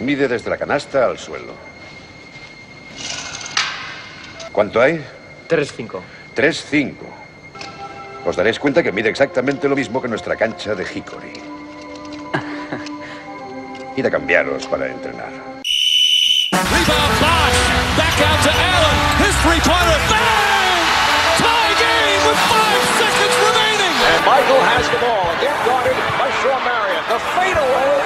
Mide 0.00 0.28
desde 0.28 0.50
la 0.50 0.56
canasta 0.56 1.06
al 1.06 1.18
suelo. 1.18 1.54
¿Cuánto 4.52 4.80
hay? 4.80 5.04
3-5. 5.48 6.00
3-5. 6.34 6.94
Os 8.24 8.36
daréis 8.36 8.58
cuenta 8.58 8.82
que 8.82 8.92
mide 8.92 9.08
exactamente 9.08 9.68
lo 9.68 9.76
mismo 9.76 10.02
que 10.02 10.08
nuestra 10.08 10.36
cancha 10.36 10.74
de 10.74 10.84
Hickory. 10.84 11.32
Id 13.96 14.06
a 14.06 14.10
cambiaros 14.10 14.66
para 14.66 14.86
entrenar. 14.86 15.32
Rebound 16.52 17.14
Bosch. 17.18 17.58
Back 17.96 18.20
out 18.22 18.40
to 18.44 18.50
Allen. 18.50 18.96
His 19.18 19.34
three-pointer. 19.42 19.98
Bang! 20.10 20.82
Tie 21.38 21.74
game 21.82 22.22
with 22.28 22.38
five 22.46 22.82
seconds 23.00 23.34
remaining. 23.42 23.94
And 24.12 24.20
Michael 24.24 24.62
has 24.70 24.86
the 24.90 24.98
ball. 25.02 25.26
Again 25.38 25.58
guarded 25.66 25.96
by 26.18 26.30
Shaw 26.42 26.58
Marion. 26.62 27.02
The 27.08 27.18
fadeaway. 27.34 27.97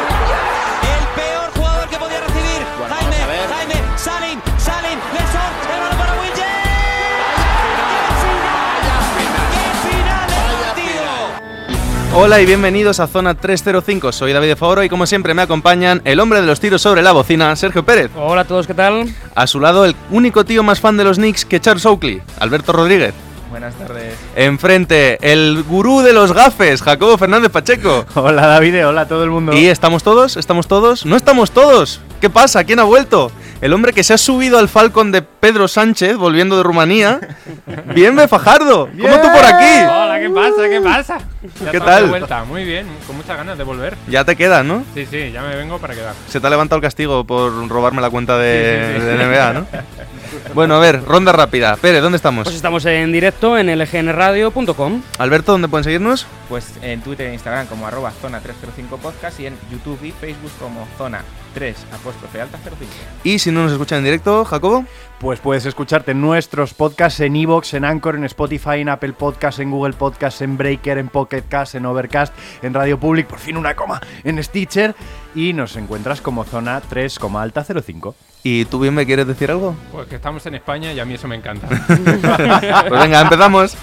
Hola 12.14 12.42
y 12.42 12.46
bienvenidos 12.46 13.00
a 13.00 13.06
Zona 13.06 13.34
305. 13.34 14.12
Soy 14.12 14.34
David 14.34 14.48
de 14.48 14.56
Favoro 14.56 14.84
y 14.84 14.90
como 14.90 15.06
siempre 15.06 15.32
me 15.32 15.40
acompañan 15.40 16.02
el 16.04 16.20
hombre 16.20 16.42
de 16.42 16.46
los 16.46 16.60
tiros 16.60 16.82
sobre 16.82 17.00
la 17.00 17.12
bocina, 17.12 17.56
Sergio 17.56 17.84
Pérez. 17.84 18.10
Hola 18.14 18.42
a 18.42 18.44
todos, 18.44 18.66
¿qué 18.66 18.74
tal? 18.74 19.12
A 19.34 19.46
su 19.46 19.60
lado 19.60 19.86
el 19.86 19.96
único 20.10 20.44
tío 20.44 20.62
más 20.62 20.78
fan 20.78 20.98
de 20.98 21.04
los 21.04 21.16
Knicks 21.16 21.46
que 21.46 21.58
Charles 21.58 21.86
Oakley, 21.86 22.20
Alberto 22.38 22.72
Rodríguez. 22.72 23.14
Buenas 23.50 23.74
tardes. 23.76 24.14
Enfrente, 24.36 25.18
el 25.22 25.62
gurú 25.62 26.02
de 26.02 26.12
los 26.12 26.34
gafes, 26.34 26.82
Jacobo 26.82 27.16
Fernández 27.16 27.50
Pacheco. 27.50 28.04
Hola 28.14 28.46
David, 28.46 28.86
hola 28.86 29.02
a 29.02 29.08
todo 29.08 29.24
el 29.24 29.30
mundo. 29.30 29.54
¿Y 29.54 29.66
estamos 29.66 30.02
todos? 30.02 30.36
¿Estamos 30.36 30.68
todos? 30.68 31.06
¡No 31.06 31.16
estamos 31.16 31.50
todos! 31.50 32.00
¿Qué 32.20 32.28
pasa? 32.28 32.62
¿Quién 32.64 32.78
ha 32.78 32.84
vuelto? 32.84 33.32
El 33.62 33.72
hombre 33.74 33.92
que 33.92 34.02
se 34.02 34.12
ha 34.12 34.18
subido 34.18 34.58
al 34.58 34.68
Falcon 34.68 35.12
de 35.12 35.22
Pedro 35.22 35.68
Sánchez, 35.68 36.16
volviendo 36.16 36.56
de 36.56 36.64
Rumanía. 36.64 37.20
Bien, 37.94 38.18
Fajardo. 38.28 38.88
¿Cómo 38.88 39.20
tú 39.20 39.28
por 39.32 39.44
aquí? 39.44 39.84
Hola, 39.88 40.18
¿qué 40.18 40.30
pasa? 40.30 40.68
¿Qué 40.68 40.80
pasa? 40.80 41.18
Ya 41.64 41.70
¿Qué 41.70 41.78
tal? 41.78 42.02
De 42.02 42.08
vuelta. 42.08 42.42
Muy 42.42 42.64
bien, 42.64 42.88
con 43.06 43.16
muchas 43.16 43.36
ganas 43.36 43.56
de 43.56 43.62
volver. 43.62 43.96
Ya 44.08 44.24
te 44.24 44.34
quedas, 44.34 44.64
¿no? 44.64 44.82
Sí, 44.94 45.06
sí, 45.08 45.30
ya 45.30 45.42
me 45.42 45.54
vengo 45.54 45.78
para 45.78 45.94
quedar. 45.94 46.12
Se 46.28 46.40
te 46.40 46.46
ha 46.48 46.50
levantado 46.50 46.78
el 46.78 46.82
castigo 46.82 47.24
por 47.24 47.68
robarme 47.68 48.02
la 48.02 48.10
cuenta 48.10 48.36
de, 48.36 48.94
Sí, 48.96 49.00
sí, 49.00 49.00
sí. 49.00 49.16
de 49.16 49.26
NBA, 49.26 49.52
¿no? 49.52 49.66
bueno, 50.54 50.76
a 50.76 50.78
ver, 50.78 51.04
ronda 51.04 51.32
rápida. 51.32 51.76
Pérez, 51.76 52.02
¿dónde 52.02 52.16
estamos? 52.16 52.44
Pues 52.44 52.56
estamos 52.56 52.84
en 52.86 53.12
directo 53.12 53.58
en 53.58 53.66
lgnradio.com. 53.66 55.02
Alberto, 55.18 55.52
¿dónde 55.52 55.68
pueden 55.68 55.84
seguirnos? 55.84 56.26
Pues 56.48 56.74
en 56.82 57.00
Twitter 57.00 57.28
e 57.28 57.32
Instagram 57.32 57.66
como 57.66 57.86
arroba 57.86 58.10
zona 58.10 58.40
305 58.40 58.98
podcast 58.98 59.40
y 59.40 59.46
en 59.46 59.56
YouTube 59.70 60.02
y 60.04 60.12
Facebook 60.12 60.52
como 60.58 60.86
zona 60.98 61.22
3 61.54 61.86
apóstrofe 61.92 62.40
alta 62.40 62.58
05. 62.58 62.92
Y 63.24 63.38
si 63.38 63.50
no 63.50 63.62
nos 63.62 63.72
escuchan 63.72 63.98
en 63.98 64.04
directo, 64.04 64.44
Jacobo. 64.44 64.84
Pues 65.18 65.38
puedes 65.38 65.64
escucharte 65.66 66.14
nuestros 66.14 66.74
podcasts 66.74 67.20
en 67.20 67.36
Evox, 67.36 67.74
en 67.74 67.84
Anchor, 67.84 68.16
en 68.16 68.24
Spotify, 68.24 68.80
en 68.80 68.88
Apple 68.88 69.12
Podcasts, 69.12 69.60
en 69.60 69.70
Google 69.70 69.92
Podcasts, 69.92 70.42
en 70.42 70.56
Breaker, 70.56 70.98
en 70.98 71.08
Pocket 71.08 71.44
Cast, 71.48 71.76
en 71.76 71.86
Overcast, 71.86 72.34
en 72.60 72.74
Radio 72.74 72.98
Public, 72.98 73.28
por 73.28 73.38
fin 73.38 73.56
una 73.56 73.76
coma, 73.76 74.00
en 74.24 74.42
Stitcher 74.42 74.96
y 75.34 75.52
nos 75.52 75.76
encuentras 75.76 76.20
como 76.20 76.42
zona 76.42 76.80
3, 76.80 77.18
alta 77.36 77.64
05. 77.64 78.16
¿Y 78.44 78.64
tú 78.64 78.80
bien 78.80 78.94
me 78.94 79.06
quieres 79.06 79.26
decir 79.26 79.50
algo? 79.50 79.76
Pues 79.92 80.08
que 80.08 80.16
estamos 80.16 80.44
en 80.46 80.56
España 80.56 80.92
y 80.92 80.98
a 80.98 81.04
mí 81.04 81.14
eso 81.14 81.28
me 81.28 81.36
encanta. 81.36 81.68
Pues 82.88 83.00
venga, 83.00 83.20
empezamos. 83.20 83.76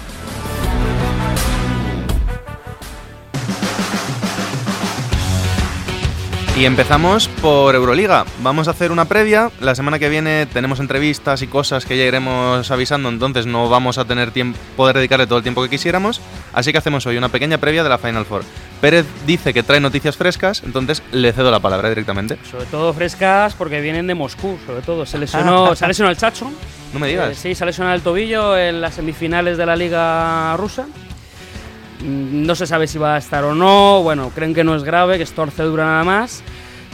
Y 6.58 6.66
empezamos 6.66 7.30
por 7.42 7.74
Euroliga. 7.74 8.26
Vamos 8.44 8.68
a 8.68 8.72
hacer 8.72 8.92
una 8.92 9.06
previa. 9.06 9.50
La 9.62 9.76
semana 9.76 9.98
que 9.98 10.10
viene 10.10 10.46
tenemos 10.46 10.82
entrevistas 10.82 11.42
y 11.42 11.48
cosas 11.48 11.86
que 11.86 11.98
ya 11.98 12.04
iremos 12.04 12.70
avisando, 12.70 13.08
entonces 13.08 13.46
no 13.46 13.70
vamos 13.70 13.98
a 13.98 14.04
tener 14.04 14.32
tiempo, 14.32 14.60
poder 14.76 14.98
dedicarle 14.98 15.26
todo 15.26 15.38
el 15.38 15.44
tiempo 15.44 15.64
que 15.64 15.70
quisiéramos. 15.70 16.20
Así 16.52 16.74
que 16.74 16.80
hacemos 16.80 17.06
hoy 17.06 17.16
una 17.16 17.30
pequeña 17.30 17.60
previa 17.60 17.82
de 17.82 17.88
la 17.88 17.98
Final 17.98 18.26
Four. 18.26 18.44
Pérez 18.82 19.06
dice 19.26 19.54
que 19.54 19.62
trae 19.62 19.80
noticias 19.82 20.16
frescas, 20.16 20.64
entonces 20.64 21.04
le 21.12 21.34
cedo 21.34 21.52
la 21.52 21.60
palabra 21.60 21.90
directamente. 21.90 22.38
Sobre 22.50 22.66
todo 22.66 22.94
frescas 22.94 23.54
porque 23.56 23.82
vienen 23.82 24.08
de 24.08 24.16
Moscú, 24.16 24.58
sobre 24.66 24.82
todo. 24.82 25.06
Se 25.06 25.18
lesionó, 25.18 25.76
se 25.76 25.84
ha 25.84 25.88
lesionado 25.90 26.12
el 26.12 26.18
Chacho. 26.18 26.50
No 26.94 27.00
me 27.00 27.08
Eh, 27.08 27.12
digas. 27.12 27.38
sí, 27.38 27.54
se 27.56 27.64
ha 27.64 27.68
lesionado 27.68 27.96
el 27.96 28.02
tobillo 28.02 28.58
en 28.58 28.80
las 28.80 28.94
semifinales 28.96 29.58
de 29.58 29.66
la 29.66 29.76
Liga 29.76 30.56
rusa. 30.58 30.84
Mm, 32.02 32.46
No 32.46 32.56
se 32.56 32.66
sabe 32.66 32.88
si 32.88 32.98
va 32.98 33.16
a 33.16 33.18
estar 33.18 33.44
o 33.44 33.54
no. 33.54 34.02
Bueno, 34.02 34.32
creen 34.34 34.54
que 34.54 34.64
no 34.64 34.76
es 34.76 34.84
grave, 34.84 35.18
que 35.18 35.24
es 35.24 35.32
torcedura 35.34 35.84
nada 35.86 36.04
más. 36.06 36.42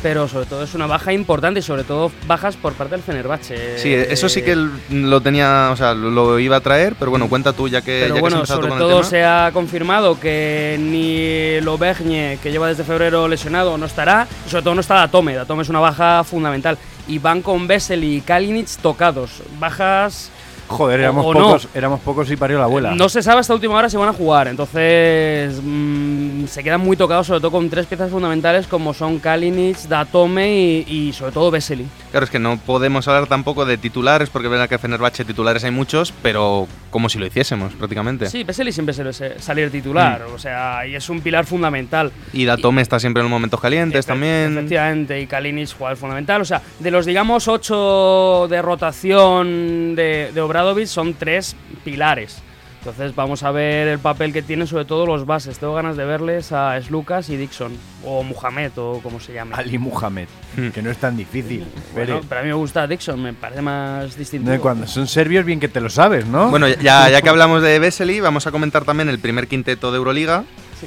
Pero 0.06 0.28
sobre 0.28 0.46
todo 0.46 0.62
es 0.62 0.76
una 0.76 0.86
baja 0.86 1.14
importante 1.14 1.62
y 1.62 1.64
sobre 1.64 1.84
todo 1.84 2.12
bajas 2.28 2.56
por 2.58 2.74
parte 2.74 2.94
del 2.94 3.02
Fenerbahce. 3.02 3.80
Sí, 3.80 3.92
eso 3.92 4.30
sí 4.30 4.44
que 4.44 4.56
lo 4.92 5.22
tenía, 5.22 5.72
o 5.72 5.76
sea, 5.76 5.96
lo, 5.96 6.38
iba 6.38 6.58
a 6.58 6.60
traer, 6.60 6.94
pero 7.00 7.10
bueno, 7.10 7.28
cuenta 7.28 7.54
tú 7.54 7.68
ya 7.68 7.82
que, 7.82 8.02
Pero 8.04 8.14
ya 8.14 8.22
bueno, 8.22 8.46
sobre 8.46 8.68
todo 8.68 9.04
se 9.04 9.24
ha 9.24 9.50
confirmado 9.52 10.20
que 10.20 10.78
ni 10.80 11.60
Lobegne, 11.66 12.38
que 12.44 12.52
lleva 12.52 12.68
desde 12.68 12.84
febrero 12.84 13.28
lesionado, 13.28 13.80
no 13.80 13.88
estará. 13.88 14.28
Y 14.46 14.50
sobre 14.52 14.62
todo 14.62 14.76
no 14.76 14.82
está 14.82 14.94
Datome. 14.94 15.34
Datome 15.34 15.64
es 15.64 15.70
una 15.70 15.80
baja 15.80 16.24
fundamental. 16.24 16.78
Y 17.08 17.18
van 17.18 17.42
con 17.42 17.66
Bessel 17.66 18.04
y 18.04 18.22
Kalinic 18.22 18.68
tocados. 18.84 19.42
Bajas. 19.60 20.30
Joder, 20.68 21.00
éramos 21.02 21.26
o 21.26 21.32
pocos, 21.34 21.68
éramos 21.74 22.00
pocos 22.02 22.30
y 22.32 22.36
parió 22.36 22.58
la 22.58 22.64
abuela. 22.66 22.96
No 22.96 23.08
se 23.10 23.22
sabe 23.22 23.40
hasta 23.42 23.54
última 23.54 23.76
hora 23.76 23.90
si 23.90 23.98
van 23.98 24.10
a 24.10 24.14
jugar. 24.14 24.48
Entonces 24.48 25.60
mm, 25.64 26.46
se 26.46 26.64
quedan 26.64 26.82
muy 26.82 26.98
tocados, 26.98 27.28
sobre 27.28 27.40
todo 27.40 27.52
con 27.52 27.70
tres 27.70 27.86
piezas 27.86 28.10
fundamentales 28.12 28.68
como 28.68 28.94
son 28.94 29.20
Kalinic, 29.20 29.78
Datome 29.88 30.56
y, 30.56 30.86
y 30.88 31.14
sobre 31.14 31.32
todo 31.32 31.52
Vesely. 31.52 31.86
Claro, 32.12 32.24
es 32.26 32.30
que 32.32 32.40
no 32.40 32.58
podemos 32.58 33.08
hablar 33.08 33.28
tampoco 33.28 33.66
de 33.66 33.78
titulares, 33.78 34.30
porque 34.30 34.48
verá 34.48 34.68
que 34.68 34.78
Fenerbahce 34.78 35.24
titulares 35.26 35.64
hay 35.64 35.72
muchos, 35.72 36.14
pero 36.22 36.68
como 36.90 37.10
si 37.10 37.20
lo 37.20 37.26
hiciésemos, 37.26 37.74
prácticamente. 37.74 38.30
Sí, 38.30 38.44
Vesely 38.44 38.72
siempre 38.72 38.94
ser- 38.94 39.42
salir 39.42 39.70
titular. 39.70 40.26
Mm. 40.30 40.34
O 40.34 40.38
sea, 40.40 40.88
y 40.88 40.96
es 40.96 41.10
un 41.10 41.22
pilar 41.22 41.46
fundamental. 41.46 42.12
Y 42.34 42.46
Datome 42.46 42.82
está 42.82 43.00
siempre 43.00 43.22
en 43.22 43.26
los 43.26 43.32
momentos 43.32 43.60
calientes 43.60 44.06
Efe- 44.06 44.08
también. 44.08 44.58
Efectivamente, 44.58 45.20
y 45.22 45.28
Kalinic 45.28 45.76
jugador 45.78 45.98
fundamental. 45.98 46.42
O 46.42 46.46
sea, 46.46 46.62
de 46.80 46.92
los, 46.92 47.06
digamos, 47.06 47.48
ocho 47.48 48.48
de 48.50 48.62
rotación 48.62 49.96
de, 49.96 50.32
de 50.34 50.42
Obradovic, 50.56 50.88
son 50.88 51.14
tres 51.14 51.56
pilares. 51.84 52.38
Entonces 52.80 53.16
vamos 53.16 53.42
a 53.42 53.50
ver 53.50 53.88
el 53.88 53.98
papel 53.98 54.32
que 54.32 54.44
tienen 54.44 54.68
sobre 54.68 54.86
todo 54.86 55.08
los 55.08 55.26
bases. 55.26 55.58
Tengo 55.58 55.74
ganas 55.74 55.98
de 55.98 56.06
verles 56.06 56.52
a 56.52 56.80
Slucas 56.84 57.30
y 57.32 57.36
Dixon, 57.38 57.72
o 58.04 58.22
Muhammad, 58.22 58.78
o 58.78 59.00
como 59.02 59.20
se 59.20 59.34
llame. 59.34 59.56
Ali 59.56 59.80
Muhammad, 59.80 60.26
Hmm. 60.56 60.68
que 60.70 60.84
no 60.84 60.92
es 60.92 60.98
tan 60.98 61.18
difícil. 61.18 61.66
Bueno, 61.96 62.22
pero 62.30 62.42
a 62.42 62.44
mí 62.44 62.50
me 62.50 62.54
gusta 62.54 62.86
Dixon, 62.86 63.20
me 63.24 63.34
parece 63.34 63.62
más 63.64 64.16
distinto. 64.16 64.52
No, 64.52 64.62
cuando 64.62 64.86
son 64.86 65.08
serbios, 65.08 65.44
bien 65.46 65.60
que 65.60 65.68
te 65.68 65.82
lo 65.82 65.90
sabes, 65.90 66.28
¿no? 66.28 66.52
Bueno, 66.52 66.68
ya, 66.68 67.10
ya 67.10 67.22
que 67.24 67.30
hablamos 67.30 67.64
de 67.64 67.80
Vesely, 67.80 68.20
vamos 68.20 68.46
a 68.46 68.52
comentar 68.52 68.86
también 68.86 69.10
el 69.10 69.18
primer 69.18 69.48
quinteto 69.48 69.92
de 69.92 69.98
Euroliga. 69.98 70.44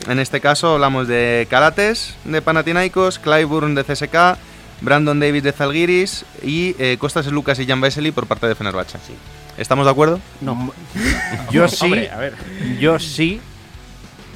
En 0.09 0.21
este 0.21 0.41
caso 0.41 0.75
hablamos 0.75 1.09
de 1.09 1.49
Karates 1.51 2.15
de 2.25 2.41
Panathinaikos, 2.43 3.19
Clyburn 3.19 3.75
de 3.75 3.83
CSK, 3.83 4.39
Brandon 4.83 5.19
Davis 5.19 5.43
de 5.43 5.51
Zalgiris 5.51 6.25
y 6.45 6.77
eh, 6.79 6.97
Costas 7.01 7.27
Lucas 7.27 7.59
y 7.59 7.67
Jan 7.67 7.81
Vesely 7.81 8.13
por 8.13 8.27
parte 8.29 8.47
de 8.47 8.55
Fenerbahce. 8.55 8.99
¿Estamos 9.59 9.85
de 9.85 9.91
acuerdo? 9.91 10.21
No. 10.41 10.73
yo 11.51 11.69
sí, 11.69 11.85
Hombre, 11.85 12.11
a 12.11 12.17
ver. 12.17 12.35
yo 12.81 12.99
sí, 12.99 13.41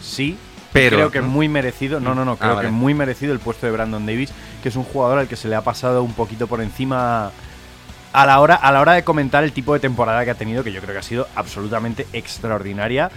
sí. 0.02 0.36
Pero, 0.72 0.96
creo 0.96 1.10
que 1.10 1.20
¿no? 1.20 1.28
muy 1.28 1.48
merecido, 1.48 2.00
no, 2.00 2.14
no, 2.14 2.24
no, 2.24 2.36
creo 2.36 2.52
Ah, 2.52 2.54
vale. 2.54 2.68
que 2.68 2.72
muy 2.72 2.94
merecido 2.94 3.32
el 3.34 3.38
puesto 3.40 3.66
de 3.66 3.72
Brandon 3.72 4.04
Davis, 4.06 4.32
que 4.62 4.70
es 4.70 4.76
un 4.76 4.84
jugador 4.84 5.18
al 5.18 5.28
que 5.28 5.36
se 5.36 5.48
le 5.48 5.54
ha 5.54 5.60
pasado 5.60 6.02
un 6.02 6.14
poquito 6.14 6.46
por 6.46 6.62
encima 6.62 7.30
a 8.14 8.26
la 8.26 8.40
hora, 8.40 8.54
a 8.54 8.72
la 8.72 8.80
hora 8.80 8.92
de 8.94 9.04
comentar 9.04 9.44
el 9.44 9.52
tipo 9.52 9.74
de 9.74 9.80
temporada 9.80 10.24
que 10.24 10.30
ha 10.30 10.34
tenido, 10.34 10.64
que 10.64 10.72
yo 10.72 10.80
creo 10.80 10.94
que 10.94 10.98
ha 11.00 11.02
sido 11.02 11.28
absolutamente 11.36 12.06
extraordinaria 12.14 13.10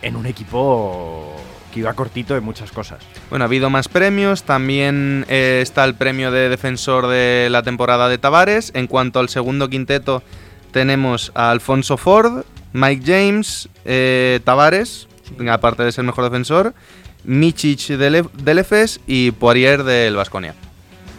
en 0.00 0.16
un 0.16 0.24
equipo 0.26 1.34
que 1.72 1.80
iba 1.80 1.92
cortito 1.92 2.32
de 2.34 2.40
muchas 2.40 2.72
cosas. 2.72 3.00
Bueno, 3.30 3.44
ha 3.44 3.48
habido 3.48 3.68
más 3.68 3.88
premios. 3.88 4.44
También 4.44 5.26
eh, 5.28 5.60
está 5.62 5.84
el 5.84 5.94
premio 5.94 6.30
de 6.30 6.48
defensor 6.48 7.06
de 7.08 7.48
la 7.50 7.62
temporada 7.62 8.08
de 8.08 8.16
Tavares. 8.16 8.70
En 8.74 8.86
cuanto 8.86 9.18
al 9.18 9.28
segundo 9.28 9.68
quinteto, 9.68 10.22
tenemos 10.74 11.30
a 11.36 11.52
Alfonso 11.52 11.96
Ford, 11.96 12.44
Mike 12.72 13.04
James, 13.06 13.68
eh, 13.84 14.40
Tavares, 14.42 15.06
aparte 15.48 15.84
de 15.84 15.92
ser 15.92 16.02
mejor 16.02 16.24
defensor, 16.24 16.74
Michic 17.22 17.86
del, 17.96 18.26
del 18.32 18.58
EFES 18.58 19.00
y 19.06 19.30
Poirier 19.30 19.84
del 19.84 20.16
Vasconia. 20.16 20.52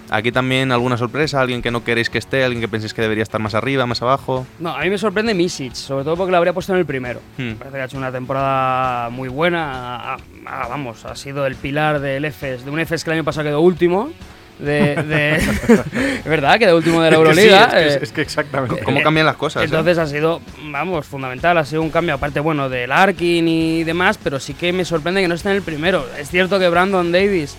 Aquí 0.10 0.34
también 0.34 0.74
alguna 0.74 0.98
sorpresa, 0.98 1.40
alguien 1.40 1.62
que 1.62 1.72
no 1.72 1.86
queréis 1.86 2.10
que 2.10 2.18
esté, 2.18 2.44
alguien 2.44 2.60
que 2.60 2.68
penséis 2.68 2.94
que 2.94 3.02
debería 3.02 3.24
estar 3.24 3.40
más 3.40 3.56
arriba, 3.56 3.86
más 3.86 4.02
abajo. 4.02 4.46
No, 4.60 4.76
a 4.76 4.82
mí 4.82 4.90
me 4.90 4.98
sorprende 4.98 5.34
Misic, 5.34 5.74
sobre 5.74 6.04
todo 6.04 6.18
porque 6.18 6.32
lo 6.32 6.38
habría 6.38 6.52
puesto 6.52 6.74
en 6.74 6.80
el 6.80 6.86
primero. 6.86 7.22
Hmm. 7.38 7.54
Parece 7.54 7.78
que 7.78 7.82
ha 7.82 7.86
hecho 7.86 7.98
una 7.98 8.12
temporada 8.12 9.10
muy 9.10 9.30
buena. 9.30 10.16
Ah, 10.46 10.68
vamos, 10.70 11.06
ha 11.06 11.16
sido 11.16 11.48
el 11.48 11.56
pilar 11.56 12.02
del 12.02 12.26
EFES, 12.26 12.66
de 12.66 12.72
un 12.72 12.80
EFES 12.82 13.06
que 13.06 13.10
el 13.12 13.14
año 13.16 13.24
pasado 13.24 13.46
quedó 13.46 13.62
último. 13.62 14.12
De, 14.60 14.96
de- 14.96 15.36
es 16.20 16.24
verdad, 16.24 16.58
quedó 16.58 16.78
último 16.78 17.02
de 17.02 17.12
la 17.12 17.18
Euroliga. 17.18 17.66
Es 17.66 17.74
que, 17.74 17.74
sí, 17.74 17.78
es 17.78 17.88
que- 17.88 17.94
eh, 17.94 18.00
es 18.04 18.12
que 18.14 18.22
exactamente. 18.22 18.82
¿Cómo 18.84 19.00
Eh, 19.00 19.04
cambian 19.04 19.26
las 19.26 19.36
cosas? 19.36 19.62
eh? 19.64 19.66
Entonces 19.66 19.98
ha 19.98 20.08
sido, 20.08 20.42
vamos, 20.64 21.06
fundamental, 21.06 21.58
ha 21.58 21.66
sido 21.66 21.82
un 21.82 21.90
cambio 21.90 22.16
aparte, 22.16 22.40
bueno, 22.40 22.70
del 22.70 22.92
Arkin 22.92 23.48
y 23.48 23.84
demás, 23.84 24.18
pero 24.24 24.40
sí 24.40 24.54
que 24.54 24.72
me 24.72 24.86
sorprende 24.86 25.22
que 25.22 25.28
no 25.28 25.36
esté 25.36 25.50
en 25.50 25.56
el 25.58 25.62
primero. 25.62 26.06
Es 26.18 26.30
cierto 26.30 26.58
que 26.58 26.70
Brandon 26.70 27.12
Davis 27.12 27.56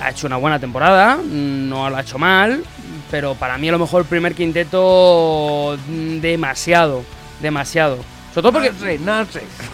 ha 0.00 0.10
hecho 0.10 0.26
una 0.26 0.36
buena 0.36 0.58
temporada, 0.58 1.18
no 1.24 1.88
lo 1.88 1.96
ha 1.96 2.00
hecho 2.00 2.18
mal, 2.18 2.64
pero 3.10 3.34
para 3.34 3.56
mí 3.58 3.68
a 3.68 3.72
lo 3.72 3.78
mejor 3.78 4.02
el 4.02 4.08
primer 4.08 4.34
quinteto 4.34 5.78
mm, 5.88 6.18
demasiado, 6.20 7.04
demasiado. 7.40 7.98
Sobre 8.34 8.42
todo 8.42 8.52
porque, 8.52 8.72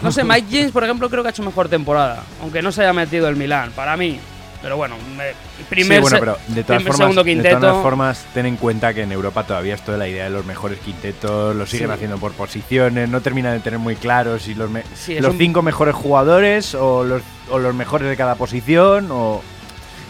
no 0.02 0.10
sé, 0.12 0.24
Mike 0.24 0.46
James, 0.50 0.72
por 0.72 0.82
ejemplo, 0.84 1.08
creo 1.08 1.22
que 1.22 1.28
ha 1.28 1.30
hecho 1.30 1.44
mejor 1.44 1.68
temporada, 1.68 2.24
aunque 2.42 2.60
no 2.60 2.72
se 2.72 2.82
haya 2.82 2.92
metido 2.92 3.28
el 3.28 3.36
Milán, 3.36 3.70
para 3.74 3.96
mí. 3.96 4.18
Pero 4.60 4.76
bueno, 4.76 4.96
me- 5.16 5.32
primer, 5.68 5.98
sí, 5.98 6.00
bueno, 6.02 6.16
pero 6.18 6.36
de 6.48 6.64
todas, 6.64 6.82
primer, 6.82 6.82
formas, 6.82 6.96
segundo 7.14 7.24
de 7.24 7.56
todas 7.56 7.82
formas, 7.82 8.26
ten 8.34 8.46
en 8.46 8.56
cuenta 8.56 8.92
que 8.92 9.02
en 9.02 9.12
Europa 9.12 9.44
todavía 9.44 9.74
esto 9.76 9.92
de 9.92 9.98
la 9.98 10.08
idea 10.08 10.24
de 10.24 10.30
los 10.30 10.44
mejores 10.44 10.80
quintetos 10.80 11.54
lo 11.54 11.64
siguen 11.64 11.88
Sí. 11.88 11.94
haciendo 11.94 12.18
por 12.18 12.32
posiciones, 12.32 13.08
no 13.08 13.20
terminan 13.20 13.52
de 13.54 13.60
tener 13.60 13.78
muy 13.78 13.94
claro 13.94 14.38
si 14.40 14.54
los, 14.56 14.68
me- 14.68 14.82
Sí, 14.96 15.20
los 15.20 15.32
un- 15.32 15.38
cinco 15.38 15.62
mejores 15.62 15.94
jugadores 15.94 16.74
o 16.74 17.04
los, 17.04 17.22
o 17.50 17.58
los 17.60 17.72
mejores 17.74 18.08
de 18.08 18.16
cada 18.16 18.34
posición 18.34 19.08
o... 19.12 19.40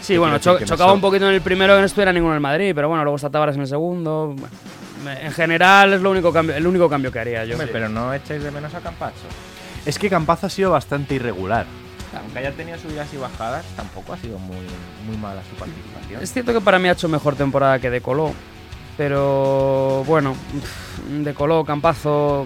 Sí, 0.01 0.13
¿Qué 0.13 0.19
bueno, 0.19 0.39
cho- 0.39 0.59
chocaba 0.65 0.93
un 0.93 1.01
poquito 1.01 1.27
en 1.27 1.35
el 1.35 1.41
primero 1.41 1.75
que 1.75 1.81
no 1.81 1.85
estuviera 1.85 2.11
ninguno 2.11 2.33
en 2.33 2.37
el 2.37 2.41
Madrid, 2.41 2.71
pero 2.73 2.87
bueno, 2.87 3.03
luego 3.03 3.17
está 3.17 3.29
Tavares 3.29 3.55
en 3.55 3.61
el 3.61 3.67
segundo. 3.67 4.35
En 5.21 5.31
general 5.31 5.93
es 5.93 6.01
lo 6.01 6.09
único 6.09 6.33
cambio, 6.33 6.55
el 6.55 6.65
único 6.65 6.89
cambio 6.89 7.11
que 7.11 7.19
haría 7.19 7.45
yo. 7.45 7.53
Hombre, 7.55 7.69
pero 7.71 7.87
no 7.87 8.13
echáis 8.13 8.41
de 8.41 8.49
menos 8.49 8.73
a 8.73 8.79
Campazzo. 8.79 9.27
Es 9.85 9.99
que 9.99 10.09
Campaz 10.09 10.43
ha 10.45 10.49
sido 10.49 10.71
bastante 10.71 11.15
irregular. 11.15 11.65
Aunque 12.17 12.39
haya 12.39 12.51
tenido 12.53 12.77
subidas 12.79 13.07
y 13.13 13.17
bajadas, 13.17 13.65
tampoco 13.75 14.13
ha 14.13 14.17
sido 14.17 14.39
muy, 14.39 14.57
muy 15.07 15.17
mala 15.17 15.41
su 15.49 15.55
participación. 15.55 16.23
Es 16.23 16.33
cierto 16.33 16.53
que 16.53 16.61
para 16.61 16.79
mí 16.79 16.87
ha 16.89 16.93
hecho 16.93 17.07
mejor 17.07 17.35
temporada 17.35 17.79
que 17.79 17.89
De 17.89 18.01
Coló, 18.01 18.33
pero 18.97 20.03
bueno, 20.05 20.35
De 21.21 21.33
Coló, 21.33 21.63
Campazo, 21.63 22.45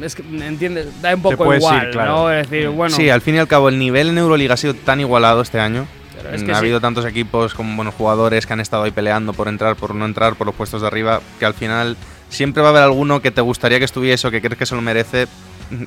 es 0.00 0.14
que 0.14 0.22
entiende, 0.22 0.88
da 1.02 1.14
un 1.14 1.22
poco 1.22 1.54
igual, 1.54 1.90
claro. 1.90 2.12
¿no? 2.12 2.30
Es 2.32 2.48
decir, 2.50 2.68
bueno, 2.68 2.94
Sí, 2.94 3.08
al 3.10 3.20
fin 3.20 3.36
y 3.36 3.38
al 3.38 3.48
cabo, 3.48 3.68
el 3.68 3.78
nivel 3.78 4.08
en 4.10 4.18
Euroliga 4.18 4.54
ha 4.54 4.56
sido 4.56 4.74
tan 4.74 5.00
igualado 5.00 5.40
este 5.42 5.60
año. 5.60 5.86
es 6.32 6.42
Mm, 6.42 6.46
que 6.46 6.52
ha 6.52 6.54
sí. 6.54 6.58
habido 6.60 6.80
tantos 6.80 7.04
equipos 7.04 7.54
con 7.54 7.74
buenos 7.76 7.94
jugadores 7.94 8.46
que 8.46 8.52
han 8.52 8.60
estado 8.60 8.84
ahí 8.84 8.90
peleando 8.92 9.32
por 9.34 9.48
entrar, 9.48 9.76
por 9.76 9.94
no 9.94 10.04
entrar, 10.06 10.36
por 10.36 10.46
los 10.46 10.54
puestos 10.56 10.80
de 10.80 10.86
arriba, 10.86 11.20
que 11.38 11.44
al 11.44 11.54
final 11.54 11.96
siempre 12.28 12.62
va 12.62 12.68
a 12.68 12.70
haber 12.70 12.82
alguno 12.84 13.20
que 13.20 13.30
te 13.30 13.40
gustaría 13.40 13.78
que 13.78 13.84
estuviese 13.84 14.26
o 14.26 14.30
que 14.30 14.40
crees 14.40 14.56
que 14.58 14.66
se 14.66 14.74
lo 14.74 14.80
merece 14.80 15.26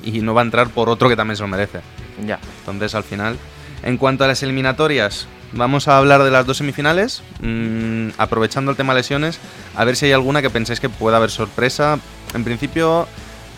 y 0.04 0.20
no 0.20 0.34
va 0.34 0.42
a 0.42 0.44
entrar 0.44 0.68
por 0.68 0.88
otro 0.90 1.08
que 1.08 1.16
también 1.16 1.36
se 1.36 1.42
lo 1.42 1.48
merece. 1.48 1.80
Ya. 2.24 2.38
Entonces, 2.60 2.94
al 2.94 3.04
final, 3.04 3.36
en 3.82 3.96
cuanto 3.96 4.24
a 4.24 4.26
las 4.26 4.42
eliminatorias, 4.42 5.26
vamos 5.52 5.88
a 5.88 5.98
hablar 5.98 6.22
de 6.22 6.30
las 6.30 6.46
dos 6.46 6.58
semifinales, 6.58 7.22
mm, 7.40 8.10
aprovechando 8.18 8.70
el 8.70 8.76
tema 8.76 8.94
lesiones, 8.94 9.38
a 9.74 9.84
ver 9.84 9.96
si 9.96 10.06
hay 10.06 10.12
alguna 10.12 10.42
que 10.42 10.50
penséis 10.50 10.80
que 10.80 10.88
pueda 10.88 11.16
haber 11.16 11.30
sorpresa. 11.30 11.98
En 12.34 12.44
principio, 12.44 13.06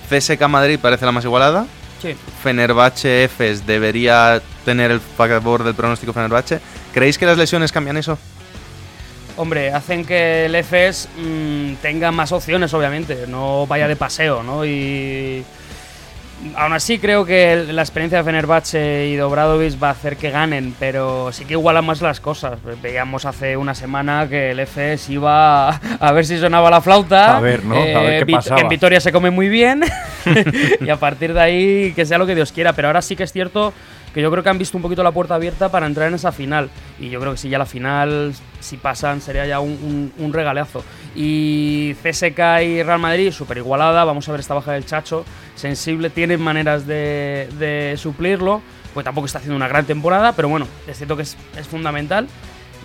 CSK 0.09 0.49
Madrid 0.49 0.79
parece 0.81 1.07
la 1.07 1.13
más 1.13 1.25
igualada. 1.25 1.67
Sí. 2.01 2.15
Fenerbahce 2.43 3.25
Efes 3.25 3.67
debería 3.67 4.41
tener 4.65 4.91
el 4.91 5.01
favor 5.01 5.65
del 5.65 5.75
pronóstico 5.75 6.13
Fenerbahce. 6.13 6.61
¿Creéis 6.93 7.19
que 7.19 7.27
las 7.27 7.37
lesiones 7.37 7.73
cambian 7.73 7.97
eso? 7.97 8.19
Hombre, 9.37 9.73
hacen 9.73 10.05
que 10.05 10.47
el 10.47 10.55
EFES 10.55 11.09
mm, 11.17 11.75
tenga 11.81 12.11
más 12.11 12.33
opciones, 12.33 12.75
obviamente, 12.75 13.27
no 13.27 13.67
vaya 13.67 13.89
de 13.89 13.97
paseo, 13.97 14.43
¿no? 14.43 14.67
Y 14.67 15.45
aún 16.57 16.73
así 16.73 16.99
creo 16.99 17.25
que 17.25 17.65
la 17.71 17.83
experiencia 17.83 18.19
de 18.19 18.25
Fenerbahce 18.25 19.09
y 19.09 19.17
de 19.17 19.23
Obradovic 19.23 19.83
va 19.83 19.89
a 19.89 19.93
hacer 19.93 20.17
que 20.17 20.31
ganen, 20.31 20.75
pero 20.79 21.33
sí 21.33 21.45
que 21.45 21.53
igualan 21.55 21.85
más 21.85 22.01
las 22.03 22.21
cosas. 22.21 22.59
Veíamos 22.83 23.25
hace 23.25 23.57
una 23.57 23.75
semana 23.75 24.27
que 24.29 24.51
el 24.53 24.61
EFES 24.61 25.11
iba 25.11 25.69
a 25.71 26.13
ver 26.13 26.25
si 26.27 26.39
sonaba 26.39 26.71
la 26.71 26.81
flauta. 26.81 27.37
A 27.37 27.41
ver, 27.41 27.65
¿no? 27.65 27.77
A 27.77 28.03
ver 28.03 28.21
qué 28.21 28.27
Vit- 28.33 28.37
pasaba. 28.37 28.61
en 28.61 28.69
Vitoria 28.69 29.01
se 29.01 29.13
come 29.13 29.31
muy 29.31 29.49
bien 29.49 29.83
y 30.81 30.89
a 30.89 30.97
partir 30.97 31.33
de 31.35 31.41
ahí 31.41 31.93
que 31.95 32.05
sea 32.07 32.19
lo 32.19 32.27
que 32.27 32.35
Dios 32.35 32.53
quiera, 32.53 32.73
pero 32.73 32.89
ahora 32.89 33.03
sí 33.03 33.17
que 33.17 33.25
es 33.25 33.33
cierto 33.33 33.73
que 34.15 34.21
yo 34.23 34.31
creo 34.31 34.43
que 34.43 34.49
han 34.51 34.59
visto 34.59 34.77
un 34.77 34.83
poquito 34.83 35.03
la 35.03 35.13
puerta 35.13 35.35
abierta 35.35 35.71
para 35.71 35.87
entrar 35.87 36.09
en 36.09 36.15
esa 36.15 36.33
final. 36.33 36.71
Y 36.99 37.11
yo 37.11 37.21
creo 37.21 37.33
que 37.33 37.39
si 37.39 37.49
ya 37.49 37.59
la 37.59 37.67
final, 37.67 38.35
si 38.61 38.77
pasan, 38.77 39.21
sería 39.21 39.47
ya 39.47 39.61
un, 39.61 39.71
un- 39.73 40.13
un 40.25 40.33
regalazo. 40.33 40.85
Y 41.15 41.95
CSK 42.03 42.63
y 42.65 42.83
Real 42.83 42.99
Madrid, 42.99 43.31
súper 43.33 43.59
igualada. 43.59 44.05
Vamos 44.05 44.29
a 44.29 44.33
ver 44.33 44.41
esta 44.41 44.55
baja 44.55 44.73
del 44.73 44.87
Chacho. 44.87 45.25
Sensible, 45.55 46.11
tienen 46.11 46.41
maneras 46.41 46.87
de, 46.87 47.95
suplirlo. 47.97 48.63
Pues 48.95 49.05
tampoco 49.05 49.27
está 49.27 49.39
haciendo 49.39 49.55
una 49.57 49.69
gran 49.69 49.85
temporada, 49.85 50.33
pero 50.33 50.49
bueno, 50.49 50.67
es 50.89 50.97
cierto 50.97 51.17
que 51.17 51.23
es 51.23 51.37
fundamental. 51.71 52.27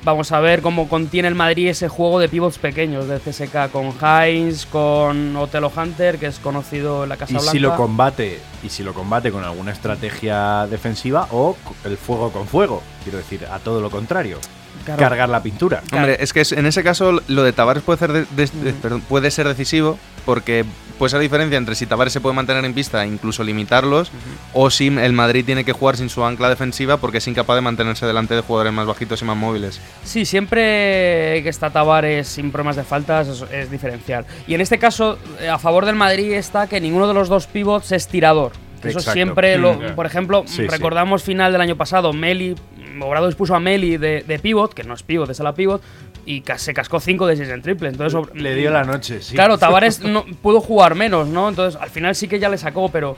Vamos 0.06 0.31
a 0.31 0.40
ver 0.40 0.62
cómo 0.62 0.88
contiene 0.88 1.28
el 1.28 1.34
Madrid 1.34 1.68
ese 1.68 1.88
juego 1.90 2.19
de 2.19 2.30
pivots 2.30 2.60
pequeños 2.60 3.07
de 3.07 3.18
CSK 3.19 3.72
con 3.72 3.92
Heinz, 4.00 4.68
con 4.68 5.36
Otelo 5.36 5.72
Hunter, 5.75 6.19
que 6.19 6.28
es 6.28 6.38
conocido 6.38 7.04
en 7.04 7.10
la 7.10 7.18
Casa 7.18 7.31
Y 7.31 7.36
Blanca. 7.38 7.52
si 7.52 7.57
lo 7.60 7.75
combate 7.75 8.40
y 8.63 8.69
si 8.69 8.84
lo 8.84 8.94
combate 8.94 9.31
con 9.31 9.44
alguna 9.44 9.72
estrategia 9.72 10.68
defensiva 10.68 11.28
o 11.31 11.57
el 11.86 11.98
fuego 11.98 12.31
con 12.31 12.46
fuego, 12.48 12.84
quiero 13.04 13.18
decir, 13.18 13.48
a 13.52 13.57
todo 13.57 13.81
lo 13.81 13.90
contrario, 13.90 14.38
Claro. 14.84 15.00
cargar 15.00 15.28
la 15.30 15.42
pintura. 15.42 15.81
Hombre, 15.92 16.18
es 16.19 16.34
que 16.34 16.44
en 16.51 16.68
ese 16.68 16.84
caso 16.84 17.19
lo 17.28 17.42
de 17.44 17.51
Tavares 17.54 17.81
puede 17.81 17.98
ser, 17.98 18.13
de- 18.13 18.25
de- 18.25 18.46
de- 18.63 18.74
perdón, 18.74 19.01
puede 19.01 19.31
ser 19.31 19.48
decisivo 19.48 19.98
porque 20.25 20.66
puede 20.98 21.10
ser 21.10 21.19
la 21.19 21.24
diferencia 21.24 21.57
entre 21.57 21.75
si 21.75 21.86
Tavares 21.86 22.13
se 22.13 22.22
puede 22.22 22.36
mantener 22.36 22.63
en 22.66 22.74
pista 22.74 23.04
e 23.04 23.07
incluso 23.07 23.44
limitarlos 23.44 24.12
o 24.54 24.69
si 24.69 24.88
el 24.88 25.12
Madrid 25.13 25.44
tiene 25.45 25.63
que 25.66 25.74
jugar 25.74 25.98
sin 25.98 26.10
su 26.10 26.24
ancla 26.24 26.48
defensiva 26.50 26.98
porque 26.98 27.18
es 27.18 27.27
incapaz 27.27 27.56
de 27.56 27.62
mantenerse 27.62 28.06
delante 28.06 28.33
de 28.33 28.42
jugadores 28.42 28.72
más 28.74 28.86
bajitos 28.88 29.22
y 29.22 29.25
más 29.25 29.36
móviles. 29.38 29.80
Sí, 30.04 30.25
siempre 30.25 31.42
que 31.44 31.50
está 31.50 31.69
Tavares 31.69 32.27
sin 32.27 32.51
problemas 32.51 32.75
de 32.77 32.83
faltas 32.83 33.27
es, 33.27 33.44
es 33.51 33.72
diferencial. 33.72 34.25
Y 34.48 34.54
en 34.54 34.62
este 34.62 34.80
caso, 34.80 35.18
eh, 35.42 35.50
a 35.50 35.57
favor 35.60 35.86
del 35.86 35.95
Madrid 35.95 36.31
está 36.33 36.68
que 36.68 36.80
ninguno 36.81 37.07
de 37.07 37.13
los 37.13 37.27
dos 37.30 37.48
pivots 37.48 37.92
es 37.92 38.07
tirador. 38.07 38.54
Eso 38.80 39.00
Exacto. 39.00 39.13
siempre, 39.13 39.57
lo, 39.57 39.74
Mm. 39.74 39.95
por 39.95 40.06
ejemplo, 40.06 40.44
Sí, 40.45 40.57
sí. 40.57 40.68
recordamos 40.68 41.24
final 41.24 41.51
del 41.51 41.62
año 41.62 41.75
pasado, 41.75 42.13
Meli, 42.13 42.56
Obrado 43.01 43.30
puso 43.31 43.56
a 43.56 43.60
Meli 43.60 43.98
de, 43.98 44.24
de 44.25 44.39
pivot, 44.39 44.74
que 44.74 44.83
no 44.83 44.94
es 44.94 45.04
pivot, 45.04 45.30
es 45.30 45.39
a 45.39 45.44
la 45.44 45.54
pivot, 45.54 45.81
y 46.25 46.44
se 46.57 46.74
cascó 46.74 47.00
5 47.00 47.27
de 47.27 47.38
6 47.38 47.50
en 47.50 47.62
triple. 47.62 47.89
Entonces, 47.89 48.19
Le 48.33 48.56
dio 48.56 48.72
la 48.72 48.83
noche, 48.83 49.22
sí. 49.22 49.36
Claro, 49.36 49.57
Tavares 49.57 50.01
no, 50.01 50.25
pudo 50.42 50.60
jugar 50.62 50.95
menos, 50.95 51.27
¿no? 51.27 51.50
Entonces, 51.50 51.80
al 51.80 51.89
final 51.89 52.16
sí 52.16 52.27
que 52.27 52.39
ya 52.39 52.50
le 52.50 52.57
sacó, 52.57 52.89
pero, 52.89 53.16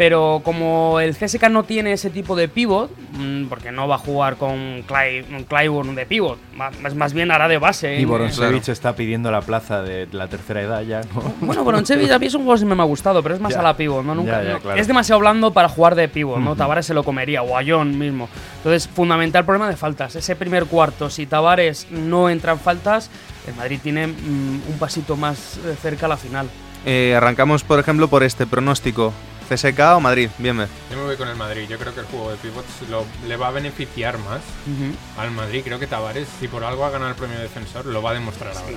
pero 0.00 0.40
como 0.42 0.98
el 0.98 1.14
CSK 1.14 1.50
no 1.50 1.64
tiene 1.64 1.92
ese 1.92 2.08
tipo 2.08 2.34
de 2.34 2.48
pivot, 2.48 2.90
mm, 3.18 3.48
porque 3.48 3.70
no 3.70 3.86
va 3.86 3.96
a 3.96 3.98
jugar 3.98 4.36
con 4.36 4.82
Clay, 4.86 5.24
con 5.24 5.44
Clyburn 5.44 5.94
de 5.94 6.06
pivot, 6.06 6.38
más, 6.56 6.94
más 6.94 7.12
bien 7.12 7.30
hará 7.30 7.48
de 7.48 7.58
base. 7.58 7.96
Y 8.00 8.04
¿eh? 8.04 8.06
Boronsevich 8.06 8.70
está 8.70 8.96
pidiendo 8.96 9.30
la 9.30 9.42
plaza 9.42 9.82
de 9.82 10.08
la 10.12 10.26
tercera 10.26 10.62
edad 10.62 10.80
ya, 10.80 11.02
¿no? 11.02 11.34
Bueno, 11.42 11.64
Boronchevich 11.64 12.10
a 12.10 12.18
mí 12.18 12.28
es 12.28 12.34
un 12.34 12.46
juego 12.46 12.58
que 12.58 12.74
me 12.74 12.80
ha 12.82 12.86
gustado, 12.86 13.22
pero 13.22 13.34
es 13.34 13.42
más 13.42 13.52
Ya. 13.52 13.60
a 13.60 13.62
la 13.62 13.76
pivot, 13.76 14.02
¿no? 14.02 14.14
Nunca, 14.14 14.42
Ya, 14.42 14.42
ya, 14.42 14.52
no- 14.54 14.60
claro. 14.60 14.80
Es 14.80 14.86
demasiado 14.86 15.20
blando 15.20 15.52
para 15.52 15.68
jugar 15.68 15.94
de 15.94 16.08
pivot, 16.08 16.38
¿no? 16.38 16.56
Tavares 16.56 16.86
se 16.86 16.94
lo 16.94 17.04
comería, 17.04 17.42
o 17.42 17.58
a 17.58 17.60
John 17.62 17.98
mismo. 17.98 18.30
Entonces, 18.56 18.88
fundamental 18.88 19.44
problema 19.44 19.68
de 19.68 19.76
faltas. 19.76 20.16
Ese 20.16 20.34
primer 20.34 20.64
cuarto, 20.64 21.10
si 21.10 21.26
Tavares 21.26 21.88
no 21.90 22.30
entra 22.30 22.52
en 22.52 22.58
faltas, 22.58 23.10
el 23.46 23.54
Madrid 23.54 23.78
tiene 23.82 24.06
mm, 24.06 24.62
un 24.66 24.78
pasito 24.78 25.18
más 25.18 25.58
eh, 25.58 25.76
cerca 25.78 26.06
a 26.06 26.08
la 26.08 26.16
final. 26.16 26.48
Eh, 26.86 27.12
arrancamos, 27.14 27.64
por 27.64 27.78
ejemplo, 27.78 28.08
por 28.08 28.22
este 28.22 28.46
pronóstico. 28.46 29.12
¿CSK 29.50 29.78
o 29.96 30.00
Madrid? 30.00 30.30
Bien, 30.38 30.56
bien. 30.56 30.68
Yo 30.90 30.96
me 30.96 31.04
voy 31.04 31.16
con 31.16 31.28
el 31.28 31.36
Madrid. 31.36 31.66
Yo 31.68 31.78
creo 31.78 31.92
que 31.94 32.00
el 32.00 32.06
juego 32.06 32.30
de 32.30 32.36
pivots 32.36 32.68
lo- 32.88 33.04
le 33.26 33.36
va 33.36 33.48
a 33.48 33.50
beneficiar 33.50 34.16
más 34.18 34.40
al 35.18 35.30
Madrid. 35.32 35.62
Creo 35.64 35.78
que 35.78 35.86
Tavares, 35.86 36.28
si 36.38 36.46
por 36.48 36.62
algo 36.64 36.84
ha 36.84 36.90
ganado 36.90 37.10
el 37.10 37.16
premio 37.16 37.38
defensor, 37.38 37.84
lo 37.86 38.00
va 38.02 38.10
a 38.10 38.14
demostrar 38.14 38.56
ahora. 38.56 38.76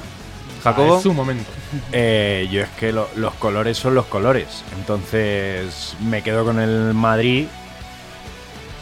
Jacobo. 0.64 0.98
Es 0.98 1.04
su 1.04 1.14
momento. 1.14 1.50
Eh, 1.92 2.48
yo 2.52 2.62
es 2.62 2.70
que 2.72 2.92
lo- 2.94 3.10
los 3.16 3.34
colores 3.36 3.78
son 3.78 3.96
los 3.96 4.06
colores. 4.06 4.64
Entonces 4.78 5.96
me 6.02 6.22
quedo 6.24 6.44
con 6.46 6.60
el 6.60 6.94
Madrid. 6.94 7.48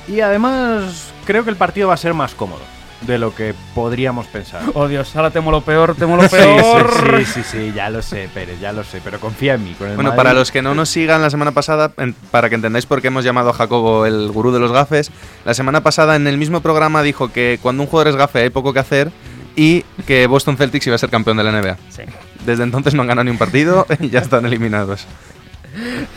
Y 0.07 0.21
además 0.21 1.12
creo 1.25 1.43
que 1.43 1.50
el 1.50 1.55
partido 1.55 1.88
va 1.89 1.93
a 1.95 1.98
ser 1.98 2.13
más 2.13 2.33
cómodo 2.36 2.62
de 3.01 3.17
lo 3.17 3.34
que 3.34 3.53
podríamos 3.74 4.27
pensar. 4.27 4.62
Oh 4.75 4.88
Dios, 4.88 5.15
ahora 5.15 5.31
temo 5.31 5.50
lo 5.51 5.62
peor, 5.62 5.96
temo 5.96 6.17
lo 6.17 6.24
Sí, 6.24 6.29
peor. 6.29 6.91
sí, 6.93 7.25
sí, 7.25 7.43
sí, 7.43 7.43
sí, 7.51 7.74
ya 7.75 7.89
lo 7.89 8.01
sé, 8.01 8.29
Pérez, 8.34 8.60
ya 8.60 8.72
lo 8.74 8.84
sé, 8.84 9.01
pero 9.03 9.20
confía 9.20 9.55
en 9.55 9.63
mí. 9.63 9.74
Con 9.77 9.88
el 9.89 9.96
Bueno, 9.96 10.10
Madrid- 10.12 10.17
para 10.17 10.34
los 10.34 10.51
que 10.51 10.62
no 10.62 10.75
nos 10.75 10.89
sigan 10.89 11.22
la 11.22 11.29
semana 11.29 11.51
pasada, 11.51 11.91
en- 11.98 12.13
para 12.31 12.50
que 12.50 12.55
entendáis 12.55 12.86
por 12.86 13.01
qué 13.01 13.08
hemos 13.08 13.24
llamado 13.25 13.50
a 13.50 13.53
Jacobo 13.53 14.05
el 14.05 14.29
gurú 14.31 14.51
de 14.51 14.60
los 14.60 14.72
gafes, 14.72 15.12
la 15.46 15.53
semana 15.53 15.81
pasada 15.81 16.15
en 16.15 16.27
el 16.27 16.38
mismo 16.38 16.62
programa 16.62 17.01
dijo 17.03 17.31
que 17.31 17.60
cuando 17.62 17.84
un 17.84 17.89
jugador 17.89 18.10
es 18.10 18.15
gafe 18.15 18.39
hay 18.43 18.50
poco 18.51 18.72
que 18.74 18.79
hacer 18.79 19.12
y 19.55 19.84
que 20.08 20.27
Boston 20.27 20.55
Celtics 20.58 20.88
iba 20.88 20.96
a 20.96 21.00
ser 21.00 21.10
campeón 21.10 21.38
de 21.38 21.43
la 21.43 21.51
NBA. 21.51 21.77
Sí. 21.89 22.03
Desde 22.46 22.63
entonces 22.63 22.93
no 22.93 23.01
han 23.01 23.08
ganado 23.08 23.25
ni 23.25 23.31
un 23.31 23.38
partido 23.38 23.86
y 24.00 24.10
ya 24.10 24.20
están 24.20 24.46
eliminados. 24.46 25.05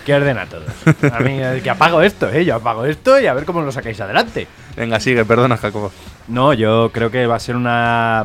Que 0.05 0.15
ordena 0.15 0.43
a 0.43 0.47
todos. 0.47 0.71
A 1.13 1.21
mí, 1.21 1.39
que 1.63 1.71
apago 1.71 2.03
esto, 2.03 2.29
¿eh? 2.31 2.45
Yo 2.45 2.57
apago 2.57 2.85
esto 2.85 3.21
y 3.21 3.27
a 3.27 3.35
ver 3.35 3.45
cómo 3.45 3.63
lo 3.63 3.71
sacáis 3.73 4.01
adelante. 4.01 4.47
Venga, 4.77 4.99
sigue, 5.01 5.25
perdona 5.25 5.57
Jacobo. 5.57 5.93
No, 6.29 6.53
yo 6.53 6.91
creo 6.93 7.11
que 7.11 7.27
va 7.27 7.37
a 7.37 7.41
ser 7.41 7.57
una. 7.57 8.25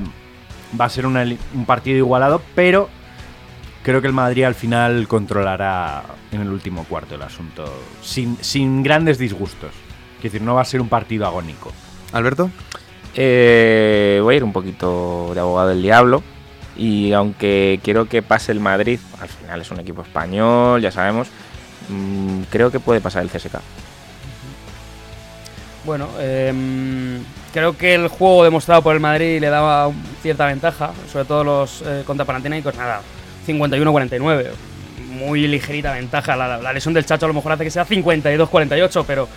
Va 0.80 0.86
a 0.86 0.90
ser 0.90 1.06
una 1.06 1.24
un 1.54 1.66
partido 1.66 1.98
igualado, 1.98 2.42
pero 2.56 2.90
creo 3.84 4.02
que 4.02 4.08
el 4.08 4.14
Madrid 4.14 4.44
al 4.44 4.56
final 4.56 5.08
controlará 5.08 6.04
en 6.32 6.42
el 6.42 6.50
último 6.50 6.86
cuarto 6.86 7.16
el 7.16 7.22
asunto. 7.22 7.66
Sin, 8.02 8.38
sin 8.42 8.84
grandes 8.84 9.18
disgustos. 9.18 9.72
Es 10.18 10.24
decir, 10.24 10.42
no 10.42 10.56
va 10.56 10.62
a 10.62 10.66
ser 10.66 10.82
un 10.82 10.90
partido 10.90 11.26
agónico. 11.26 11.72
Alberto. 12.12 12.50
Eh, 13.16 14.20
voy 14.22 14.36
a 14.36 14.38
ir 14.38 14.44
un 14.44 14.54
poquito 14.54 15.32
de 15.34 15.40
abogado 15.40 15.70
del 15.70 15.82
diablo. 15.82 16.24
Y 16.80 17.12
aunque 17.12 17.82
quiero 17.84 18.06
que 18.08 18.22
pase 18.22 18.54
el 18.54 18.62
Madrid, 18.62 19.02
al 19.20 19.28
final 19.28 19.60
es 19.60 19.70
un 19.70 19.82
equipo 19.82 20.02
español, 20.02 20.82
ya 20.82 20.92
sabemos. 20.92 21.28
mm, 21.90 22.44
creo 22.50 22.72
que 22.72 22.80
puede 22.80 23.02
pasar 23.02 23.22
el 23.24 23.30
CSK. 23.30 23.60
Bueno, 25.84 26.08
em, 26.20 27.22
creo 27.54 27.76
que 27.76 27.96
el 27.96 28.08
juego 28.08 28.44
demostrado 28.46 28.82
por 28.82 28.94
el 28.94 29.02
Madrid 29.02 29.42
le 29.42 29.50
daba 29.50 29.92
cierta 30.22 30.46
ventaja, 30.46 30.92
sobre 31.12 31.26
todo 31.26 31.44
los 31.44 31.82
eh, 31.82 32.04
contra 32.06 32.26
Panathinaikos, 32.26 32.76
nada, 32.76 33.02
51-49. 33.48 34.52
Muy 35.10 35.48
ligerita 35.48 35.94
ventaja. 35.94 36.36
La, 36.36 36.60
la 36.60 36.72
lesión 36.74 36.94
del 36.94 37.06
Chacho 37.06 37.26
a 37.26 37.30
lo 37.30 37.34
mejor 37.34 37.52
hace 37.54 37.64
que 37.66 37.72
sea 37.72 37.86
52-48, 37.86 39.04
pero 39.06 39.28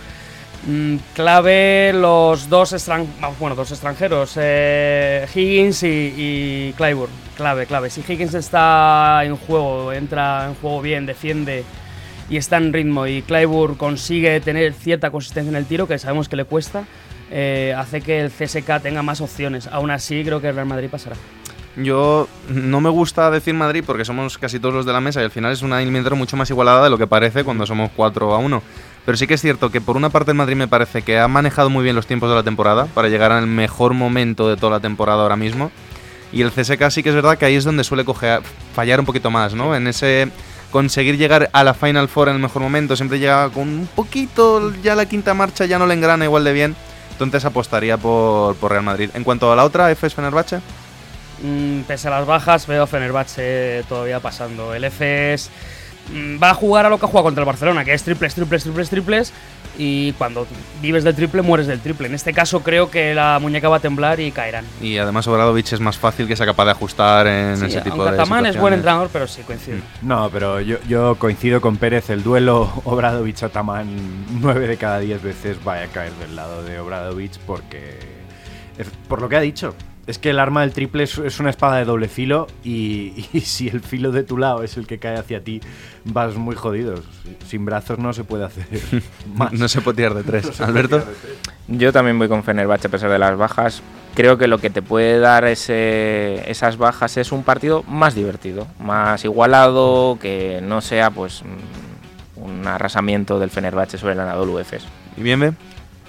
clave 1.13 1.91
los 1.93 2.49
dos, 2.49 2.87
vamos, 2.87 3.39
bueno, 3.39 3.55
dos 3.55 3.71
extranjeros, 3.71 4.33
eh, 4.37 5.27
Higgins 5.33 5.83
y, 5.83 6.13
y. 6.17 6.73
Clave, 6.73 7.65
clave. 7.65 7.89
Si 7.89 8.01
Higgins 8.01 8.33
está 8.35 9.21
en 9.23 9.35
juego, 9.35 9.91
entra 9.91 10.45
en 10.47 10.55
juego 10.55 10.81
bien, 10.81 11.05
defiende 11.05 11.63
y 12.29 12.37
está 12.37 12.57
en 12.57 12.71
ritmo 12.73 13.07
y 13.07 13.21
Clyburn 13.21 13.75
consigue 13.75 14.39
tener 14.39 14.73
cierta 14.73 15.11
consistencia 15.11 15.49
en 15.49 15.55
el 15.55 15.65
tiro, 15.65 15.87
que 15.87 15.97
sabemos 15.99 16.29
que 16.29 16.35
le 16.35 16.45
cuesta, 16.45 16.85
eh, 17.31 17.73
hace 17.77 18.01
que 18.01 18.21
el 18.21 18.31
CSK 18.31 18.81
tenga 18.81 19.01
más 19.01 19.21
opciones. 19.21 19.67
Aún 19.67 19.91
así, 19.91 20.23
creo 20.23 20.41
que 20.41 20.49
el 20.49 20.55
Real 20.55 20.67
Madrid 20.67 20.89
pasará. 20.89 21.15
Yo 21.75 22.27
no 22.49 22.81
me 22.81 22.89
gusta 22.89 23.31
decir 23.31 23.55
Madrid 23.55 23.83
porque 23.85 24.05
somos 24.05 24.37
casi 24.37 24.59
todos 24.59 24.75
los 24.75 24.85
de 24.85 24.93
la 24.93 25.01
mesa 25.01 25.21
y 25.21 25.23
al 25.23 25.31
final 25.31 25.51
es 25.51 25.63
una 25.63 25.81
eliminatoria 25.81 26.17
mucho 26.17 26.37
más 26.37 26.49
igualada 26.51 26.83
de 26.83 26.91
lo 26.91 26.99
que 26.99 27.07
parece 27.07 27.43
cuando 27.43 27.65
somos 27.65 27.89
4 27.95 28.33
a 28.33 28.37
1. 28.37 28.61
Pero 29.05 29.17
sí 29.17 29.27
que 29.27 29.33
es 29.33 29.41
cierto 29.41 29.69
que 29.69 29.81
por 29.81 29.97
una 29.97 30.09
parte 30.09 30.31
el 30.31 30.37
Madrid 30.37 30.55
me 30.55 30.67
parece 30.67 31.01
que 31.01 31.19
ha 31.19 31.27
manejado 31.27 31.69
muy 31.69 31.83
bien 31.83 31.95
los 31.95 32.07
tiempos 32.07 32.29
de 32.29 32.35
la 32.35 32.43
temporada 32.43 32.85
para 32.85 33.09
llegar 33.09 33.31
al 33.31 33.47
mejor 33.47 33.93
momento 33.93 34.47
de 34.47 34.55
toda 34.55 34.71
la 34.73 34.79
temporada 34.79 35.23
ahora 35.23 35.35
mismo. 35.35 35.71
Y 36.31 36.41
el 36.41 36.51
CSK 36.51 36.89
sí 36.89 37.03
que 37.03 37.09
es 37.09 37.15
verdad 37.15 37.37
que 37.37 37.45
ahí 37.45 37.55
es 37.55 37.63
donde 37.63 37.83
suele 37.83 38.05
coger, 38.05 38.41
fallar 38.73 38.99
un 38.99 39.05
poquito 39.05 39.29
más, 39.29 39.53
¿no? 39.53 39.75
En 39.75 39.87
ese 39.87 40.29
conseguir 40.71 41.17
llegar 41.17 41.49
a 41.53 41.63
la 41.63 41.75
Final 41.75 42.07
Four 42.07 42.29
en 42.29 42.35
el 42.35 42.41
mejor 42.41 42.63
momento, 42.63 42.95
siempre 42.95 43.19
llega 43.19 43.49
con 43.49 43.67
un 43.67 43.87
poquito, 43.95 44.73
ya 44.81 44.95
la 44.95 45.05
quinta 45.05 45.35
marcha 45.35 45.65
ya 45.65 45.77
no 45.77 45.85
le 45.85 45.93
engrana 45.93 46.25
igual 46.25 46.43
de 46.43 46.53
bien. 46.53 46.75
Entonces 47.11 47.45
apostaría 47.45 47.97
por, 47.97 48.55
por 48.55 48.71
Real 48.71 48.83
Madrid. 48.83 49.11
En 49.13 49.23
cuanto 49.23 49.51
a 49.51 49.55
la 49.55 49.65
otra, 49.65 49.91
FS 49.91 50.15
Fenerbahce. 50.15 50.61
Mm, 51.43 51.81
pese 51.81 52.07
a 52.07 52.11
las 52.11 52.25
bajas, 52.25 52.65
veo 52.65 52.83
a 52.83 52.87
Fenerbahce 52.87 53.83
todavía 53.87 54.19
pasando. 54.19 54.73
El 54.73 54.85
FS 54.85 55.51
mm, 55.51 55.82
va 56.11 56.51
a 56.51 56.53
jugar 56.53 56.85
a 56.85 56.89
lo 56.89 56.99
que 56.99 57.05
ha 57.05 57.07
jugado 57.07 57.25
contra 57.25 57.41
el 57.41 57.45
Barcelona, 57.45 57.83
que 57.85 57.93
es 57.93 58.03
triples, 58.03 58.35
triples, 58.35 58.63
triples, 58.63 58.89
triples. 58.89 59.33
Y 59.75 60.11
cuando 60.13 60.45
vives 60.83 61.03
del 61.03 61.15
triple, 61.15 61.41
mueres 61.41 61.65
del 61.65 61.79
triple. 61.79 62.07
En 62.07 62.13
este 62.13 62.31
caso, 62.31 62.61
creo 62.61 62.91
que 62.91 63.15
la 63.15 63.39
muñeca 63.41 63.69
va 63.69 63.77
a 63.77 63.79
temblar 63.79 64.19
y 64.19 64.31
caerán. 64.31 64.65
Y 64.79 64.99
además 64.99 65.25
Obradovic 65.27 65.71
es 65.73 65.79
más 65.79 65.97
fácil 65.97 66.27
que 66.27 66.35
sea 66.35 66.45
capaz 66.45 66.65
de 66.65 66.71
ajustar 66.71 67.25
en 67.25 67.57
Sí, 67.57 67.65
ese 67.65 67.81
tipo 67.81 67.95
aunque 67.95 68.11
de 68.11 68.21
Ataman 68.21 68.45
es 68.45 68.55
buen 68.57 68.75
entrenador, 68.75 69.09
pero 69.11 69.27
sí 69.27 69.41
coincido. 69.41 69.79
No, 70.03 70.29
pero 70.29 70.61
yo, 70.61 70.77
yo 70.87 71.15
coincido 71.15 71.59
con 71.59 71.77
Pérez, 71.77 72.11
el 72.11 72.21
duelo 72.21 72.71
Obradovich-Ataman 72.85 73.87
9 74.41 74.67
de 74.67 74.77
cada 74.77 74.99
10 74.99 75.23
veces 75.23 75.57
va 75.67 75.81
a 75.81 75.87
caer 75.87 76.13
del 76.13 76.35
lado 76.35 76.63
de 76.63 76.77
Obradovich 76.79 77.39
porque, 77.39 77.97
por 79.07 79.21
lo 79.21 79.29
que 79.29 79.37
ha 79.37 79.41
dicho, 79.41 79.73
es 80.05 80.19
que 80.19 80.31
el 80.31 80.39
arma 80.39 80.61
del 80.61 80.73
triple 80.73 81.03
es, 81.03 81.17
es 81.17 81.39
una 81.39 81.49
espada 81.49 81.77
de 81.77 81.85
doble 81.85 82.07
filo 82.09 82.47
y, 82.63 83.25
y 83.33 83.41
si 83.45 83.67
el 83.69 83.81
filo 83.81 84.11
de 84.11 84.23
tu 84.23 84.37
lado 84.37 84.63
es 84.63 84.77
el 84.77 84.85
que 84.87 84.99
cae 84.99 85.15
hacia 85.17 85.43
ti, 85.43 85.61
vas 86.03 86.35
muy 86.35 86.55
jodido. 86.55 86.95
Sin 87.47 87.65
brazos 87.65 87.99
no 87.99 88.13
se 88.13 88.23
puede 88.23 88.45
hacer 88.45 88.67
más. 89.35 89.53
No 89.53 89.67
se 89.67 89.81
puede 89.81 89.97
tirar 89.97 90.13
de 90.13 90.23
tres. 90.23 90.45
No 90.47 90.51
se 90.53 90.57
puede 90.57 90.69
Alberto. 90.69 90.99
tirar 90.99 91.13
de 91.13 91.19
tres. 91.21 91.37
Yo 91.67 91.93
también 91.93 92.17
voy 92.19 92.27
con 92.27 92.43
Fenerbahce 92.43 92.87
a 92.87 92.91
pesar 92.91 93.09
de 93.09 93.19
las 93.19 93.37
bajas. 93.37 93.81
Creo 94.15 94.37
que 94.37 94.47
lo 94.47 94.59
que 94.59 94.69
te 94.69 94.81
puede 94.81 95.19
dar 95.19 95.45
ese, 95.45 96.43
esas 96.51 96.77
bajas 96.77 97.17
es 97.17 97.31
un 97.31 97.43
partido 97.43 97.83
más 97.83 98.13
divertido, 98.13 98.67
más 98.79 99.23
igualado, 99.25 100.19
que 100.21 100.59
no 100.61 100.81
sea 100.81 101.09
pues 101.09 101.41
un 102.35 102.67
arrasamiento 102.67 103.39
del 103.39 103.49
Fenerbahce 103.49 103.97
sobre 103.97 104.13
el 104.13 104.19
Anadolu 104.19 104.59
Efes. 104.59 104.83
¿Y 105.17 105.23
bien, 105.23 105.39
ve? 105.39 105.53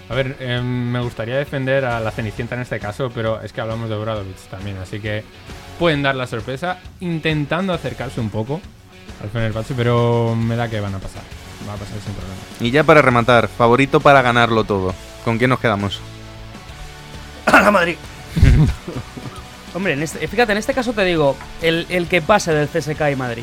A 0.09 0.15
ver, 0.15 0.37
eh, 0.41 0.61
me 0.61 1.01
gustaría 1.01 1.37
defender 1.37 1.85
a 1.85 1.99
la 2.01 2.11
Cenicienta 2.11 2.55
en 2.55 2.61
este 2.63 2.79
caso, 2.79 3.11
pero 3.15 3.41
es 3.41 3.53
que 3.53 3.61
hablamos 3.61 3.89
de 3.89 3.95
Obradovic 3.95 4.37
también, 4.51 4.77
así 4.79 5.01
que 5.01 5.25
pueden 5.79 6.03
dar 6.03 6.15
la 6.15 6.27
sorpresa 6.27 6.79
intentando 7.01 7.73
acercarse 7.73 8.21
un 8.21 8.29
poco 8.31 8.61
al 9.23 9.31
Fenerbahce, 9.31 9.75
pero 9.75 10.37
me 10.37 10.57
da 10.57 10.69
que 10.69 10.81
van 10.81 10.95
a 10.95 10.99
pasar. 10.99 11.23
Va 11.67 11.73
a 11.73 11.77
pasar 11.77 11.97
sin 12.05 12.13
problema. 12.13 12.37
Y 12.61 12.71
ya 12.71 12.85
para 12.85 13.01
rematar, 13.01 13.49
favorito 13.49 14.01
para 14.01 14.21
ganarlo 14.21 14.65
todo. 14.65 14.95
¿Con 15.25 15.39
quién 15.39 15.49
nos 15.49 15.61
quedamos? 15.61 16.01
¡A 17.47 17.61
la 17.63 17.71
Madrid! 17.71 17.97
Hombre, 19.75 19.95
en 19.95 20.03
este- 20.03 20.29
fíjate, 20.29 20.53
en 20.53 20.59
este 20.59 20.75
caso 20.75 20.93
te 20.93 21.05
digo, 21.05 21.37
el, 21.63 21.87
el 21.89 22.07
que 22.09 22.21
pase 22.21 22.53
del 22.53 22.69
CSK 22.69 23.01
y 23.13 23.17
Madrid. 23.17 23.43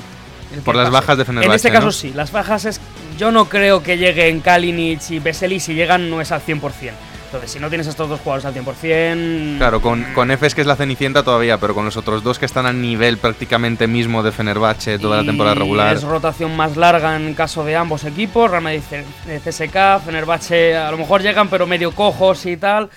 Por 0.63 0.75
las 0.75 0.86
pase. 0.86 0.93
bajas 0.93 1.17
de 1.17 1.25
Fenerbahce, 1.25 1.50
En 1.50 1.55
este 1.55 1.70
¿no? 1.70 1.75
caso 1.75 1.91
sí, 1.91 2.12
las 2.13 2.31
bajas 2.31 2.65
es. 2.65 2.81
Yo 3.17 3.31
no 3.31 3.46
creo 3.46 3.81
que 3.84 3.98
lleguen 3.98 4.39
Kalinic 4.41 5.01
y 5.10 5.20
Vesely, 5.20 5.60
si 5.60 5.74
llegan 5.74 6.10
no 6.10 6.22
es 6.22 6.31
al 6.31 6.41
100%. 6.41 6.91
Entonces, 7.25 7.51
si 7.51 7.60
no 7.60 7.70
tienes 7.70 7.88
estos 7.88 8.10
dos 8.10 8.20
jugadores 8.20 8.43
al 8.43 8.53
100%. 8.53 9.58
Claro, 9.58 9.79
con, 9.81 10.03
con 10.13 10.31
Efes 10.31 10.53
que 10.53 10.60
es 10.60 10.67
la 10.67 10.75
Cenicienta 10.75 11.24
todavía, 11.24 11.58
pero 11.60 11.74
con 11.74 11.86
los 11.86 11.96
otros 11.96 12.24
dos 12.24 12.38
que 12.38 12.46
están 12.46 12.65
al 12.65 12.81
nivel 12.81 13.17
prácticamente 13.17 13.88
mismo 13.88 14.22
de 14.22 14.34
Fenerbahce 14.34 15.00
toda 15.00 15.15
la 15.17 15.24
y 15.24 15.27
temporada 15.27 15.55
regular. 15.55 15.96
Es 15.96 16.03
rotación 16.03 16.58
más 16.58 16.75
larga 16.75 17.15
en 17.15 17.34
caso 17.34 17.63
de 17.63 17.77
ambos 17.77 18.03
equipos. 18.03 18.51
Real 18.51 18.62
Madrid 18.63 18.81
CSK, 19.46 20.03
Fenerbahce 20.05 20.75
a 20.75 20.91
lo 20.91 20.98
mejor 20.98 21.22
llegan, 21.22 21.48
pero 21.48 21.65
medio 21.65 21.91
cojos 21.91 22.46
y 22.46 22.58
tal. 22.58 22.89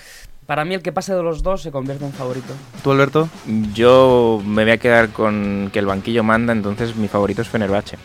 Para 0.45 0.63
mí, 0.63 0.75
el 0.75 0.81
que 0.83 0.91
pase 0.91 1.13
de 1.15 1.23
los 1.23 1.41
dos 1.41 1.61
se 1.63 1.71
convierte 1.71 2.05
en 2.05 2.13
favorito. 2.13 2.53
¿Tú, 2.83 2.91
Alberto? 2.91 3.29
Yo 3.73 4.41
me 4.45 4.63
voy 4.63 4.73
a 4.73 4.77
quedar 4.77 5.09
con 5.09 5.69
que 5.73 5.79
el 5.79 5.87
banquillo 5.87 6.23
manda, 6.23 6.53
entonces 6.53 6.95
mi 6.95 7.07
favorito 7.07 7.41
es 7.41 7.47
Fenerbahce. 7.49 7.97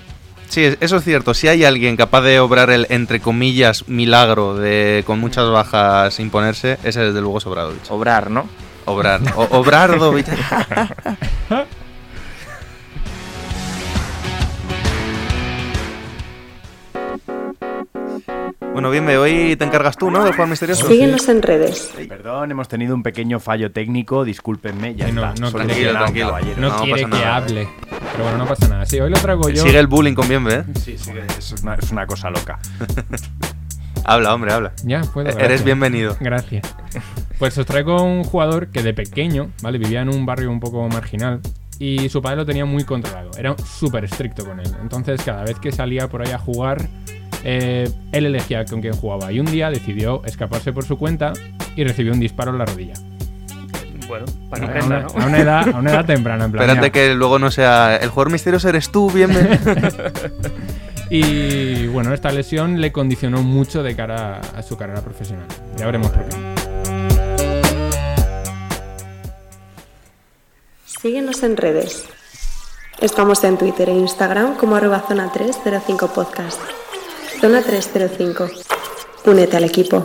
Sí, 0.48 0.64
es- 0.64 0.78
eso 0.80 0.96
es 0.96 1.04
cierto. 1.04 1.34
Si 1.34 1.48
hay 1.48 1.64
alguien 1.64 1.96
capaz 1.96 2.22
de 2.22 2.40
obrar 2.40 2.70
el, 2.70 2.86
entre 2.88 3.20
comillas, 3.20 3.86
milagro 3.88 4.56
de 4.56 5.04
con 5.06 5.20
muchas 5.20 5.48
bajas 5.50 6.18
imponerse, 6.18 6.78
ese 6.82 7.00
desde 7.00 7.20
luego 7.20 7.38
es 7.38 7.46
Obradovich. 7.46 7.90
Obrar, 7.90 8.30
¿no? 8.30 8.48
Obrar. 8.86 9.20
O. 9.36 9.62
bueno, 18.80 18.90
bien, 18.90 19.06
hoy 19.18 19.56
te 19.56 19.64
encargas 19.64 19.98
tú, 19.98 20.10
¿no? 20.10 20.24
Del 20.24 20.32
juego 20.32 20.48
misterioso. 20.48 20.88
Síguenos 20.88 21.28
en 21.28 21.42
redes. 21.42 21.92
Perdón, 22.08 22.50
hemos 22.50 22.66
tenido 22.66 22.94
un 22.94 23.02
pequeño 23.02 23.38
fallo 23.38 23.70
técnico, 23.72 24.24
discúlpenme, 24.24 24.94
ya 24.94 25.06
Sí, 25.08 25.12
no- 25.12 25.28
está. 25.28 25.40
no 25.40 25.52
tranquilo, 25.52 25.90
tranquilo. 25.92 26.26
caballero. 26.28 26.60
No, 26.60 26.68
no 26.70 26.82
quiere 26.84 27.00
que 27.02 27.06
nada. 27.08 27.36
hable, 27.36 27.68
pero 28.12 28.24
bueno, 28.24 28.38
no 28.38 28.46
pasa 28.46 28.68
nada. 28.68 28.86
Sí, 28.86 28.98
hoy 28.98 29.10
lo 29.10 29.18
traigo 29.18 29.50
yo. 29.50 29.62
Sigue 29.62 29.78
el 29.78 29.86
bullying 29.86 30.14
con 30.14 30.26
bien, 30.28 30.44
ve. 30.44 30.64
Sí, 30.82 30.96
sí, 30.96 31.12
es 31.38 31.52
una, 31.62 31.74
es 31.74 31.90
una 31.92 32.06
cosa 32.06 32.30
loca. 32.30 32.58
Habla, 34.04 34.34
hombre, 34.34 34.52
habla. 34.54 34.72
Ya, 34.82 35.02
puedo. 35.02 35.26
Eres 35.28 35.36
gracias. 35.38 35.64
bienvenido. 35.64 36.16
Gracias. 36.20 36.62
Pues 37.38 37.56
os 37.58 37.66
traigo 37.66 38.02
un 38.02 38.24
jugador 38.24 38.68
que 38.68 38.82
de 38.82 38.94
pequeño, 38.94 39.50
¿vale? 39.62 39.76
Vivía 39.76 40.00
en 40.00 40.08
un 40.08 40.24
barrio 40.24 40.50
un 40.50 40.58
poco 40.58 40.88
marginal 40.88 41.40
y 41.80 42.10
su 42.10 42.20
padre 42.20 42.36
lo 42.36 42.46
tenía 42.46 42.66
muy 42.66 42.84
controlado. 42.84 43.30
Era 43.38 43.56
súper 43.58 44.04
estricto 44.04 44.44
con 44.44 44.60
él. 44.60 44.70
Entonces, 44.82 45.22
cada 45.24 45.42
vez 45.44 45.58
que 45.58 45.72
salía 45.72 46.08
por 46.08 46.20
ahí 46.20 46.30
a 46.30 46.38
jugar, 46.38 46.86
eh, 47.42 47.90
él 48.12 48.26
elegía 48.26 48.66
con 48.66 48.82
quién 48.82 48.92
jugaba. 48.92 49.32
Y 49.32 49.40
un 49.40 49.46
día 49.46 49.70
decidió 49.70 50.22
escaparse 50.26 50.74
por 50.74 50.84
su 50.84 50.98
cuenta 50.98 51.32
y 51.74 51.82
recibió 51.82 52.12
un 52.12 52.20
disparo 52.20 52.52
en 52.52 52.58
la 52.58 52.66
rodilla. 52.66 52.92
Bueno, 54.06 54.26
para 54.50 54.66
A 54.66 54.72
que 54.74 54.84
una, 54.84 55.00
¿no? 55.00 55.08
a 55.08 55.26
una 55.26 55.38
edad, 55.38 55.68
a 55.68 55.78
una 55.78 55.90
edad 55.92 56.04
temprana, 56.04 56.44
en 56.44 56.52
plan. 56.52 56.68
Espérate 56.68 56.90
que 56.90 57.14
luego 57.14 57.38
no 57.38 57.50
sea. 57.50 57.96
El 57.96 58.10
jugador 58.10 58.32
misterioso 58.32 58.68
eres 58.68 58.92
tú, 58.92 59.10
bien. 59.10 59.30
Y 61.12 61.88
bueno, 61.88 62.14
esta 62.14 62.30
lesión 62.30 62.80
le 62.80 62.92
condicionó 62.92 63.42
mucho 63.42 63.82
de 63.82 63.96
cara 63.96 64.40
a 64.54 64.62
su 64.62 64.76
carrera 64.76 65.00
profesional. 65.00 65.46
Ya 65.76 65.86
veremos 65.86 66.12
por 66.12 66.24
qué. 66.24 66.49
Síguenos 71.00 71.42
en 71.42 71.56
redes. 71.56 72.04
Estamos 73.00 73.42
en 73.44 73.56
Twitter 73.56 73.88
e 73.88 73.92
Instagram 73.94 74.56
como 74.56 74.76
arroba 74.76 75.00
zona 75.08 75.32
305 75.32 76.08
podcast. 76.08 76.60
Zona 77.40 77.62
305. 77.62 78.48
Únete 79.24 79.56
al 79.56 79.64
equipo. 79.64 80.02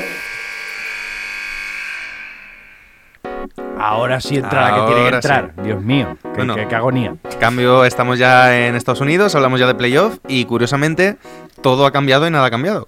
Ahora 3.78 4.20
sí 4.22 4.38
entra 4.38 4.62
la 4.62 4.76
que 4.76 4.82
tiene 4.82 4.94
que 4.96 5.02
Ahora 5.06 5.16
entrar. 5.18 5.54
Dios 5.64 5.82
mío, 5.82 6.18
qué, 6.22 6.30
Bueno. 6.30 6.56
qué- 6.56 6.68
qué 6.68 6.76
agonía. 6.76 7.16
Cambio, 7.40 7.84
estamos 7.86 8.18
ya 8.18 8.66
en 8.68 8.76
Estados 8.76 9.02
Unidos, 9.02 9.36
hablamos 9.36 9.60
ya 9.60 9.68
de 9.68 9.76
playoff 9.76 10.18
y 10.28 10.46
curiosamente 10.46 11.18
todo 11.62 11.86
ha 11.86 11.92
cambiado 11.92 12.26
y 12.26 12.32
nada 12.32 12.46
ha 12.48 12.52
cambiado. 12.52 12.88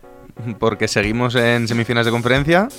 Porque 0.60 0.88
seguimos 0.88 1.36
en 1.36 1.68
semifinales 1.68 2.06
de 2.06 2.12
conferencia, 2.12 2.70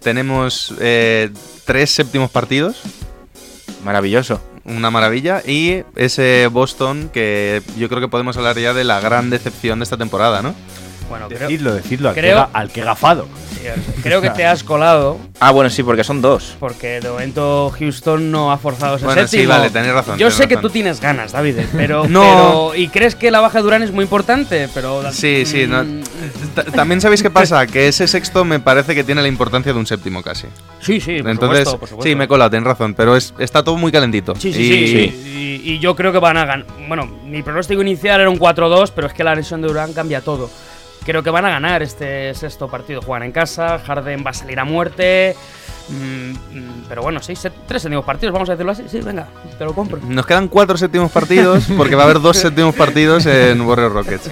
tenemos 0.00 0.74
eh, 0.80 1.30
tres 1.66 1.90
séptimos 1.90 2.30
partidos, 2.30 2.80
Maravilloso. 3.84 4.40
Una 4.64 4.90
maravilla, 4.90 5.42
y 5.46 5.82
ese 5.96 6.48
Boston 6.48 7.10
que 7.12 7.62
yo 7.76 7.88
creo 7.88 8.00
que 8.00 8.08
podemos 8.08 8.36
hablar 8.36 8.58
ya 8.58 8.74
de 8.74 8.84
la 8.84 9.00
gran 9.00 9.30
decepción 9.30 9.78
de 9.78 9.84
esta 9.84 9.96
temporada, 9.96 10.42
¿no? 10.42 10.54
Bueno, 11.12 11.28
creo, 11.28 11.40
Decidlo, 11.48 11.74
decidlo, 11.74 12.08
al, 12.08 12.14
creo- 12.14 12.46
que, 12.46 12.58
al 12.58 12.70
que 12.72 12.82
gafado. 12.82 13.28
creo 14.02 14.20
que 14.22 14.30
te 14.30 14.44
has 14.46 14.64
colado 14.64 15.18
Ah, 15.40 15.50
bueno, 15.52 15.68
sí, 15.70 15.82
porque 15.82 16.02
son 16.04 16.22
dos. 16.22 16.56
porque 16.58 17.00
de 17.00 17.10
momento 17.10 17.70
Houston 17.78 18.30
no 18.30 18.50
ha 18.50 18.56
forzado 18.58 18.96
ese 18.96 19.04
Bueno, 19.04 19.22
sí, 19.22 19.36
séptimo. 19.36 19.52
vale, 19.52 19.68
tenéis 19.70 19.92
razón, 19.92 20.18
Yo 20.18 20.30
sé 20.30 20.48
que 20.48 20.54
razón. 20.54 20.62
tú 20.68 20.72
tienes 20.72 21.00
ganas, 21.00 21.32
David, 21.32 21.56
pero, 21.76 22.04
No. 22.08 22.22
pero- 22.22 22.74
y 22.76 22.88
crees 22.88 23.14
que 23.14 23.30
la 23.30 23.40
baja 23.40 23.58
de 23.58 23.62
Durán 23.64 23.82
es 23.82 23.92
muy 23.92 24.04
importante, 24.04 24.68
pero 24.72 25.12
Sí, 25.12 25.44
sí. 25.46 25.66
no- 25.66 25.84
Mm, 25.84 26.02
Ta- 26.54 26.64
También 26.64 27.00
sabéis 27.00 27.22
qué 27.22 27.30
pasa, 27.30 27.66
que 27.66 27.88
ese 27.88 28.06
sexto 28.08 28.44
me 28.44 28.58
parece 28.58 28.94
que 28.94 29.04
tiene 29.04 29.20
la 29.22 29.28
importancia 29.28 29.72
de 29.72 29.78
un 29.78 29.86
séptimo 29.86 30.22
casi. 30.22 30.46
sí, 30.80 30.98
sí, 31.00 31.20
por 31.22 31.30
Entonces, 31.30 31.58
supuesto, 31.68 31.78
por 31.78 31.88
supuesto. 31.90 32.08
sí, 32.08 32.14
me 32.16 32.24
he 32.24 32.28
colado, 32.28 32.50
tienes 32.50 32.66
razón, 32.66 32.94
pero 32.94 33.16
es, 33.16 33.34
está 33.38 33.62
todo 33.62 33.76
muy 33.76 33.92
calentito. 33.92 34.34
Sí, 34.36 34.52
sí, 34.52 34.60
Y- 34.62 34.86
sí, 34.88 34.88
sí. 35.08 35.28
Y, 35.64 35.72
y 35.74 35.78
yo 35.78 35.94
creo 35.94 36.10
que 36.12 36.18
van 36.18 36.36
a 36.38 36.44
ganar. 36.46 36.66
Bueno, 36.88 37.06
mi 37.26 37.42
pronóstico 37.42 37.82
inicial 37.82 38.20
era 38.20 38.30
un 38.30 38.38
4-2, 38.38 38.90
pero 38.94 39.06
es 39.06 39.12
que 39.12 39.22
la 39.24 39.34
lesión 39.34 39.60
de 39.62 39.68
Durán 39.68 39.92
cambia 39.92 40.20
todo. 40.22 40.50
Creo 41.04 41.22
que 41.22 41.30
van 41.30 41.44
a 41.44 41.50
ganar 41.50 41.82
este 41.82 42.32
sexto 42.34 42.68
partido. 42.68 43.02
Juegan 43.02 43.24
en 43.24 43.32
casa, 43.32 43.78
Harden 43.78 44.22
va 44.24 44.30
a 44.30 44.34
salir 44.34 44.58
a 44.60 44.64
muerte. 44.64 45.34
mm, 45.88 46.30
mm, 46.56 46.84
pero 46.88 47.02
bueno, 47.02 47.20
sí, 47.20 47.34
tres 47.66 47.82
séptimos 47.82 48.04
partidos, 48.04 48.32
vamos 48.32 48.48
a 48.48 48.52
decirlo 48.52 48.72
así. 48.72 48.84
Sí, 48.88 49.00
venga, 49.00 49.26
te 49.58 49.64
lo 49.64 49.74
compro. 49.74 49.98
Nos 50.06 50.26
quedan 50.26 50.48
cuatro 50.48 50.76
séptimos 50.76 51.10
partidos, 51.10 51.64
porque 51.76 51.96
va 51.96 52.02
a 52.02 52.04
haber 52.04 52.20
dos 52.20 52.36
séptimos 52.36 52.74
partidos 52.74 53.26
en 53.26 53.60
Warriors 53.62 53.94
Rockets. 53.94 54.30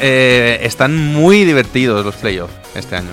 Eh, 0.00 0.58
están 0.62 0.96
muy 0.96 1.44
divertidos 1.44 2.04
los 2.04 2.16
playoffs 2.16 2.52
este 2.74 2.96
año. 2.96 3.12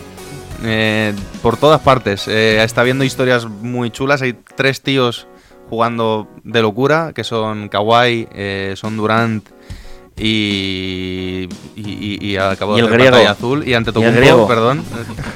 Eh, 0.63 1.13
por 1.41 1.55
todas 1.55 1.79
partes. 1.79 2.27
Eh, 2.27 2.61
está 2.61 2.81
habiendo 2.81 3.03
historias 3.05 3.45
muy 3.45 3.91
chulas. 3.91 4.21
Hay 4.21 4.33
tres 4.55 4.81
tíos 4.81 5.27
jugando 5.69 6.27
de 6.43 6.61
locura, 6.61 7.13
que 7.15 7.23
son 7.23 7.69
Kawhi, 7.69 8.27
son 8.75 8.97
Durant 8.97 9.47
y, 10.23 11.49
y, 11.75 11.81
y- 11.81 12.17
Y 12.21 12.31
de 12.31 12.35
el 12.35 12.41
hacer 12.41 12.69
griego. 12.69 13.11
pantalla 13.11 13.31
azul 13.31 13.67
y 13.67 13.73
ante 13.73 13.91
todo 13.91 14.03
griego. 14.11 14.47
perdón. 14.47 14.83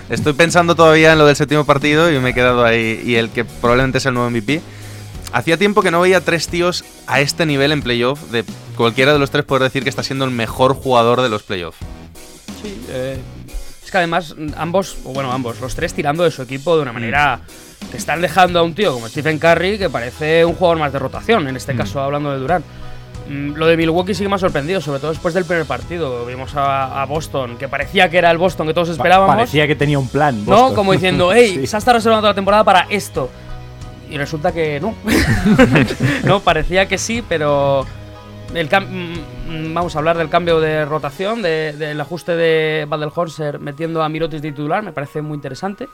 Estoy 0.10 0.34
pensando 0.34 0.76
todavía 0.76 1.14
en 1.14 1.18
lo 1.18 1.26
del 1.26 1.36
séptimo 1.36 1.66
partido 1.66 2.12
y 2.12 2.20
me 2.20 2.30
he 2.30 2.34
quedado 2.34 2.64
ahí. 2.64 3.02
Y 3.06 3.16
el 3.16 3.30
que 3.30 3.46
probablemente 3.46 3.98
es 3.98 4.06
el 4.06 4.14
nuevo 4.14 4.30
MVP. 4.30 4.62
Hacía 5.34 5.58
tiempo 5.58 5.82
que 5.82 5.92
no 5.92 6.00
veía 6.02 6.22
tres 6.22 6.48
tíos 6.48 6.86
a 7.08 7.20
este 7.20 7.46
nivel 7.46 7.72
en 7.72 7.82
playoff. 7.82 8.20
De 8.32 8.44
cualquiera 8.78 9.12
de 9.14 9.20
los 9.20 9.32
tres 9.32 9.44
poder 9.44 9.64
decir 9.64 9.84
que 9.84 9.90
está 9.90 10.04
siendo 10.04 10.24
el 10.26 10.32
mejor 10.32 10.76
jugador 10.76 11.22
de 11.22 11.30
los 11.30 11.44
playoffs. 11.44 11.80
Sí, 12.62 12.80
eh, 12.90 13.18
es 13.84 13.92
que 13.92 13.98
además 13.98 14.36
mm, 14.38 14.50
ambos, 14.58 14.98
o 15.04 15.10
bueno, 15.14 15.32
ambos, 15.32 15.60
los 15.60 15.76
tres 15.76 15.94
tirando 15.94 16.24
de 16.24 16.32
su 16.32 16.42
equipo 16.42 16.76
de 16.76 16.84
una 16.84 16.94
manera 16.94 17.42
que 17.92 17.98
están 17.98 18.22
dejando 18.22 18.60
a 18.60 18.64
un 18.64 18.74
tío 18.74 18.94
como 18.94 19.08
Stephen 19.08 19.38
Curry 19.40 19.78
que 19.78 19.90
parece 19.90 20.46
un 20.46 20.54
jugador 20.56 20.80
más 20.80 20.94
de 20.94 21.00
rotación, 21.00 21.48
en 21.48 21.56
este 21.56 21.76
caso 21.76 22.00
hablando 22.00 22.32
de 22.32 22.40
Durán. 22.40 22.64
Mm, 23.28 23.54
Lo 23.56 23.66
de 23.68 23.76
Milwaukee 23.78 24.14
sí 24.14 24.24
que 24.24 24.30
me 24.30 24.36
ha 24.36 24.40
sorprendido, 24.40 24.80
sobre 24.82 25.00
todo 25.00 25.12
después 25.12 25.34
del 25.34 25.46
primer 25.46 25.66
partido. 25.66 26.26
Vimos 26.26 26.56
a, 26.56 27.02
a 27.02 27.06
Boston, 27.06 27.58
que 27.58 27.68
parecía 27.68 28.10
que 28.10 28.18
era 28.20 28.30
el 28.32 28.38
Boston 28.38 28.68
que 28.68 28.74
todos 28.74 28.90
Pa- 28.90 28.94
esperábamos. 28.94 29.36
Parecía 29.36 29.68
que 29.68 29.76
tenía 29.76 29.98
un 30.00 30.08
plan. 30.10 30.46
¿No? 30.46 30.52
Boston. 30.52 30.76
Como 30.76 30.92
diciendo, 30.94 31.32
hey, 31.34 31.52
Sí. 31.62 31.68
se 31.68 31.76
ha 31.76 31.80
estado 31.80 31.98
reservando 31.98 32.22
toda 32.22 32.32
la 32.32 32.36
temporada 32.36 32.64
para 32.64 32.82
esto. 32.90 33.30
Y 34.10 34.18
resulta 34.18 34.52
que 34.52 34.80
no. 34.80 34.94
no, 36.24 36.40
parecía 36.42 36.88
que 36.88 36.98
sí, 36.98 37.24
pero. 37.28 37.86
El 38.54 38.70
cam- 38.70 38.88
mm, 38.88 39.74
vamos 39.74 39.96
a 39.96 40.00
hablar 40.00 40.18
del 40.18 40.30
cambio 40.30 40.60
de 40.62 40.86
rotación, 40.86 41.42
de- 41.42 41.74
del 41.74 42.00
ajuste 42.00 42.36
de 42.36 42.86
Badelhorser 42.88 43.60
metiendo 43.60 44.04
a 44.04 44.08
Mirotis 44.08 44.42
de 44.42 44.52
titular, 44.52 44.84
me 44.84 44.94
parece 44.94 45.22
muy 45.22 45.36
interesante. 45.36 45.90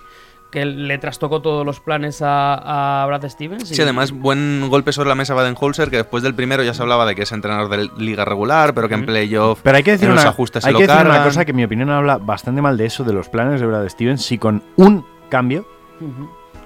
Que 0.52 0.66
le 0.66 0.98
trastocó 0.98 1.42
todos 1.42 1.66
los 1.66 1.80
planes 1.80 2.22
a, 2.22 3.04
a 3.04 3.06
Brad 3.06 3.28
Stevens. 3.30 3.72
y- 3.72 3.76
Sí, 3.76 3.82
además, 3.82 4.12
buen 4.12 4.68
golpe 4.70 4.92
sobre 4.92 5.08
la 5.10 5.16
mesa 5.16 5.34
Baden-Holzer, 5.34 5.90
que 5.90 5.96
después 5.98 6.24
del 6.24 6.36
primero 6.36 6.62
ya 6.62 6.74
se 6.74 6.82
hablaba 6.82 7.06
de 7.06 7.16
que 7.16 7.22
es 7.24 7.32
entrenador 7.32 7.70
de 7.70 7.90
liga 7.98 8.26
regular, 8.26 8.74
pero 8.74 8.90
que 8.90 8.96
en 8.96 9.06
playoff 9.06 9.62
Pero 9.64 9.78
hay 9.78 9.84
que 9.84 9.92
decir, 9.92 10.10
en 10.10 10.16
los 10.16 10.22
una, 10.24 10.30
ajustes 10.32 10.64
se 10.64 10.68
hay 10.70 10.74
lo 10.74 10.80
que 10.80 10.88
decir 10.88 11.06
una 11.06 11.24
cosa 11.24 11.46
que 11.46 11.52
en 11.52 11.58
mi 11.58 11.64
opinión 11.64 11.90
habla 11.90 12.18
bastante 12.18 12.62
mal 12.62 12.76
de 12.78 12.86
eso, 12.86 13.04
de 13.06 13.14
los 13.14 13.30
planes 13.30 13.62
de 13.62 13.68
Brad 13.68 13.88
Stevens, 13.88 14.24
si 14.26 14.38
con 14.38 14.62
un 14.76 15.06
cambio 15.30 15.66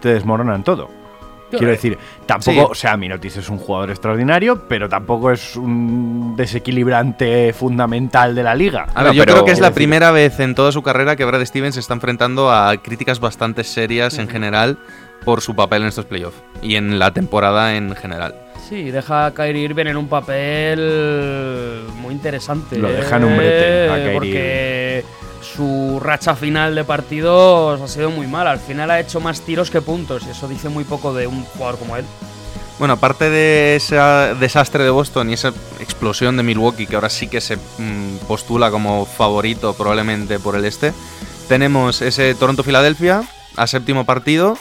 te 0.02 0.10
desmoronan 0.14 0.64
todo. 0.64 0.90
Quiero 1.50 1.68
decir, 1.68 1.98
tampoco, 2.26 2.52
Sí. 2.52 2.68
o 2.72 2.76
sea, 2.76 2.98
Minotis 2.98 3.38
es 3.38 3.50
un 3.50 3.58
jugador 3.58 3.90
extraordinario, 3.92 4.68
pero 4.68 4.90
tampoco 4.90 5.32
es 5.32 5.56
un 5.56 6.36
desequilibrante 6.36 7.54
fundamental 7.54 8.36
de 8.36 8.44
la 8.44 8.56
liga. 8.56 8.88
A 8.94 9.04
ver, 9.04 9.12
No, 9.12 9.14
yo 9.14 9.22
pero- 9.24 9.34
creo 9.36 9.46
que 9.46 9.52
es 9.52 9.60
la 9.60 9.68
decir- 9.70 9.76
primera 9.76 10.12
vez 10.12 10.40
en 10.40 10.56
toda 10.56 10.72
su 10.72 10.82
carrera 10.84 11.16
que 11.16 11.24
Brad 11.26 11.46
Stevens 11.46 11.76
se 11.76 11.80
está 11.82 11.94
enfrentando 11.94 12.52
a 12.52 12.76
críticas 12.78 13.20
bastante 13.20 13.64
serias 13.64 14.18
en 14.18 14.28
general 14.28 14.78
por 15.24 15.42
su 15.42 15.56
papel 15.56 15.84
en 15.84 15.88
estos 15.88 16.06
playoffs 16.06 16.38
y 16.62 16.76
en 16.76 17.00
la 17.00 17.12
temporada 17.12 17.76
en 17.76 17.96
general. 17.96 18.36
Sí, 18.70 18.90
deja 18.90 19.28
a 19.28 19.34
Kyrie 19.34 19.64
Irving 19.64 19.86
en 19.86 19.98
un 19.98 20.08
papel 20.08 21.84
muy 22.02 22.14
interesante. 22.14 22.78
Lo 22.78 22.90
deja 22.92 23.18
en 23.18 23.24
un 23.26 23.38
brete 23.38 23.90
a 23.90 23.98
eh, 23.98 24.02
Kyrie 24.02 24.14
Porque 24.14 24.75
su 25.56 26.00
racha 26.02 26.36
final 26.36 26.76
de 26.76 26.84
partidos 26.84 27.82
ha 27.82 27.88
sido 27.88 28.10
muy 28.10 28.28
mala. 28.28 28.52
Al 28.52 28.60
final 28.60 28.92
ha 28.92 29.00
hecho 29.00 29.20
más 29.20 29.42
tiros 29.42 29.70
que 29.72 29.82
puntos 29.82 30.24
y 30.28 30.32
eso 30.32 30.48
dice 30.48 30.70
muy 30.70 30.84
poco 30.84 31.14
de 31.14 31.28
un 31.28 31.44
jugador 31.44 31.80
como 31.80 31.96
él. 31.96 32.06
Bueno, 32.78 32.96
aparte 32.96 33.30
de 33.30 33.78
ese 33.78 33.96
desastre 34.40 34.84
de 34.84 34.90
Boston 34.90 35.30
y 35.30 35.34
esa 35.34 35.54
explosión 35.80 36.36
de 36.36 36.44
Milwaukee, 36.44 36.88
que 36.88 36.96
ahora 36.96 37.10
sí 37.10 37.28
que 37.28 37.40
se 37.40 37.56
mm, 37.56 38.18
postula 38.28 38.70
como 38.70 39.06
favorito 39.06 39.74
probablemente 39.74 40.40
por 40.40 40.58
el 40.58 40.66
este, 40.66 40.92
tenemos 41.48 42.02
ese 42.02 42.36
Toronto-Filadelfia 42.36 43.24
a 43.56 43.68
séptimo 43.68 44.06
partido. 44.06 44.58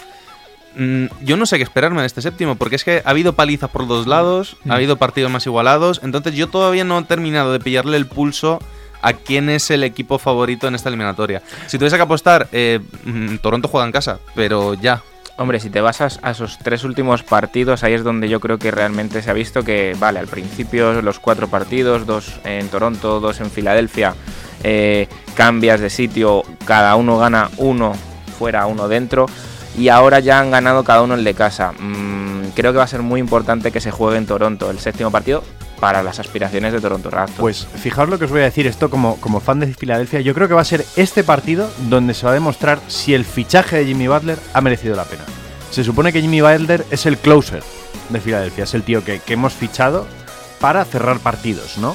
Mm, 0.77 1.07
Yo 1.23 1.37
no 1.37 1.45
sé 1.45 1.57
qué 1.57 1.65
esperarme 1.65 2.03
de 2.03 2.07
este 2.07 2.23
séptimo, 2.23 2.55
porque 2.55 2.77
es 2.77 2.85
que 2.85 3.03
ha 3.05 3.11
habido 3.11 3.33
palizas 3.33 3.71
por 3.71 3.81
los 3.81 3.89
dos 3.89 4.07
lados, 4.07 4.57
ha 4.69 4.75
habido 4.75 4.97
partidos 4.97 5.33
más 5.33 5.45
igualados, 5.47 6.01
entonces 6.05 6.35
yo 6.35 6.49
todavía 6.49 6.85
no 6.85 7.01
he 7.01 7.05
terminado 7.05 7.53
de 7.53 7.59
pillarle 7.59 7.97
el 7.97 8.07
pulso 8.07 8.61
a 9.05 9.13
quién 9.13 9.51
es 9.51 9.71
el 9.71 9.85
equipo 9.85 10.19
favorito 10.19 10.67
en 10.67 10.75
esta 10.75 10.89
eliminatoria. 10.89 11.43
Si 11.67 11.79
tuviese 11.79 11.97
que 11.97 12.03
apostar, 12.03 12.49
eh, 12.53 12.81
mm, 13.05 13.37
Toronto 13.37 13.69
juega 13.69 13.87
en 13.87 13.93
casa, 13.93 14.19
pero 14.35 14.75
ya, 14.75 15.03
Hombre, 15.37 15.59
si 15.59 15.69
te 15.69 15.81
vas 15.81 16.01
a, 16.01 16.31
esos 16.31 16.59
tres 16.59 16.85
últimos 16.85 17.25
partidos, 17.25 17.83
ahí 17.83 17.93
es 17.93 18.05
donde 18.05 18.29
yo 18.29 18.39
creo 18.39 18.57
que 18.57 18.71
realmente 18.71 19.21
se 19.21 19.29
ha 19.29 19.33
visto 19.33 19.65
que, 19.65 19.97
vale, 19.99 20.21
al 20.21 20.29
principio 20.29 21.03
los 21.03 21.19
cuatro 21.19 21.49
partidos, 21.49 22.07
dos 22.07 22.39
en 22.45 22.69
Toronto, 22.69 23.19
dos 23.19 23.41
en 23.41 23.51
Filadelfia, 23.51 24.15
eh, 24.63 25.09
cambias 25.35 25.81
de 25.81 25.91
sitio, 25.91 26.45
cada 26.65 26.95
uno 26.95 27.19
gana 27.19 27.51
uno 27.57 27.95
fuera, 28.39 28.67
uno 28.67 28.87
dentro, 28.87 29.27
y 29.77 29.89
ahora 29.89 30.21
ya 30.21 30.39
han 30.39 30.51
ganado 30.51 30.85
cada 30.85 31.03
uno 31.03 31.15
el 31.15 31.25
de 31.25 31.35
casa. 31.35 31.73
Mm, 31.73 32.51
creo 32.55 32.73
que 32.73 32.79
va 32.79 32.85
a 32.85 32.89
ser 32.89 33.03
muy 33.03 33.21
importante 33.21 33.71
que 33.71 33.81
se 33.81 33.91
juegue 33.91 34.19
en 34.19 34.27
Toronto 34.27 34.71
el 34.71 34.79
séptimo 34.79 35.11
partido 35.11 35.43
para 35.81 36.03
las 36.03 36.19
aspiraciones 36.19 36.73
de 36.73 36.81
Toronto 36.81 37.11
Raptors. 37.11 37.39
Pues 37.39 37.67
fijaos 37.67 38.09
lo 38.09 38.19
que 38.19 38.25
os 38.25 38.31
voy 38.31 38.41
a 38.41 38.45
decir, 38.45 38.67
esto 38.67 38.89
como, 38.89 39.21
como 39.21 39.41
fan 39.41 39.61
de 39.61 39.67
Filadelfia, 39.67 40.21
yo 40.21 40.35
creo 40.35 40.49
que 40.49 40.55
va 40.55 40.63
a 40.63 40.65
ser 40.65 40.85
este 40.97 41.25
partido 41.25 41.71
donde 41.89 42.15
se 42.15 42.25
va 42.25 42.33
a 42.33 42.35
demostrar 42.35 42.79
si 42.89 43.15
el 43.15 43.25
fichaje 43.25 43.77
de 43.77 43.87
Jimmy 43.87 44.09
Butler 44.09 44.39
ha 44.53 44.61
merecido 44.61 44.97
la 44.97 45.05
pena. 45.05 45.25
Se 45.71 45.85
supone 45.85 46.13
que 46.13 46.21
Jimmy 46.21 46.41
Butler 46.41 46.87
es 46.91 47.07
el 47.07 47.19
closer 47.19 47.63
de 48.09 48.21
Filadelfia, 48.21 48.65
es 48.65 48.75
el 48.75 48.83
tío 48.83 49.05
que, 49.05 49.19
que 49.19 49.33
hemos 49.35 49.53
fichado 49.53 50.07
para 50.61 50.85
cerrar 50.85 51.19
partidos, 51.19 51.79
¿no? 51.79 51.95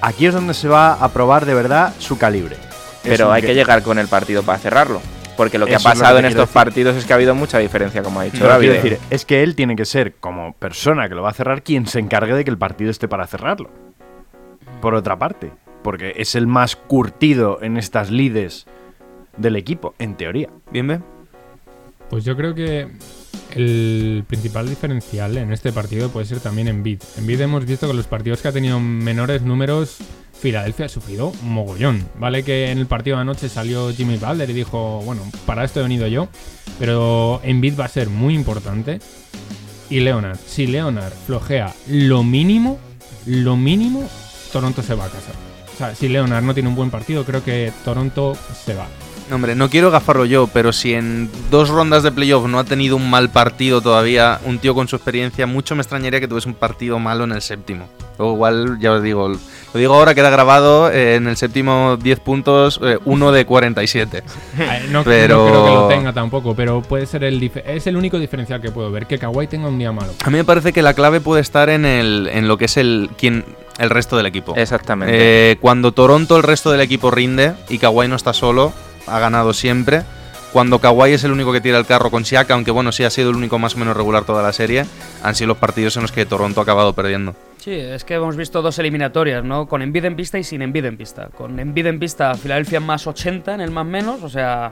Aquí 0.00 0.26
es 0.26 0.34
donde 0.34 0.52
se 0.52 0.68
va 0.68 0.92
a 0.92 1.08
probar 1.08 1.46
de 1.46 1.54
verdad 1.54 1.94
su 1.98 2.18
calibre. 2.18 2.56
Pero 3.02 3.32
hay 3.32 3.42
que 3.42 3.54
llegar 3.54 3.82
con 3.82 3.98
el 3.98 4.08
partido 4.08 4.42
para 4.42 4.58
cerrarlo. 4.58 5.00
Porque 5.36 5.58
lo 5.58 5.66
que 5.66 5.74
Eso 5.74 5.88
ha 5.88 5.92
pasado 5.92 6.14
que 6.14 6.20
en 6.20 6.24
estos 6.26 6.42
decir. 6.48 6.54
partidos 6.54 6.96
es 6.96 7.04
que 7.04 7.12
ha 7.12 7.16
habido 7.16 7.34
mucha 7.34 7.58
diferencia, 7.58 8.02
como 8.02 8.20
ha 8.20 8.24
dicho 8.24 8.46
David. 8.46 8.70
decir 8.70 8.98
es 9.10 9.24
que 9.24 9.42
él 9.42 9.54
tiene 9.54 9.76
que 9.76 9.84
ser, 9.84 10.14
como 10.14 10.52
persona 10.54 11.08
que 11.08 11.14
lo 11.14 11.22
va 11.22 11.30
a 11.30 11.34
cerrar, 11.34 11.62
quien 11.62 11.86
se 11.86 11.98
encargue 11.98 12.34
de 12.34 12.44
que 12.44 12.50
el 12.50 12.58
partido 12.58 12.90
esté 12.90 13.08
para 13.08 13.26
cerrarlo. 13.26 13.70
Por 14.80 14.94
otra 14.94 15.18
parte, 15.18 15.50
porque 15.82 16.14
es 16.16 16.34
el 16.34 16.46
más 16.46 16.76
curtido 16.76 17.58
en 17.62 17.76
estas 17.76 18.10
lides 18.10 18.66
del 19.36 19.56
equipo, 19.56 19.94
en 19.98 20.14
teoría. 20.14 20.48
¿bien 20.70 20.86
ve? 20.86 21.00
Pues 22.10 22.24
yo 22.24 22.36
creo 22.36 22.54
que 22.54 22.88
el 23.54 24.24
principal 24.26 24.68
diferencial 24.68 25.36
en 25.36 25.52
este 25.52 25.72
partido 25.72 26.10
puede 26.10 26.26
ser 26.26 26.40
también 26.40 26.68
en 26.68 26.82
Bid. 26.82 27.00
En 27.18 27.26
Bid 27.26 27.40
hemos 27.40 27.64
visto 27.64 27.86
que 27.86 27.94
los 27.94 28.06
partidos 28.06 28.42
que 28.42 28.48
ha 28.48 28.52
tenido 28.52 28.78
menores 28.80 29.42
números, 29.42 29.98
Filadelfia 30.40 30.86
ha 30.86 30.88
sufrido 30.88 31.32
mogollón. 31.42 32.06
Vale 32.18 32.44
que 32.44 32.70
en 32.70 32.78
el 32.78 32.86
partido 32.86 33.16
de 33.16 33.22
anoche 33.22 33.48
salió 33.48 33.92
Jimmy 33.92 34.16
Butler 34.16 34.50
y 34.50 34.54
dijo, 34.54 35.00
bueno, 35.04 35.22
para 35.46 35.64
esto 35.64 35.80
he 35.80 35.84
venido 35.84 36.06
yo, 36.06 36.28
pero 36.78 37.40
en 37.42 37.60
Bid 37.60 37.78
va 37.78 37.86
a 37.86 37.88
ser 37.88 38.10
muy 38.10 38.34
importante. 38.34 39.00
Y 39.90 40.00
Leonard, 40.00 40.38
si 40.46 40.66
Leonard 40.66 41.12
flojea 41.26 41.72
lo 41.88 42.24
mínimo, 42.24 42.78
lo 43.26 43.56
mínimo, 43.56 44.08
Toronto 44.52 44.82
se 44.82 44.94
va 44.94 45.06
a 45.06 45.08
casa. 45.08 45.32
O 45.74 45.76
sea, 45.76 45.94
si 45.94 46.08
Leonard 46.08 46.44
no 46.44 46.54
tiene 46.54 46.68
un 46.68 46.74
buen 46.74 46.90
partido, 46.90 47.24
creo 47.24 47.42
que 47.42 47.72
Toronto 47.84 48.36
se 48.64 48.74
va. 48.74 48.86
Hombre, 49.32 49.54
no 49.54 49.70
quiero 49.70 49.90
gafarlo 49.90 50.26
yo, 50.26 50.48
pero 50.48 50.72
si 50.72 50.92
en 50.92 51.30
dos 51.50 51.70
rondas 51.70 52.02
de 52.02 52.12
playoff 52.12 52.46
no 52.46 52.58
ha 52.58 52.64
tenido 52.64 52.96
un 52.96 53.08
mal 53.08 53.30
partido 53.30 53.80
todavía, 53.80 54.38
un 54.44 54.58
tío 54.58 54.74
con 54.74 54.86
su 54.86 54.96
experiencia, 54.96 55.46
mucho 55.46 55.74
me 55.74 55.80
extrañaría 55.80 56.20
que 56.20 56.28
tuviese 56.28 56.48
un 56.48 56.54
partido 56.54 56.98
malo 56.98 57.24
en 57.24 57.32
el 57.32 57.40
séptimo. 57.40 57.88
O 58.18 58.34
igual, 58.34 58.78
ya 58.80 58.92
os 58.92 59.02
digo, 59.02 59.32
lo 59.74 59.80
digo 59.80 59.94
ahora, 59.94 60.14
queda 60.14 60.30
grabado 60.30 60.90
eh, 60.90 61.16
en 61.16 61.26
el 61.26 61.36
séptimo 61.36 61.96
10 62.00 62.20
puntos, 62.20 62.80
1 63.04 63.32
de 63.32 63.44
47. 63.44 64.18
Eh, 64.58 64.86
No, 64.90 65.04
Pero- 65.04 65.38
no 65.44 65.50
creo 65.50 65.64
que 65.64 65.70
lo 65.72 65.88
tenga 65.88 66.12
tampoco, 66.12 66.54
pero 66.54 66.80
puede 66.80 67.06
ser 67.06 67.24
el 67.24 67.40
dif- 67.40 67.62
es 67.66 67.86
el 67.86 67.96
único 67.96 68.18
diferencial 68.18 68.60
que 68.60 68.70
puedo 68.70 68.90
ver, 68.90 69.06
que 69.06 69.18
Kawhi 69.18 69.46
tenga 69.48 69.68
un 69.68 69.78
día 69.78 69.92
malo. 69.92 70.12
A 70.24 70.30
mí 70.30 70.36
me 70.38 70.44
parece 70.44 70.72
que 70.72 70.80
la 70.82 70.94
clave 70.94 71.20
puede 71.20 71.42
estar 71.42 71.68
en, 71.68 71.84
el, 71.84 72.28
en 72.32 72.46
lo 72.48 72.56
que 72.56 72.66
es 72.66 72.76
el 72.76 73.10
quien 73.18 73.44
el 73.78 73.90
resto 73.90 74.16
del 74.16 74.26
equipo. 74.26 74.54
Exactamente. 74.56 75.50
Eh, 75.52 75.56
cuando 75.60 75.90
Toronto 75.92 76.36
el 76.36 76.44
resto 76.44 76.70
del 76.70 76.80
equipo 76.80 77.10
rinde 77.10 77.54
y 77.68 77.78
Kawhi 77.78 78.06
no 78.06 78.14
está 78.16 78.32
solo, 78.32 78.72
ha 79.08 79.18
ganado 79.18 79.52
siempre. 79.52 80.02
Cuando 80.54 80.78
Kawhi 80.78 81.10
es 81.10 81.24
el 81.24 81.32
único 81.32 81.52
que 81.52 81.60
tira 81.60 81.78
el 81.78 81.84
carro 81.84 82.12
con 82.12 82.24
Siaka, 82.24 82.54
aunque 82.54 82.70
bueno, 82.70 82.92
sí 82.92 83.02
ha 83.02 83.10
sido 83.10 83.30
el 83.30 83.34
único 83.34 83.58
más 83.58 83.74
o 83.74 83.78
menos 83.78 83.96
regular 83.96 84.22
toda 84.22 84.40
la 84.40 84.52
serie, 84.52 84.86
han 85.20 85.34
sido 85.34 85.48
los 85.48 85.56
partidos 85.56 85.96
en 85.96 86.02
los 86.02 86.12
que 86.12 86.26
Toronto 86.26 86.60
ha 86.60 86.62
acabado 86.62 86.92
perdiendo. 86.92 87.34
Sí, 87.58 87.72
es 87.72 88.04
que 88.04 88.14
hemos 88.14 88.36
visto 88.36 88.62
dos 88.62 88.78
eliminatorias, 88.78 89.42
¿no? 89.42 89.66
Con 89.66 89.82
Envid 89.82 90.04
en 90.04 90.14
pista 90.14 90.38
y 90.38 90.44
sin 90.44 90.62
Envid 90.62 90.84
en 90.84 90.96
pista. 90.96 91.28
Con 91.36 91.58
Envid 91.58 91.86
en 91.86 91.98
pista, 91.98 92.36
Filadelfia 92.36 92.78
más 92.78 93.04
80 93.04 93.52
en 93.52 93.62
el 93.62 93.72
más 93.72 93.84
menos, 93.84 94.22
o 94.22 94.28
sea, 94.28 94.70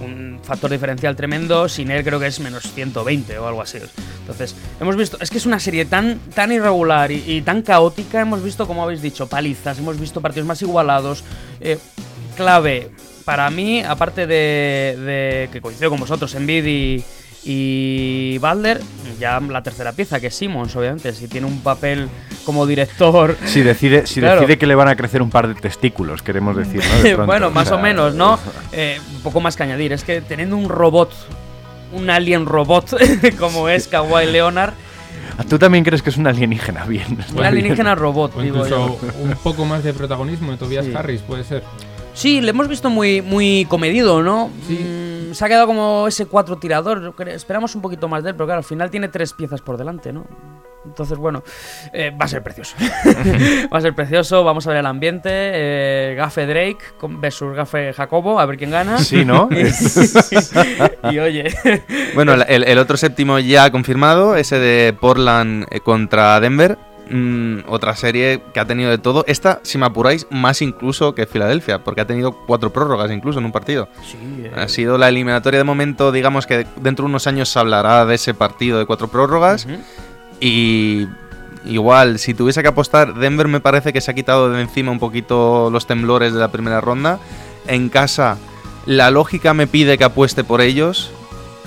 un 0.00 0.38
factor 0.40 0.70
diferencial 0.70 1.16
tremendo. 1.16 1.68
Sin 1.68 1.90
él 1.90 2.04
creo 2.04 2.20
que 2.20 2.28
es 2.28 2.38
menos 2.38 2.72
120 2.72 3.40
o 3.40 3.48
algo 3.48 3.60
así. 3.60 3.78
Entonces, 4.20 4.54
hemos 4.80 4.94
visto, 4.94 5.18
es 5.20 5.30
que 5.30 5.38
es 5.38 5.46
una 5.46 5.58
serie 5.58 5.84
tan, 5.84 6.20
tan 6.32 6.52
irregular 6.52 7.10
y, 7.10 7.42
tan 7.42 7.62
caótica. 7.62 8.20
Hemos 8.20 8.40
visto, 8.44 8.68
como 8.68 8.84
habéis 8.84 9.02
dicho, 9.02 9.28
palizas, 9.28 9.80
hemos 9.80 9.98
visto 9.98 10.20
partidos 10.20 10.46
más 10.46 10.62
igualados. 10.62 11.24
Eh, 11.60 11.76
clave, 12.36 12.92
para 13.28 13.50
mí, 13.50 13.82
aparte 13.82 14.26
de, 14.26 14.96
de 14.98 15.48
que 15.52 15.60
coincido 15.60 15.90
con 15.90 16.00
vosotros, 16.00 16.34
Envid 16.34 16.64
y, 16.64 17.04
y 17.44 18.38
Balder, 18.38 18.80
ya 19.20 19.38
la 19.38 19.62
tercera 19.62 19.92
pieza, 19.92 20.18
que 20.18 20.28
es 20.28 20.34
Simmons, 20.34 20.74
obviamente, 20.76 21.12
si 21.12 21.28
tiene 21.28 21.46
un 21.46 21.60
papel 21.60 22.08
como 22.46 22.64
director. 22.66 23.36
Si 23.44 23.60
decide, 23.60 24.06
si 24.06 24.20
Claro. 24.20 24.40
decide 24.40 24.56
que 24.56 24.66
le 24.66 24.74
van 24.74 24.88
a 24.88 24.96
crecer 24.96 25.20
un 25.20 25.28
par 25.28 25.46
de 25.46 25.54
testículos, 25.60 26.22
queremos 26.22 26.56
decir, 26.56 26.80
¿no? 26.82 27.02
De 27.02 27.14
bueno, 27.26 27.50
más 27.50 27.70
o 27.70 27.78
menos, 27.78 28.14
¿no? 28.14 28.38
Eh, 28.72 28.98
un 29.16 29.20
poco 29.20 29.42
más 29.42 29.56
que 29.56 29.64
añadir. 29.64 29.92
Es 29.92 30.04
que 30.04 30.22
teniendo 30.22 30.56
un 30.56 30.70
robot, 30.70 31.12
un 31.92 32.08
alien 32.08 32.46
robot, 32.46 32.96
como 33.38 33.68
es 33.68 33.88
Kawhi 33.88 34.24
Leonard, 34.32 34.72
¿Tú 35.50 35.58
también 35.58 35.84
crees 35.84 36.02
que 36.02 36.08
es 36.10 36.16
un 36.16 36.26
alienígena? 36.26 36.84
Bien. 36.86 37.18
un 37.36 37.44
alienígena 37.44 37.94
robot, 38.04 38.36
O 38.36 38.40
digo 38.42 38.56
incluso 38.66 38.98
yo. 39.00 39.08
un 39.22 39.34
poco 39.34 39.66
más 39.66 39.84
de 39.84 39.92
protagonismo 39.92 40.50
de 40.52 40.56
Tobias 40.56 40.86
Sí. 40.86 40.92
Harris, 40.96 41.20
puede 41.20 41.44
ser. 41.44 41.62
Sí, 42.18 42.40
le 42.40 42.50
hemos 42.50 42.66
visto 42.66 42.90
muy, 42.90 43.22
muy 43.22 43.64
comedido, 43.68 44.22
¿no? 44.24 44.48
Mm, 44.68 45.32
se 45.34 45.44
ha 45.44 45.48
quedado 45.48 45.68
como 45.68 46.08
ese 46.08 46.26
cuatro 46.26 46.56
tirador. 46.56 47.14
Esperamos 47.28 47.76
un 47.76 47.80
poquito 47.82 48.08
más 48.08 48.24
de 48.24 48.30
él, 48.30 48.34
pero 48.34 48.46
claro, 48.46 48.58
al 48.58 48.64
final 48.64 48.90
tiene 48.90 49.06
tres 49.06 49.32
piezas 49.34 49.60
por 49.60 49.76
delante, 49.76 50.12
¿no? 50.12 50.26
Entonces, 50.84 51.16
bueno, 51.16 51.44
eh, 51.92 52.10
va 52.10 52.24
a 52.24 52.28
ser 52.28 52.42
precioso. 52.42 52.74
va 53.72 53.78
a 53.78 53.80
ser 53.80 53.94
precioso, 53.94 54.42
vamos 54.42 54.66
a 54.66 54.70
ver 54.70 54.80
el 54.80 54.86
ambiente. 54.86 55.28
eh, 55.32 56.14
Gafe 56.16 56.46
Drake 56.46 56.78
versus 57.20 57.54
Gafe 57.54 57.92
Jacobo, 57.92 58.40
a 58.40 58.46
ver 58.46 58.56
quién 58.56 58.72
gana. 58.72 58.98
Sí, 58.98 59.24
¿no? 59.24 59.48
y 61.12 61.18
oye, 61.20 61.54
Bueno, 62.16 62.34
el, 62.34 62.44
el- 62.48 62.64
el 62.64 62.78
otro 62.78 62.96
séptimo 62.96 63.38
ya 63.38 63.70
confirmado, 63.70 64.34
ese 64.34 64.58
de 64.58 64.92
Portland 64.92 65.66
eh, 65.70 65.78
contra 65.80 66.40
Denver. 66.40 66.78
Mm, 67.10 67.60
otra 67.68 67.96
serie 67.96 68.42
que 68.52 68.60
ha 68.60 68.66
tenido 68.66 68.90
de 68.90 68.98
todo. 68.98 69.24
Esta, 69.26 69.60
si 69.62 69.78
me 69.78 69.86
apuráis, 69.86 70.26
más 70.30 70.60
incluso 70.60 71.14
que 71.14 71.26
Filadelfia, 71.26 71.82
porque 71.82 72.02
ha 72.02 72.06
tenido 72.06 72.32
cuatro 72.46 72.70
prórrogas 72.70 73.10
incluso 73.10 73.38
en 73.38 73.46
un 73.46 73.52
partido. 73.52 73.88
sí, 74.04 74.18
eh, 74.44 74.52
Ha 74.54 74.68
sido 74.68 74.98
la 74.98 75.08
eliminatoria 75.08 75.58
de 75.58 75.64
momento, 75.64 76.12
digamos 76.12 76.46
que 76.46 76.66
dentro 76.76 77.04
de 77.04 77.10
unos 77.10 77.26
años 77.26 77.48
se 77.48 77.58
hablará 77.58 78.04
de 78.04 78.14
ese 78.14 78.34
partido 78.34 78.78
de 78.78 78.86
cuatro 78.86 79.08
prórrogas. 79.08 79.66
Y 80.40 81.06
igual, 81.64 82.18
si 82.18 82.34
tuviese 82.34 82.62
que 82.62 82.68
apostar, 82.68 83.14
Denver 83.14 83.48
me 83.48 83.60
parece 83.60 83.92
que 83.92 84.00
se 84.00 84.10
ha 84.10 84.14
quitado 84.14 84.50
de 84.50 84.60
encima 84.60 84.92
un 84.92 84.98
poquito 84.98 85.70
los 85.70 85.86
temblores 85.86 86.34
de 86.34 86.40
la 86.40 86.52
primera 86.52 86.80
ronda. 86.80 87.18
En 87.66 87.88
casa, 87.88 88.36
la 88.86 89.10
lógica 89.10 89.54
me 89.54 89.66
pide 89.66 89.96
que 89.96 90.04
apueste 90.04 90.44
por 90.44 90.60
ellos. 90.60 91.10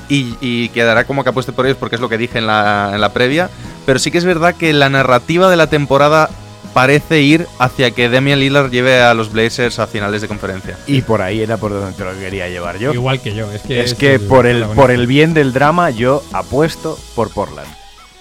Y, 0.10 0.36
y 0.42 0.68
quedará 0.70 1.06
como 1.06 1.24
que 1.24 1.30
apueste 1.30 1.54
por 1.54 1.66
ellos 1.66 1.78
porque 1.78 1.96
es 1.96 2.02
lo 2.02 2.10
que 2.10 2.18
dije 2.18 2.38
en 2.38 2.46
la, 2.46 2.92
en 2.94 3.00
la 3.00 3.14
previa. 3.14 3.50
Pero 3.86 4.00
sí 4.00 4.12
que 4.12 4.18
es 4.18 4.26
verdad 4.26 4.56
que 4.56 4.74
la 4.74 4.90
narrativa 4.90 5.50
de 5.50 5.58
la 5.58 5.68
temporada 5.68 6.30
parece 6.74 7.22
ir 7.22 7.48
hacia 7.60 7.92
que 7.92 8.10
Damian 8.10 8.40
Lillard 8.40 8.72
lleve 8.72 9.02
a 9.02 9.14
los 9.14 9.32
Blazers 9.32 9.80
a 9.80 9.88
finales 9.88 10.22
de 10.22 10.28
conferencia. 10.28 10.78
Y 10.88 11.02
por 11.02 11.22
ahí 11.22 11.42
era 11.42 11.58
por 11.58 11.72
donde 11.72 11.94
te 11.94 12.04
lo 12.04 12.18
quería 12.18 12.50
llevar 12.50 12.78
yo. 12.78 12.94
Igual 12.94 13.20
que 13.22 13.34
yo. 13.34 13.52
Es 13.52 13.62
que, 13.62 13.82
es 13.82 13.94
que 13.94 14.20
por 14.20 14.46
el, 14.46 14.66
por 14.66 14.92
el 14.92 15.08
bien 15.08 15.34
del 15.34 15.54
drama 15.54 15.90
yo 15.90 16.24
apuesto 16.34 16.98
por 17.16 17.32
Portland. 17.32 17.68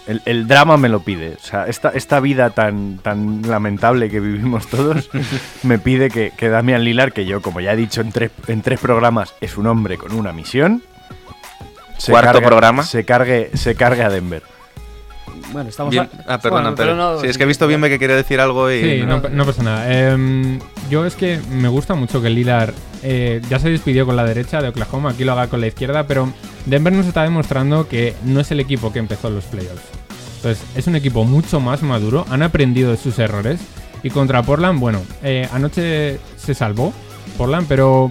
El, 0.07 0.23
el 0.25 0.49
drama 0.49 0.77
me 0.77 0.89
lo 0.89 1.01
pide. 1.01 1.37
O 1.41 1.47
sea, 1.47 1.67
esta, 1.67 1.91
esta 1.91 2.19
vida 2.19 2.51
tan, 2.51 2.99
tan 2.99 3.43
lamentable 3.43 4.11
que 4.11 4.19
vivimos 4.19 4.67
todos 4.67 5.09
me 5.63 5.79
pide 5.79 6.11
que, 6.11 6.33
que 6.37 6.49
Damian 6.49 6.83
Lillard, 6.83 7.13
que 7.13 7.27
yo, 7.27 7.41
como 7.41 7.61
ya 7.61 7.75
he 7.75 7.77
dicho 7.77 8.01
en 8.01 8.11
tres, 8.11 8.33
en 8.49 8.63
tres 8.63 8.81
programas, 8.81 9.35
es 9.41 9.57
un 9.57 9.67
hombre 9.67 9.99
con 9.99 10.13
una 10.13 10.33
misión. 10.33 10.83
se 11.99 12.11
Cuarto 12.11 12.43
programa. 12.43 12.83
Se 12.83 13.05
cargue, 13.05 13.51
se 13.55 13.77
cargue 13.77 14.03
a 14.03 14.09
Denver. 14.09 14.43
Bueno, 15.53 15.69
estamos 15.71 15.91
Bien- 15.91 16.09
a- 16.27 16.35
ah, 16.35 16.39
perdona, 16.41 16.63
bueno, 16.71 16.77
pero, 16.77 16.95
no- 16.97 17.21
sí, 17.21 17.27
es 17.27 17.37
que 17.37 17.45
he 17.45 17.47
visto 17.47 17.67
bien 17.67 17.81
que 17.83 17.99
quería 17.99 18.17
decir 18.17 18.41
algo 18.41 18.71
y... 18.71 18.81
Sí, 18.83 19.03
no, 19.07 19.21
no 19.21 19.45
pasa 19.47 19.63
nada. 19.63 19.91
Em, 20.13 20.59
yo 20.91 21.07
es 21.07 21.15
que 21.15 21.41
me 21.51 21.69
gusta 21.69 21.95
mucho 21.95 22.21
que 22.23 22.31
Lillard 22.31 22.73
eh, 23.03 23.41
ya 23.49 23.59
se 23.59 23.71
despidió 23.71 24.07
con 24.07 24.17
la 24.17 24.25
derecha 24.25 24.61
de 24.61 24.69
Oklahoma, 24.69 25.11
aquí 25.11 25.25
lo 25.25 25.33
haga 25.33 25.47
con 25.49 25.61
la 25.61 25.67
izquierda, 25.69 26.07
pero 26.07 26.33
Denver 26.67 26.93
nos 26.93 27.07
está 27.07 27.23
demostrando 27.23 27.89
que 27.89 28.15
no 28.25 28.41
es 28.41 28.51
el 28.51 28.61
equipo 28.61 28.93
que 28.93 28.99
empezó 28.99 29.31
los 29.31 29.45
playoffs. 29.45 29.83
Entonces, 30.37 30.65
es 30.75 30.87
un 30.87 30.97
equipo 30.97 31.25
mucho 31.25 31.61
más 31.61 31.83
maduro, 31.83 32.25
han 32.31 32.43
aprendido 32.43 32.91
de 32.91 32.97
sus 32.97 33.19
errores 33.19 33.61
y 34.03 34.11
contra 34.11 34.43
Portland, 34.43 34.81
bueno, 34.81 35.01
eh, 35.23 35.49
anoche 35.53 36.19
se 36.37 36.55
salvó 36.55 36.93
Portland, 37.37 37.67
pero 37.69 38.09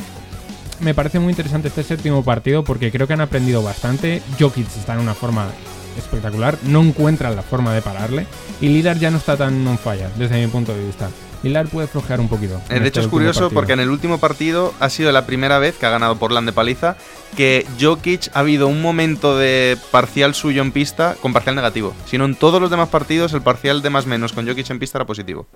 me 0.79 0.93
parece 0.93 1.19
muy 1.19 1.31
interesante 1.31 1.67
este 1.69 1.83
séptimo 1.83 2.23
partido 2.23 2.63
porque 2.63 2.91
creo 2.91 3.07
que 3.07 3.13
han 3.13 3.21
aprendido 3.21 3.61
bastante. 3.63 4.21
Jokic 4.39 4.67
está 4.67 4.93
en 4.93 4.99
una 4.99 5.13
forma 5.13 5.47
espectacular, 5.97 6.57
no 6.63 6.81
encuentran 6.81 7.35
la 7.35 7.41
forma 7.41 7.73
de 7.73 7.81
pararle 7.81 8.27
y 8.61 8.67
Lillard 8.69 8.99
ya 8.99 9.11
no 9.11 9.17
está 9.17 9.37
tan 9.37 9.65
on 9.67 9.77
fire 9.77 10.09
desde 10.17 10.39
mi 10.39 10.47
punto 10.47 10.73
de 10.73 10.85
vista. 10.85 11.09
Lillard 11.43 11.69
puede 11.69 11.87
flojear 11.87 12.19
un 12.19 12.27
poquito. 12.27 12.61
Eh, 12.69 12.73
de 12.73 12.75
este 12.75 12.87
hecho, 12.87 12.99
es 12.99 13.05
último 13.05 13.11
curioso 13.11 13.39
partido. 13.41 13.55
porque 13.55 13.73
en 13.73 13.79
el 13.79 13.89
último 13.89 14.17
partido 14.17 14.73
ha 14.79 14.89
sido 14.89 15.11
la 15.11 15.25
primera 15.25 15.57
vez 15.59 15.75
que 15.77 15.85
ha 15.85 15.89
ganado 15.89 16.17
Portland 16.17 16.47
de 16.47 16.53
paliza 16.53 16.97
que 17.37 17.65
Jokic 17.79 18.29
ha 18.33 18.39
habido 18.39 18.67
un 18.67 18.81
momento 18.81 19.37
de 19.37 19.77
parcial 19.91 20.35
suyo 20.35 20.61
en 20.61 20.71
pista 20.71 21.15
con 21.21 21.31
parcial 21.31 21.55
negativo. 21.55 21.93
Sino 22.05 22.25
en 22.25 22.35
todos 22.35 22.61
los 22.61 22.69
demás 22.69 22.89
partidos 22.89 23.33
el 23.33 23.41
parcial 23.41 23.81
de 23.81 23.89
más 23.89 24.05
menos 24.05 24.33
con 24.33 24.47
Jokic 24.47 24.69
en 24.69 24.79
pista 24.79 24.97
era 24.97 25.05
positivo. 25.05 25.47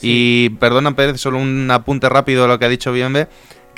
Y 0.00 0.50
perdona 0.50 0.94
Pérez, 0.94 1.20
solo 1.20 1.38
un 1.38 1.70
apunte 1.70 2.08
rápido 2.08 2.44
a 2.44 2.48
lo 2.48 2.58
que 2.58 2.66
ha 2.66 2.68
dicho 2.68 2.92
Bienve. 2.92 3.28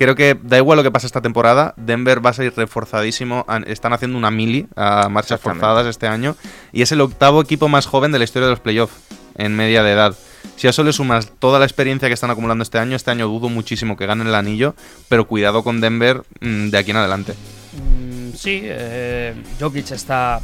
Creo 0.00 0.14
que 0.14 0.34
da 0.42 0.56
igual 0.56 0.78
lo 0.78 0.82
que 0.82 0.90
pasa 0.90 1.06
esta 1.06 1.20
temporada, 1.20 1.74
Denver 1.76 2.24
va 2.24 2.30
a 2.30 2.32
salir 2.32 2.54
reforzadísimo. 2.56 3.44
Están 3.66 3.92
haciendo 3.92 4.16
una 4.16 4.30
mili 4.30 4.66
a 4.74 5.10
marchas 5.10 5.38
forzadas 5.38 5.86
este 5.86 6.06
año 6.06 6.36
y 6.72 6.80
es 6.80 6.90
el 6.92 7.02
octavo 7.02 7.42
equipo 7.42 7.68
más 7.68 7.84
joven 7.84 8.10
de 8.10 8.16
la 8.16 8.24
historia 8.24 8.46
de 8.46 8.52
los 8.52 8.60
playoffs 8.60 8.94
en 9.36 9.54
media 9.54 9.82
de 9.82 9.92
edad. 9.92 10.16
Si 10.56 10.66
a 10.66 10.70
eso 10.70 10.84
le 10.84 10.94
sumas 10.94 11.30
toda 11.38 11.58
la 11.58 11.66
experiencia 11.66 12.08
que 12.08 12.14
están 12.14 12.30
acumulando 12.30 12.62
este 12.62 12.78
año, 12.78 12.96
este 12.96 13.10
año 13.10 13.28
dudo 13.28 13.50
muchísimo 13.50 13.98
que 13.98 14.06
ganen 14.06 14.26
el 14.26 14.34
anillo, 14.34 14.74
pero 15.10 15.26
cuidado 15.26 15.62
con 15.62 15.82
Denver 15.82 16.22
mm, 16.40 16.70
de 16.70 16.78
aquí 16.78 16.92
en 16.92 16.96
adelante. 16.96 17.34
Mm, 17.74 18.34
sí, 18.34 18.62
eh, 18.62 19.34
Jokic 19.60 19.90
está. 19.90 20.40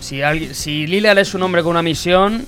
Si, 0.00 0.22
alguien, 0.22 0.56
si 0.56 0.88
Lillard 0.88 1.18
es 1.18 1.34
un 1.34 1.44
hombre 1.44 1.62
con 1.62 1.70
una 1.70 1.82
misión, 1.82 2.44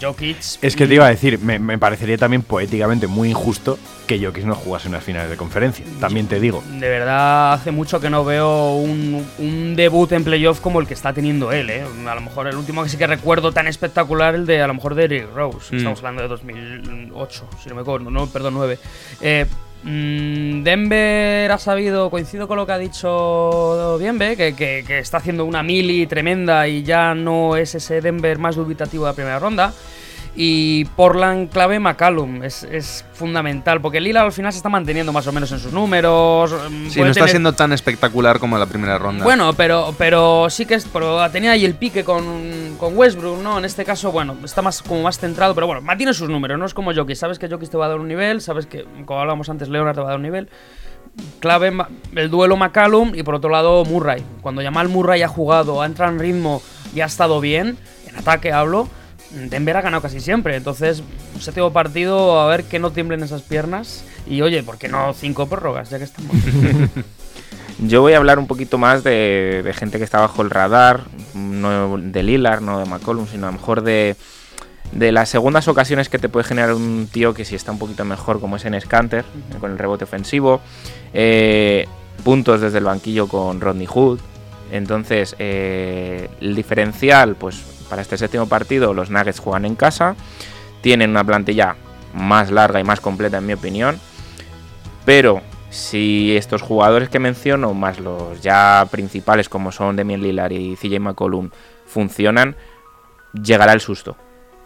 Jokic. 0.00 0.36
Es 0.62 0.76
que 0.76 0.86
te 0.86 0.94
iba 0.94 1.06
a 1.06 1.10
decir, 1.10 1.38
me, 1.38 1.58
me 1.58 1.78
parecería 1.78 2.18
también 2.18 2.42
poéticamente 2.42 3.06
muy 3.06 3.30
injusto 3.30 3.78
que 4.06 4.24
Jokic 4.24 4.44
no 4.44 4.54
jugase 4.54 4.88
unas 4.88 5.02
finales 5.02 5.30
de 5.30 5.36
conferencia. 5.36 5.84
También 6.00 6.26
te 6.26 6.40
digo. 6.40 6.62
De 6.78 6.88
verdad, 6.88 7.54
hace 7.54 7.70
mucho 7.70 8.00
que 8.00 8.10
no 8.10 8.24
veo 8.24 8.74
un, 8.76 9.24
un 9.38 9.76
debut 9.76 10.10
en 10.12 10.24
playoff 10.24 10.60
como 10.60 10.80
el 10.80 10.86
que 10.86 10.94
está 10.94 11.12
teniendo 11.12 11.52
él, 11.52 11.70
¿eh? 11.70 11.84
A 12.06 12.14
lo 12.14 12.20
mejor 12.20 12.46
el 12.46 12.56
último 12.56 12.82
que 12.82 12.88
sí 12.88 12.96
que 12.96 13.06
recuerdo 13.06 13.52
tan 13.52 13.66
espectacular, 13.66 14.34
el 14.34 14.46
de 14.46 14.62
a 14.62 14.66
lo 14.66 14.74
mejor 14.74 14.94
de 14.94 15.04
Eric 15.04 15.28
Rose. 15.34 15.74
Mm. 15.74 15.78
Estamos 15.78 15.98
hablando 16.00 16.22
de 16.22 16.28
2008, 16.28 17.48
si 17.62 17.68
no 17.68 17.74
me 17.74 17.80
acuerdo, 17.80 18.10
no, 18.10 18.26
perdón, 18.26 18.54
9. 18.54 18.78
Eh, 19.20 19.46
Denver 19.84 21.52
ha 21.52 21.58
sabido, 21.58 22.08
coincido 22.10 22.48
con 22.48 22.56
lo 22.56 22.64
que 22.66 22.72
ha 22.72 22.78
dicho 22.78 23.98
Bienve, 23.98 24.36
que, 24.36 24.54
que- 24.54 24.82
que 24.86 24.98
está 24.98 25.18
haciendo 25.18 25.44
una 25.44 25.62
mili 25.62 26.06
tremenda 26.06 26.66
y 26.66 26.82
ya 26.82 27.14
no 27.14 27.56
es 27.56 27.74
ese 27.74 28.00
Denver 28.00 28.38
más 28.38 28.56
dubitativo 28.56 29.04
de 29.04 29.10
la 29.10 29.14
primera 29.14 29.38
ronda. 29.38 29.74
Y 30.36 30.84
Portland 30.96 31.48
clave 31.48 31.78
McCallum 31.78 32.42
es, 32.42 32.64
es 32.64 33.04
fundamental 33.12 33.80
porque 33.80 34.00
Lillard 34.00 34.26
al 34.26 34.32
final 34.32 34.50
se 34.52 34.56
está 34.56 34.68
manteniendo 34.68 35.12
más 35.12 35.24
o 35.28 35.32
menos 35.32 35.52
en 35.52 35.60
sus 35.60 35.72
números. 35.72 36.52
mm, 36.52 36.88
Sí, 36.88 37.00
no 37.00 37.06
está 37.06 37.20
tener- 37.20 37.30
siendo 37.30 37.52
tan 37.52 37.72
espectacular 37.72 38.40
como 38.40 38.56
en 38.56 38.60
la 38.60 38.66
primera 38.66 38.98
ronda. 38.98 39.22
Bueno, 39.22 39.52
pero, 39.52 39.94
pero 39.96 40.50
sí 40.50 40.66
que 40.66 40.74
es, 40.74 40.86
pero 40.92 41.30
tenía 41.30 41.52
ahí 41.52 41.64
el 41.64 41.74
pique 41.74 42.02
con, 42.02 42.74
con 42.78 42.96
Westbrook, 42.98 43.42
¿no? 43.42 43.58
En 43.58 43.64
este 43.64 43.84
caso, 43.84 44.10
bueno, 44.10 44.36
está 44.44 44.60
más 44.60 44.82
como 44.82 45.02
más 45.02 45.20
centrado, 45.20 45.54
pero 45.54 45.68
bueno, 45.68 45.80
mantiene 45.82 46.12
sus 46.12 46.28
números, 46.28 46.58
no 46.58 46.66
es 46.66 46.74
como 46.74 46.92
Jokic. 46.92 47.14
Sabes 47.14 47.38
que 47.38 47.48
Jokic 47.48 47.70
te 47.70 47.76
va 47.76 47.86
a 47.86 47.90
dar 47.90 48.00
un 48.00 48.08
nivel, 48.08 48.40
sabes 48.40 48.66
que, 48.66 48.84
como 49.04 49.20
hablábamos 49.20 49.48
antes, 49.50 49.68
Leonard 49.68 49.94
te 49.94 50.00
va 50.00 50.06
a 50.08 50.10
dar 50.10 50.16
un 50.16 50.22
nivel. 50.24 50.48
Clave 51.38 51.72
el 52.16 52.28
duelo 52.28 52.56
McCallum 52.56 53.14
y 53.14 53.22
por 53.22 53.36
otro 53.36 53.50
lado 53.50 53.84
Murray. 53.84 54.24
Cuando 54.40 54.62
Jamal 54.62 54.88
Murray 54.88 55.22
ha 55.22 55.28
jugado, 55.28 55.80
ha 55.80 55.86
entrado 55.86 56.12
en 56.12 56.18
ritmo 56.18 56.60
y 56.92 57.02
ha 57.02 57.04
estado 57.06 57.40
bien, 57.40 57.78
en 58.08 58.16
ataque 58.18 58.52
hablo, 58.52 58.88
Denver 59.34 59.76
ha 59.76 59.82
ganado 59.82 60.02
casi 60.02 60.20
siempre. 60.20 60.56
Entonces, 60.56 61.02
séptimo 61.40 61.72
partido, 61.72 62.40
a 62.40 62.48
ver 62.48 62.64
que 62.64 62.78
no 62.78 62.90
tiemblen 62.92 63.22
esas 63.22 63.42
piernas. 63.42 64.04
Y 64.26 64.42
oye, 64.42 64.62
¿por 64.62 64.78
qué 64.78 64.88
no 64.88 65.12
cinco 65.14 65.46
prórrogas? 65.48 65.90
Ya 65.90 65.98
que 65.98 66.04
estamos. 66.04 66.32
Yo 67.78 68.02
voy 68.02 68.12
a 68.12 68.18
hablar 68.18 68.38
un 68.38 68.46
poquito 68.46 68.78
más 68.78 69.02
de, 69.02 69.62
de 69.64 69.72
gente 69.72 69.98
que 69.98 70.04
está 70.04 70.20
bajo 70.20 70.42
el 70.42 70.50
radar, 70.50 71.02
no 71.34 71.98
de 71.98 72.22
Lillard, 72.22 72.62
no 72.62 72.78
de 72.78 72.86
McCollum, 72.86 73.26
sino 73.26 73.48
a 73.48 73.50
lo 73.50 73.58
mejor 73.58 73.82
de 73.82 74.16
de 74.94 75.12
las 75.12 75.28
segundas 75.28 75.66
ocasiones 75.68 76.08
que 76.08 76.18
te 76.18 76.28
puede 76.28 76.44
generar 76.44 76.74
un 76.74 77.08
tío 77.10 77.34
que 77.34 77.44
si 77.44 77.54
está 77.54 77.72
un 77.72 77.78
poquito 77.78 78.04
mejor, 78.04 78.40
como 78.40 78.56
es 78.56 78.64
en 78.64 78.80
Scanter, 78.80 79.24
con 79.60 79.72
el 79.72 79.78
rebote 79.78 80.04
ofensivo, 80.04 80.60
eh, 81.12 81.86
puntos 82.22 82.60
desde 82.60 82.78
el 82.78 82.84
banquillo 82.84 83.26
con 83.26 83.60
Rodney 83.60 83.86
Hood. 83.86 84.20
Entonces, 84.70 85.34
eh, 85.38 86.28
el 86.40 86.54
diferencial, 86.54 87.34
pues 87.36 87.62
para 87.94 88.02
este 88.02 88.18
séptimo 88.18 88.48
partido, 88.48 88.92
los 88.92 89.08
Nuggets 89.08 89.38
juegan 89.38 89.64
en 89.64 89.76
casa, 89.76 90.16
tienen 90.80 91.10
una 91.10 91.22
plantilla 91.22 91.76
más 92.12 92.50
larga 92.50 92.80
y 92.80 92.84
más 92.84 93.00
completa, 93.00 93.38
en 93.38 93.46
mi 93.46 93.52
opinión, 93.52 94.00
pero 95.04 95.42
si 95.70 96.36
estos 96.36 96.60
jugadores 96.60 97.08
que 97.08 97.20
menciono, 97.20 97.72
más 97.72 98.00
los 98.00 98.42
ya 98.42 98.84
principales 98.90 99.48
como 99.48 99.70
son 99.70 99.94
Demian 99.94 100.22
Lillard 100.22 100.50
y 100.50 100.74
CJ 100.74 100.98
McCollum, 100.98 101.50
funcionan, 101.86 102.56
llegará 103.32 103.72
el 103.72 103.80
susto. 103.80 104.16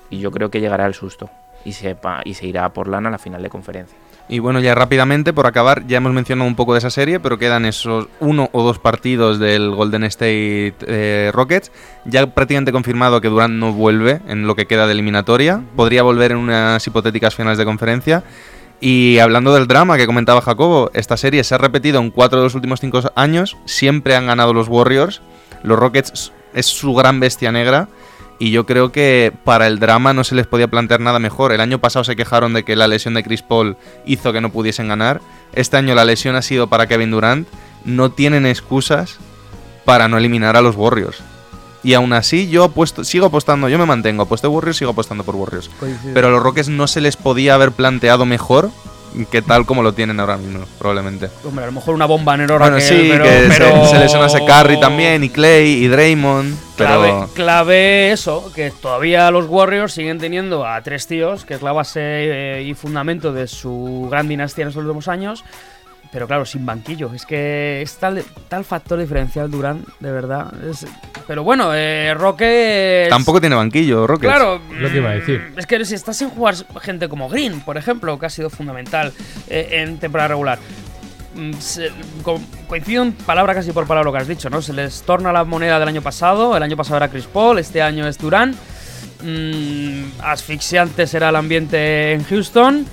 Y 0.08 0.20
yo 0.20 0.30
creo 0.30 0.50
que 0.50 0.60
llegará 0.60 0.86
el 0.86 0.94
susto. 0.94 1.28
Y 1.66 1.72
se, 1.72 1.96
pa- 1.96 2.22
y 2.24 2.32
se 2.32 2.46
irá 2.46 2.72
por 2.72 2.88
lana 2.88 3.10
a 3.10 3.12
la 3.12 3.18
final 3.18 3.42
de 3.42 3.50
conferencia. 3.50 3.98
Y 4.30 4.40
bueno, 4.40 4.60
ya 4.60 4.74
rápidamente, 4.74 5.32
por 5.32 5.46
acabar, 5.46 5.86
ya 5.86 5.96
hemos 5.96 6.12
mencionado 6.12 6.46
un 6.46 6.54
poco 6.54 6.74
de 6.74 6.80
esa 6.80 6.90
serie, 6.90 7.18
pero 7.18 7.38
quedan 7.38 7.64
esos 7.64 8.08
uno 8.20 8.50
o 8.52 8.62
dos 8.62 8.78
partidos 8.78 9.38
del 9.38 9.70
Golden 9.70 10.04
State 10.04 10.74
eh, 10.86 11.30
Rockets. 11.32 11.72
Ya 12.04 12.26
prácticamente 12.34 12.70
confirmado 12.70 13.22
que 13.22 13.28
Durant 13.28 13.54
no 13.54 13.72
vuelve 13.72 14.20
en 14.28 14.46
lo 14.46 14.54
que 14.54 14.66
queda 14.66 14.86
de 14.86 14.92
eliminatoria. 14.92 15.62
Podría 15.76 16.02
volver 16.02 16.32
en 16.32 16.38
unas 16.38 16.86
hipotéticas 16.86 17.34
finales 17.34 17.56
de 17.56 17.64
conferencia. 17.64 18.22
Y 18.80 19.18
hablando 19.18 19.54
del 19.54 19.66
drama 19.66 19.96
que 19.96 20.06
comentaba 20.06 20.42
Jacobo, 20.42 20.90
esta 20.92 21.16
serie 21.16 21.42
se 21.42 21.54
ha 21.54 21.58
repetido 21.58 21.98
en 21.98 22.10
cuatro 22.10 22.38
de 22.38 22.44
los 22.44 22.54
últimos 22.54 22.80
cinco 22.80 23.00
años. 23.14 23.56
Siempre 23.64 24.14
han 24.14 24.26
ganado 24.26 24.52
los 24.52 24.68
Warriors. 24.68 25.22
Los 25.62 25.78
Rockets 25.78 26.32
es 26.52 26.66
su 26.66 26.94
gran 26.94 27.18
bestia 27.18 27.50
negra. 27.50 27.88
Y 28.38 28.50
yo 28.50 28.66
creo 28.66 28.92
que 28.92 29.32
para 29.44 29.66
el 29.66 29.78
drama 29.78 30.12
no 30.12 30.22
se 30.22 30.34
les 30.34 30.46
podía 30.46 30.68
plantear 30.68 31.00
nada 31.00 31.18
mejor. 31.18 31.52
El 31.52 31.60
año 31.60 31.80
pasado 31.80 32.04
se 32.04 32.14
quejaron 32.14 32.52
de 32.52 32.64
que 32.64 32.76
la 32.76 32.86
lesión 32.86 33.14
de 33.14 33.24
Chris 33.24 33.42
Paul 33.42 33.76
hizo 34.06 34.32
que 34.32 34.40
no 34.40 34.52
pudiesen 34.52 34.88
ganar. 34.88 35.20
Este 35.52 35.76
año 35.76 35.94
la 35.94 36.04
lesión 36.04 36.36
ha 36.36 36.42
sido 36.42 36.68
para 36.68 36.86
Kevin 36.86 37.10
Durant. 37.10 37.48
No 37.84 38.10
tienen 38.10 38.46
excusas 38.46 39.18
para 39.84 40.06
no 40.06 40.18
eliminar 40.18 40.56
a 40.56 40.60
los 40.60 40.76
Warriors. 40.76 41.18
Y 41.82 41.94
aún 41.94 42.12
así 42.12 42.48
yo 42.48 42.64
apuesto, 42.64 43.04
sigo 43.04 43.26
apostando, 43.26 43.68
yo 43.68 43.78
me 43.78 43.86
mantengo, 43.86 44.24
apuesto 44.24 44.50
Warriors, 44.50 44.76
sigo 44.76 44.90
apostando 44.90 45.24
por 45.24 45.36
Warriors. 45.36 45.70
Coincido. 45.80 46.12
Pero 46.12 46.28
a 46.28 46.30
los 46.30 46.42
Rockets 46.42 46.68
no 46.68 46.86
se 46.86 47.00
les 47.00 47.16
podía 47.16 47.54
haber 47.54 47.72
planteado 47.72 48.26
mejor 48.26 48.70
que 49.30 49.42
tal 49.42 49.66
como 49.66 49.82
lo 49.82 49.92
tienen 49.92 50.18
ahora 50.20 50.36
mismo, 50.36 50.64
probablemente. 50.78 51.28
Hombre, 51.44 51.64
a 51.64 51.66
lo 51.66 51.72
mejor 51.72 51.94
una 51.94 52.06
bomba 52.06 52.34
en 52.34 52.42
Aurora 52.42 52.66
Bueno, 52.66 52.80
sí, 52.80 53.08
pero, 53.10 53.24
que 53.24 53.30
se- 53.30 53.48
pero- 53.58 53.84
se, 53.86 53.98
lesionase 53.98 54.38
Curry 54.46 54.80
también, 54.80 55.24
y 55.24 55.30
Clay, 55.30 55.68
y 55.84 55.88
Draymond. 55.88 56.56
Clave, 56.76 57.08
Pero 57.08 57.28
clave 57.34 58.12
eso, 58.12 58.52
que 58.54 58.70
todavía 58.70 59.30
los 59.32 59.46
Warriors 59.48 59.92
siguen 59.92 60.18
teniendo 60.18 60.64
a 60.64 60.80
tres 60.82 61.08
tíos, 61.08 61.44
que 61.44 61.54
es 61.54 61.62
la 61.62 61.72
base 61.72 62.00
eh, 62.00 62.62
y 62.62 62.74
fundamento 62.74 63.32
de 63.32 63.48
su 63.48 64.06
gran 64.10 64.28
dinastía 64.28 64.62
en 64.62 64.68
los 64.68 64.76
últimos 64.76 65.08
años. 65.08 65.44
Pero 66.10 66.26
claro, 66.26 66.46
sin 66.46 66.64
banquillo. 66.64 67.12
Es 67.14 67.26
que 67.26 67.82
es 67.82 67.96
tal, 67.98 68.24
tal 68.48 68.64
factor 68.64 68.98
diferencial 68.98 69.50
Durán, 69.50 69.84
de 70.00 70.10
verdad. 70.10 70.52
Es- 70.64 70.86
pero 71.26 71.42
bueno, 71.44 71.70
eh, 71.74 72.14
Rockets... 72.14 73.10
tampoco 73.10 73.40
tiene 73.40 73.54
banquillo, 73.56 74.06
Rockets. 74.06 74.32
Claro, 74.32 74.60
Lo 74.78 74.90
que 74.90 74.96
iba 74.96 75.10
a 75.10 75.14
decir. 75.14 75.52
es 75.56 75.66
que 75.66 75.84
si 75.84 75.94
estás 75.94 76.16
sin 76.16 76.30
jugar 76.30 76.54
gente 76.80 77.08
como 77.10 77.28
Green, 77.28 77.60
por 77.60 77.76
ejemplo, 77.76 78.18
que 78.18 78.24
ha 78.24 78.30
sido 78.30 78.48
fundamental 78.48 79.12
eh, 79.48 79.68
en 79.82 79.98
temporada 79.98 80.28
regular. 80.28 80.58
mm, 81.34 81.52
se- 81.58 81.90
co- 82.22 82.40
coincido 82.66 83.02
en 83.02 83.12
palabra 83.12 83.52
casi 83.54 83.72
por 83.72 83.86
palabra 83.86 84.06
lo 84.08 84.12
que 84.12 84.22
has 84.22 84.28
dicho, 84.28 84.48
¿no? 84.48 84.62
Se 84.62 84.72
les 84.72 85.02
torna 85.02 85.30
la 85.30 85.44
moneda 85.44 85.78
del 85.78 85.88
año 85.88 86.00
pasado. 86.00 86.56
El 86.56 86.62
año 86.62 86.76
pasado 86.78 86.96
era 86.96 87.08
Chris 87.08 87.26
Paul, 87.26 87.58
este 87.58 87.82
año 87.82 88.08
es 88.08 88.16
Durán. 88.16 88.54
Mm, 89.22 90.04
asfixiante 90.22 91.06
será 91.06 91.28
el 91.28 91.36
ambiente 91.36 92.12
en 92.12 92.24
Houston. 92.24 92.86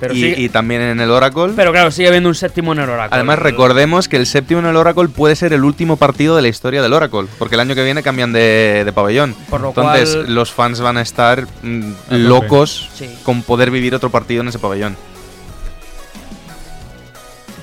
Pero, 0.00 0.14
y, 0.14 0.20
sigue- 0.22 0.40
y 0.40 0.48
también 0.48 0.80
en 0.80 0.98
el 1.00 1.10
Oracle. 1.10 1.52
pero 1.54 1.72
claro, 1.72 1.90
sigue 1.90 2.08
habiendo 2.08 2.28
un 2.30 2.34
séptimo 2.34 2.72
en 2.72 2.78
el 2.80 2.88
Oracle. 2.88 3.14
Además, 3.14 3.38
recordemos 3.38 4.08
que 4.08 4.16
el 4.16 4.26
séptimo 4.26 4.60
en 4.60 4.66
el 4.66 4.76
Oracle 4.76 5.08
puede 5.08 5.36
ser 5.36 5.52
el 5.52 5.62
último 5.62 5.96
partido 5.96 6.34
de 6.36 6.42
la 6.42 6.48
historia 6.48 6.80
del 6.82 6.92
Oracle, 6.94 7.26
porque 7.38 7.54
el 7.56 7.60
año 7.60 7.74
que 7.74 7.84
viene 7.84 8.02
cambian 8.02 8.32
de, 8.32 8.82
de 8.84 8.92
pabellón. 8.92 9.34
Por 9.50 9.60
lo 9.60 9.68
Entonces, 9.68 10.14
cual- 10.16 10.34
los 10.34 10.50
fans 10.52 10.80
van 10.80 10.96
a 10.96 11.02
estar 11.02 11.46
mm, 11.62 11.92
locos 12.10 12.88
Sí. 12.94 13.08
con 13.22 13.42
poder 13.42 13.70
vivir 13.70 13.94
otro 13.94 14.08
partido 14.10 14.40
en 14.40 14.48
ese 14.48 14.58
pabellón. 14.58 14.96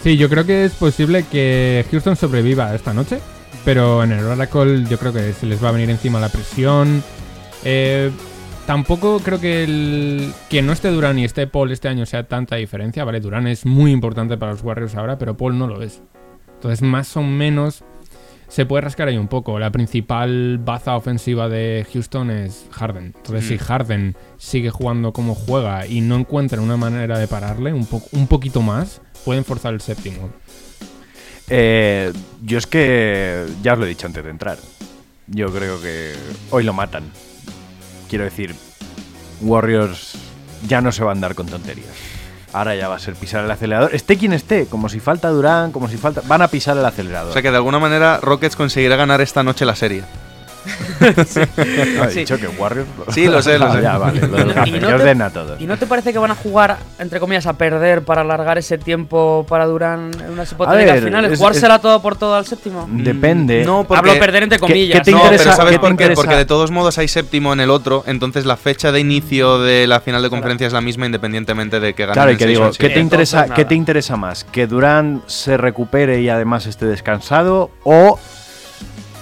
Sí, 0.04 0.16
yo 0.18 0.30
creo 0.30 0.46
que 0.46 0.66
es 0.66 0.74
posible 0.74 1.26
que 1.30 1.86
Houston 1.92 2.16
sobreviva 2.16 2.74
esta 2.76 2.94
noche, 2.94 3.20
pero 3.66 4.04
en 4.04 4.12
el 4.14 4.24
Oracle 4.24 4.86
yo 4.90 4.98
creo 4.98 5.12
que 5.12 5.34
se 5.34 5.46
les 5.46 5.62
va 5.64 5.70
a 5.70 5.72
venir 5.72 5.90
encima 5.90 6.20
la 6.20 6.30
presión. 6.30 7.04
Eh, 7.64 8.12
tampoco 8.68 9.20
creo 9.20 9.40
que 9.42 9.64
el 9.64 10.32
que 10.50 10.62
no 10.62 10.74
esté 10.74 10.90
Durán 10.90 11.18
y 11.18 11.26
esté 11.26 11.48
Paul 11.48 11.72
este 11.72 11.88
año 11.88 12.06
sea 12.06 12.28
tanta 12.28 12.58
diferencia, 12.58 13.04
¿vale? 13.04 13.20
Durán 13.20 13.48
es 13.48 13.66
muy 13.66 13.92
importante 13.92 14.38
para 14.38 14.52
los 14.52 14.62
Warriors 14.62 14.94
ahora, 14.96 15.18
pero 15.18 15.36
Paul 15.36 15.58
no 15.58 15.66
lo 15.68 15.82
es. 15.82 16.02
Entonces, 16.54 16.82
más 16.84 17.18
o 17.18 17.24
menos 17.24 17.84
se 18.48 18.66
puede 18.66 18.82
rascar 18.82 19.08
ahí 19.08 19.18
un 19.18 19.28
poco. 19.28 19.58
La 19.60 19.72
principal 19.72 20.58
baza 20.64 20.96
ofensiva 20.96 21.50
de 21.50 21.86
Houston 21.94 22.30
es 22.32 22.66
Harden. 22.72 23.14
Entonces, 23.16 23.44
Mm. 23.46 23.48
si 23.48 23.58
Harden 23.58 24.16
sigue 24.38 24.70
jugando 24.70 25.12
como 25.14 25.34
juega 25.36 25.86
y 25.88 26.02
no 26.02 26.16
encuentra 26.16 26.62
una 26.62 26.78
manera 26.78 27.18
de 27.20 27.28
pararle 27.28 27.74
un, 27.74 27.86
po- 27.86 28.04
un 28.12 28.28
poquito 28.28 28.62
más, 28.62 29.02
pueden 29.26 29.44
forzar 29.46 29.74
el 29.74 29.82
séptimo. 29.82 30.30
Eh, 31.50 32.12
yo 32.44 32.58
es 32.58 32.68
que 32.68 33.46
ya 33.62 33.74
os 33.74 33.80
lo 33.80 33.86
he 33.86 33.90
dicho 33.90 34.08
antes 34.08 34.24
de 34.24 34.30
entrar. 34.30 34.58
Yo 35.28 35.52
creo 35.54 35.82
que 35.82 36.14
hoy 36.52 36.64
lo 36.64 36.74
matan. 36.74 37.04
Quiero 38.10 38.24
decir, 38.24 38.56
Warriors 39.42 40.14
ya 40.68 40.82
no 40.82 40.92
se 40.92 41.04
va 41.04 41.12
a 41.12 41.14
andar 41.14 41.36
con 41.36 41.48
tonterías. 41.48 41.88
Ahora 42.54 42.76
ya 42.76 42.88
va 42.88 42.96
a 42.96 43.00
ser 43.00 43.16
pisar 43.16 43.44
el 43.44 43.52
acelerador. 43.52 43.94
Esté 43.94 44.18
quien 44.18 44.34
esté, 44.34 44.66
como 44.66 44.90
si 44.90 45.00
falta 45.00 45.30
Durán, 45.30 45.72
como 45.72 45.90
si 45.90 45.98
falta. 45.98 46.22
Van 46.26 46.42
a 46.42 46.48
pisar 46.48 46.78
el 46.78 46.86
acelerador. 46.86 47.32
O 47.32 47.34
sea 47.34 47.42
que 47.42 47.52
de 47.52 47.58
alguna 47.58 47.80
manera 47.80 48.20
Rockets 48.22 48.56
conseguirá 48.56 48.96
ganar 48.96 49.22
esta 49.22 49.44
noche 49.44 49.66
la 49.66 49.76
serie. 49.76 50.04
Sí. 52.12 52.20
dicho 52.20 52.38
que 52.38 52.48
Warriors. 52.48 52.88
Sí, 53.10 53.28
lo 53.28 53.42
sé, 53.42 53.58
lo 53.60 53.72
sé. 53.74 53.82
Ya, 53.82 53.98
vale, 53.98 54.22
lo 54.28 54.66
¿Y 54.66 54.72
no 54.72 54.88
te- 54.98 55.04
den 55.04 55.22
a 55.22 55.30
todos. 55.30 55.60
¿Y 55.62 55.66
no 55.66 55.78
te 55.78 55.86
parece 55.88 56.12
que 56.14 56.20
van 56.20 56.32
a 56.32 56.36
jugar, 56.36 56.78
entre 57.00 57.20
comillas, 57.20 57.46
a 57.48 57.54
perder 57.58 58.04
para 58.04 58.22
alargar 58.22 58.58
ese 58.58 58.78
tiempo 58.78 59.46
para 59.48 59.66
Durán 59.66 60.12
en 60.24 60.32
unas 60.32 60.52
hipotéticas 60.52 61.02
finales? 61.04 61.32
es- 61.34 61.40
¿Jugársela 61.40 61.76
es- 61.76 61.82
todo 61.82 62.02
por 62.02 62.16
todo 62.18 62.36
al 62.36 62.46
séptimo? 62.46 62.88
Depende. 62.92 63.64
No, 63.66 63.84
porque- 63.84 64.00
Hablo 64.00 64.20
perder 64.20 64.44
entre 64.44 64.58
¿Qué- 64.58 64.62
comillas. 64.62 65.00
qué 65.00 65.06
te 65.06 65.12
¿no? 65.12 65.18
No, 65.18 65.24
interesa- 65.26 65.44
pero 65.44 65.56
¿sabes 65.56 65.72
qué 65.72 65.78
te 65.78 65.80
por 65.80 65.90
qué? 65.90 65.94
interesa? 65.94 66.22
Porque 66.22 66.36
de 66.36 66.46
todos 66.46 66.72
modos 66.72 66.98
hay 66.98 67.08
séptimo 67.08 67.54
en 67.54 67.60
el 67.60 67.70
otro, 67.70 68.04
entonces 68.08 68.46
la 68.46 68.58
fecha 68.58 68.92
de 68.92 69.00
inicio 69.00 69.60
de 69.60 69.88
la 69.88 70.00
final 70.00 70.22
de 70.22 70.30
conferencia 70.30 70.68
es 70.68 70.74
la 70.74 70.82
misma 70.82 71.06
independientemente 71.06 71.80
de 71.80 71.94
que 71.94 72.04
gane 72.04 72.14
Claro, 72.14 72.30
y 72.32 72.34
el 72.34 72.38
que 72.38 72.46
o 72.46 72.48
digo, 72.48 72.66
el 72.68 72.78
¿qué 72.78 72.90
te, 72.90 73.00
Entonces, 73.00 73.34
interesa, 73.34 73.54
¿qué 73.54 73.66
te 73.66 73.76
interesa 73.76 74.16
más? 74.18 74.44
¿Que 74.46 74.68
Durán 74.68 75.22
se 75.28 75.58
recupere 75.58 76.22
y 76.22 76.30
además 76.30 76.66
esté 76.66 76.86
descansado? 76.86 77.72
¿O 77.84 78.20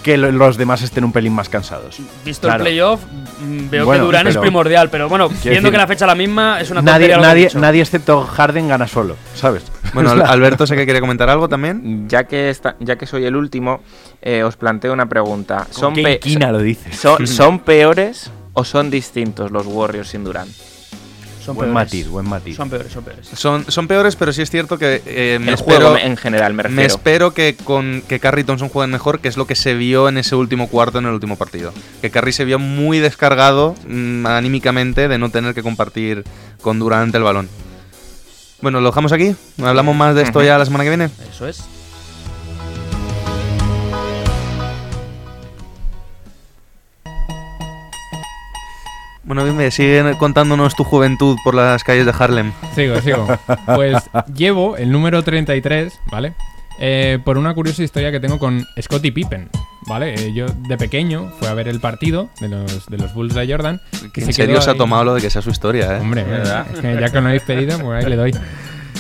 que 0.05 0.17
lo- 0.17 0.31
los 0.31 0.55
demás 0.55 0.83
estén 0.83 1.03
un 1.03 1.11
pelín 1.11 1.33
más 1.33 1.49
cansados? 1.49 1.97
Visto 2.23 2.47
Claro. 2.47 2.63
el 2.63 2.69
playoff, 2.69 3.01
mm, 3.41 3.69
veo 3.71 3.85
Bueno, 3.85 4.03
que 4.03 4.05
Durán 4.05 4.27
es 4.27 4.37
primordial, 4.37 4.89
pero 4.91 5.09
bueno, 5.09 5.27
viendo 5.29 5.49
decir, 5.49 5.71
que 5.71 5.77
la 5.77 5.87
fecha 5.87 6.05
es 6.05 6.09
la 6.09 6.15
misma, 6.15 6.61
es 6.61 6.69
una 6.69 6.83
Nadie, 6.83 7.17
nadie, 7.17 7.49
nadie 7.55 7.81
excepto 7.81 8.21
Harden 8.23 8.67
gana 8.67 8.87
solo, 8.87 9.15
¿sabes? 9.33 9.63
Bueno, 9.95 10.11
Alberto 10.25 10.67
sé 10.67 10.75
que 10.75 10.85
quiere 10.85 10.99
comentar 10.99 11.27
algo 11.29 11.49
también. 11.49 12.07
Ya 12.07 12.25
que, 12.25 12.55
ya 12.81 12.95
que 12.97 13.05
soy 13.07 13.25
el 13.25 13.35
último, 13.35 13.81
eh, 14.21 14.43
os 14.43 14.55
planteo 14.57 14.93
una 14.93 15.07
pregunta. 15.09 15.65
¿Con 15.65 15.73
¿Son, 15.73 15.93
qué 15.95 16.03
pe- 16.03 16.13
inquina 16.13 16.51
lo 16.51 16.59
dices? 16.59 16.95
son, 16.95 17.25
son 17.27 17.59
peores 17.59 18.29
o 18.53 18.63
son 18.63 18.91
distintos 18.91 19.49
los 19.49 19.65
Warriors 19.65 20.09
sin 20.09 20.23
Durant? 20.23 20.49
Son 21.45 21.55
buen 21.55 21.67
peores. 21.69 21.73
matiz, 21.73 22.07
buen 22.07 22.27
matiz. 22.27 22.55
Son 22.55 22.69
peores, 22.69 22.91
son 22.91 23.03
peores. 23.03 23.27
Son, 23.35 23.65
son 23.71 23.87
peores, 23.87 24.15
pero 24.15 24.33
sí 24.33 24.41
es 24.41 24.49
cierto 24.49 24.79
que 24.79 25.03
eh, 25.05 25.37
me 25.39 25.49
El 25.49 25.53
espero, 25.53 25.91
juego 25.91 25.97
en 25.97 26.17
general, 26.17 26.53
me 26.53 26.63
refiero. 26.63 26.81
me 26.81 26.85
espero 26.87 27.33
que 27.35 27.55
con 27.55 28.01
que 28.07 28.19
Curry 28.19 28.41
y 28.41 28.43
Thompson 28.45 28.69
jueguen 28.69 28.89
mejor, 28.89 29.19
que 29.19 29.27
es 29.27 29.37
lo 29.37 29.45
que 29.45 29.53
se 29.53 29.75
vio 29.75 30.09
en 30.09 30.17
ese 30.17 30.35
último 30.35 30.67
cuarto 30.67 30.97
en 30.97 31.05
el 31.05 31.13
último 31.13 31.37
partido. 31.37 31.71
Que 32.01 32.09
Curry 32.09 32.31
se 32.31 32.45
vio 32.45 32.57
muy 32.57 32.97
descargado 32.97 33.75
mm, 33.87 34.25
anímicamente 34.25 35.07
de 35.07 35.17
no 35.19 35.29
tener 35.29 35.53
que 35.53 35.61
compartir 35.61 36.23
con 36.61 36.79
Durant 36.79 37.13
el 37.13 37.21
balón. 37.23 37.47
Bueno, 38.61 38.81
lo 38.81 38.89
dejamos 38.89 39.11
aquí. 39.11 39.35
Hablamos 39.61 39.95
más 39.95 40.15
de 40.15 40.23
esto 40.23 40.41
ya 40.41 40.57
la 40.57 40.65
semana 40.65 40.83
que 40.83 40.89
viene. 40.89 41.09
Eso 41.31 41.47
es. 41.47 41.63
Bueno, 49.25 49.43
dime, 49.43 49.71
sigue 49.71 50.15
contándonos 50.19 50.75
tu 50.75 50.83
juventud 50.83 51.35
por 51.43 51.55
las 51.55 51.83
calles 51.83 52.05
de 52.05 52.13
Harlem. 52.17 52.51
Sigo, 52.75 53.01
sigo. 53.01 53.27
Pues 53.75 54.03
llevo 54.35 54.77
el 54.77 54.91
número 54.91 55.23
33, 55.23 55.99
¿vale? 56.11 56.33
Eh, 56.79 57.19
por 57.23 57.37
una 57.37 57.53
curiosa 57.55 57.83
historia 57.83 58.11
que 58.11 58.19
tengo 58.19 58.37
con 58.37 58.65
Scottie 58.79 59.11
Pippen, 59.11 59.49
¿vale? 59.87 60.13
Eh, 60.13 60.33
yo 60.33 60.45
de 60.67 60.77
pequeño 60.77 61.31
fui 61.39 61.47
a 61.47 61.53
ver 61.53 61.67
el 61.67 61.79
partido 61.79 62.29
de 62.39 62.49
los, 62.49 62.85
de 62.87 62.97
los 62.97 63.13
Bulls 63.13 63.33
de 63.33 63.47
Jordan. 63.49 63.81
que 64.13 64.21
En 64.21 64.27
se 64.27 64.33
serio 64.33 64.61
se 64.61 64.69
ha 64.69 64.75
tomado 64.75 65.03
lo 65.03 65.15
de 65.15 65.21
que 65.21 65.29
sea 65.29 65.41
su 65.41 65.49
historia, 65.49 65.97
¿eh? 65.97 66.01
Hombre, 66.01 66.23
¿Verdad? 66.23 66.67
es 66.73 66.79
que 66.81 66.99
ya 66.99 67.09
que 67.09 67.21
no 67.21 67.27
habéis 67.27 67.43
pedido, 67.43 67.79
pues 67.79 68.03
ahí 68.03 68.09
le 68.09 68.17
doy. 68.17 68.35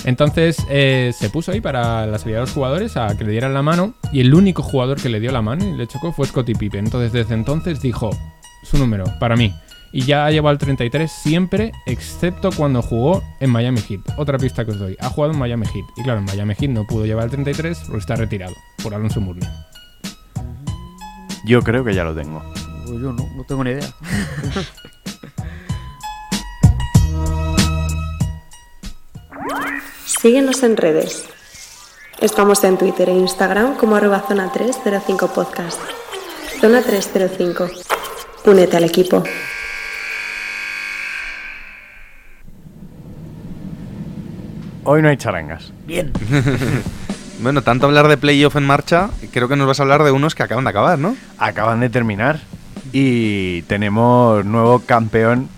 Entonces 0.05 0.57
eh, 0.69 1.11
se 1.17 1.29
puso 1.29 1.51
ahí 1.51 1.61
para 1.61 2.05
la 2.07 2.17
salida 2.17 2.37
de 2.37 2.41
los 2.41 2.51
jugadores 2.51 2.97
a 2.97 3.15
que 3.17 3.23
le 3.25 3.31
dieran 3.31 3.53
la 3.53 3.61
mano 3.61 3.93
y 4.11 4.21
el 4.21 4.33
único 4.33 4.63
jugador 4.63 4.99
que 4.99 5.09
le 5.09 5.19
dio 5.19 5.31
la 5.31 5.41
mano 5.41 5.65
y 5.65 5.73
le 5.77 5.85
chocó 5.87 6.11
fue 6.13 6.27
Scottie 6.27 6.55
Pippen. 6.55 6.85
Entonces 6.85 7.11
desde 7.11 7.33
entonces 7.33 7.81
dijo 7.81 8.09
su 8.63 8.77
número 8.77 9.05
para 9.19 9.35
mí 9.35 9.53
y 9.95 10.03
ya 10.03 10.25
ha 10.25 10.31
llevado 10.31 10.51
el 10.51 10.57
33 10.57 11.09
siempre, 11.09 11.71
excepto 11.85 12.49
cuando 12.51 12.81
jugó 12.81 13.23
en 13.39 13.49
Miami 13.49 13.79
Heat. 13.79 14.01
Otra 14.17 14.37
pista 14.37 14.65
que 14.65 14.71
os 14.71 14.79
doy, 14.79 14.97
ha 14.99 15.07
jugado 15.07 15.31
en 15.31 15.39
Miami 15.39 15.65
Heat. 15.67 15.85
Y 15.95 16.03
claro, 16.03 16.19
en 16.19 16.25
Miami 16.25 16.53
Heat 16.53 16.69
no 16.71 16.85
pudo 16.85 17.05
llevar 17.05 17.23
el 17.23 17.31
33 17.31 17.79
porque 17.85 17.99
está 17.99 18.17
retirado 18.17 18.53
por 18.83 18.93
Alonso 18.93 19.21
Mourning. 19.21 19.47
Yo 21.45 21.61
creo 21.61 21.85
que 21.85 21.93
ya 21.93 22.03
lo 22.03 22.13
tengo. 22.13 22.43
Pues 22.85 22.99
yo 22.99 23.13
no, 23.13 23.25
no 23.37 23.45
tengo 23.45 23.63
ni 23.63 23.69
idea. 23.69 23.87
Síguenos 30.05 30.61
en 30.63 30.75
redes. 30.75 31.23
Estamos 32.19 32.61
en 32.65 32.77
Twitter 32.77 33.07
e 33.07 33.13
Instagram 33.13 33.77
como 33.77 33.95
arroba 33.95 34.25
zona 34.27 34.51
305 34.51 35.29
podcast. 35.29 35.79
Zona 36.59 36.81
305. 36.81 37.69
Únete 38.45 38.75
al 38.75 38.83
equipo. 38.83 39.23
Hoy 44.85 45.01
no 45.01 45.09
hay 45.09 45.17
charangas. 45.17 45.71
Bien. 45.85 46.11
Bueno, 47.37 47.61
tanto 47.63 47.85
hablar 47.85 48.07
de 48.07 48.15
playoff 48.15 48.55
en 48.55 48.65
marcha, 48.65 49.09
creo 49.33 49.49
que 49.49 49.57
nos 49.57 49.67
vas 49.67 49.79
a 49.81 49.83
hablar 49.83 50.05
de 50.05 50.11
unos 50.11 50.33
que 50.35 50.43
acaban 50.43 50.63
de 50.63 50.69
acabar, 50.69 50.97
¿no? 50.97 51.17
Acaban 51.37 51.81
de 51.81 51.89
terminar 51.89 52.39
y 52.93 53.61
tenemos 53.63 54.45
nuevo 54.45 54.79
campeón 54.79 55.49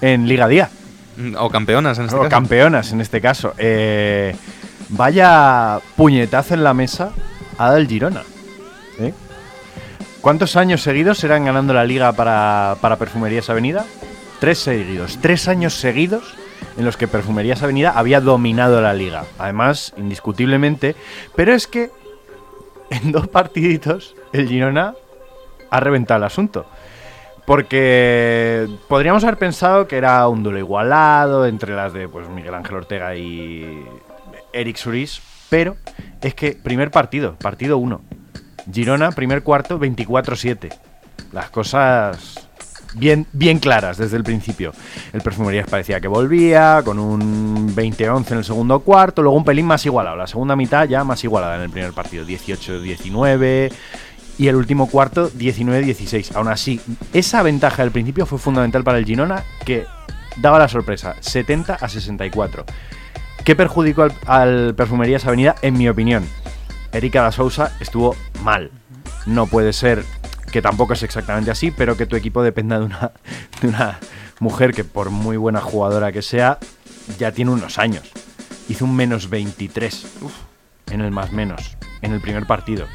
en 0.00 0.26
Liga 0.28 0.48
Día. 0.48 0.70
Mm, 1.18 1.34
O 1.38 1.50
campeonas 1.50 1.98
en 1.98 2.06
este 2.06 2.16
o 2.16 2.20
caso. 2.20 2.30
campeonas 2.30 2.90
en 2.92 3.02
este 3.02 3.20
caso. 3.20 3.52
Eh, 3.58 4.34
vaya 4.88 5.78
puñetazo 5.94 6.54
en 6.54 6.64
la 6.64 6.72
mesa 6.72 7.10
ha 7.58 7.66
dado 7.66 7.76
el 7.76 7.86
Girona. 7.86 8.22
¿eh? 8.98 9.12
¿Cuántos 10.22 10.56
años 10.56 10.82
seguidos 10.82 11.22
eran 11.22 11.44
ganando 11.44 11.74
la 11.74 11.84
liga 11.84 12.12
para, 12.14 12.76
para 12.80 12.96
Perfumerías 12.96 13.50
Avenida? 13.50 13.84
Tres 14.40 14.58
seguidos. 14.58 15.18
Tres 15.20 15.48
años 15.48 15.74
seguidos 15.74 16.34
en 16.76 16.84
los 16.84 16.96
que 16.96 17.08
Perfumerías 17.08 17.62
Avenida 17.62 17.92
había 17.96 18.20
dominado 18.20 18.80
la 18.80 18.94
liga. 18.94 19.24
Además, 19.38 19.94
indiscutiblemente. 19.96 20.96
Pero 21.34 21.52
es 21.52 21.66
que 21.66 21.90
en 22.90 23.12
dos 23.12 23.28
partiditos 23.28 24.14
el 24.32 24.48
Girona 24.48 24.94
ha 25.70 25.80
reventado 25.80 26.18
el 26.18 26.24
asunto. 26.24 26.66
Porque 27.46 28.66
podríamos 28.88 29.22
haber 29.22 29.38
pensado 29.38 29.86
que 29.86 29.96
era 29.96 30.26
un 30.26 30.42
duelo 30.42 30.58
igualado 30.58 31.46
entre 31.46 31.74
las 31.76 31.92
de 31.92 32.08
pues, 32.08 32.28
Miguel 32.28 32.54
Ángel 32.54 32.76
Ortega 32.76 33.14
y 33.14 33.84
Eric 34.52 34.76
Suris, 34.76 35.22
pero 35.48 35.76
es 36.22 36.34
que 36.34 36.52
primer 36.52 36.90
partido, 36.90 37.36
partido 37.36 37.78
1. 37.78 38.00
Girona, 38.72 39.12
primer 39.12 39.44
cuarto, 39.44 39.78
24-7. 39.78 40.76
Las 41.32 41.50
cosas 41.50 42.45
bien, 42.94 43.26
bien 43.32 43.58
claras 43.58 43.98
desde 43.98 44.16
el 44.16 44.24
principio. 44.24 44.72
El 45.12 45.22
Perfumerías 45.22 45.68
parecía 45.68 46.00
que 46.00 46.08
volvía, 46.08 46.82
con 46.84 46.98
un 46.98 47.74
20-11 47.74 48.32
en 48.32 48.38
el 48.38 48.44
segundo 48.44 48.80
cuarto, 48.80 49.22
luego 49.22 49.36
un 49.36 49.44
pelín 49.44 49.66
más 49.66 49.84
igualado. 49.86 50.16
La 50.16 50.26
segunda 50.26 50.56
mitad 50.56 50.88
ya 50.88 51.04
más 51.04 51.22
igualada 51.24 51.56
en 51.56 51.62
el 51.62 51.70
primer 51.70 51.92
partido, 51.92 52.24
18-19 52.26 53.72
y 54.38 54.48
el 54.48 54.56
último 54.56 54.88
cuarto 54.88 55.30
19-16. 55.30 56.34
Aún 56.34 56.48
así, 56.48 56.80
esa 57.12 57.42
ventaja 57.42 57.82
del 57.82 57.92
principio 57.92 58.26
fue 58.26 58.38
fundamental 58.38 58.84
para 58.84 58.98
el 58.98 59.04
Girona 59.04 59.42
que 59.64 59.86
daba 60.36 60.58
la 60.58 60.68
sorpresa, 60.68 61.16
70 61.20 61.74
a 61.74 61.88
64. 61.88 62.64
¿Qué 63.44 63.54
perjudicó 63.54 64.02
al, 64.02 64.12
al 64.26 64.74
Perfumerías 64.74 65.24
Avenida? 65.26 65.54
En 65.62 65.78
mi 65.78 65.88
opinión, 65.88 66.26
Erika 66.92 67.22
da 67.22 67.32
Sousa 67.32 67.76
estuvo 67.80 68.16
mal. 68.42 68.70
No 69.24 69.46
puede 69.46 69.72
ser 69.72 70.04
que 70.56 70.62
tampoco 70.62 70.94
es 70.94 71.02
exactamente 71.02 71.50
así, 71.50 71.70
pero 71.70 71.98
que 71.98 72.06
tu 72.06 72.16
equipo 72.16 72.42
dependa 72.42 72.78
de 72.78 72.86
una, 72.86 73.12
de 73.60 73.68
una 73.68 73.98
mujer 74.38 74.72
que 74.72 74.84
por 74.84 75.10
muy 75.10 75.36
buena 75.36 75.60
jugadora 75.60 76.12
que 76.12 76.22
sea, 76.22 76.58
ya 77.18 77.30
tiene 77.30 77.50
unos 77.50 77.78
años. 77.78 78.10
Hizo 78.66 78.86
un 78.86 78.96
menos 78.96 79.28
23 79.28 80.06
en 80.92 81.02
el 81.02 81.10
más 81.10 81.30
menos, 81.30 81.76
en 82.00 82.14
el 82.14 82.22
primer 82.22 82.46
partido. 82.46 82.86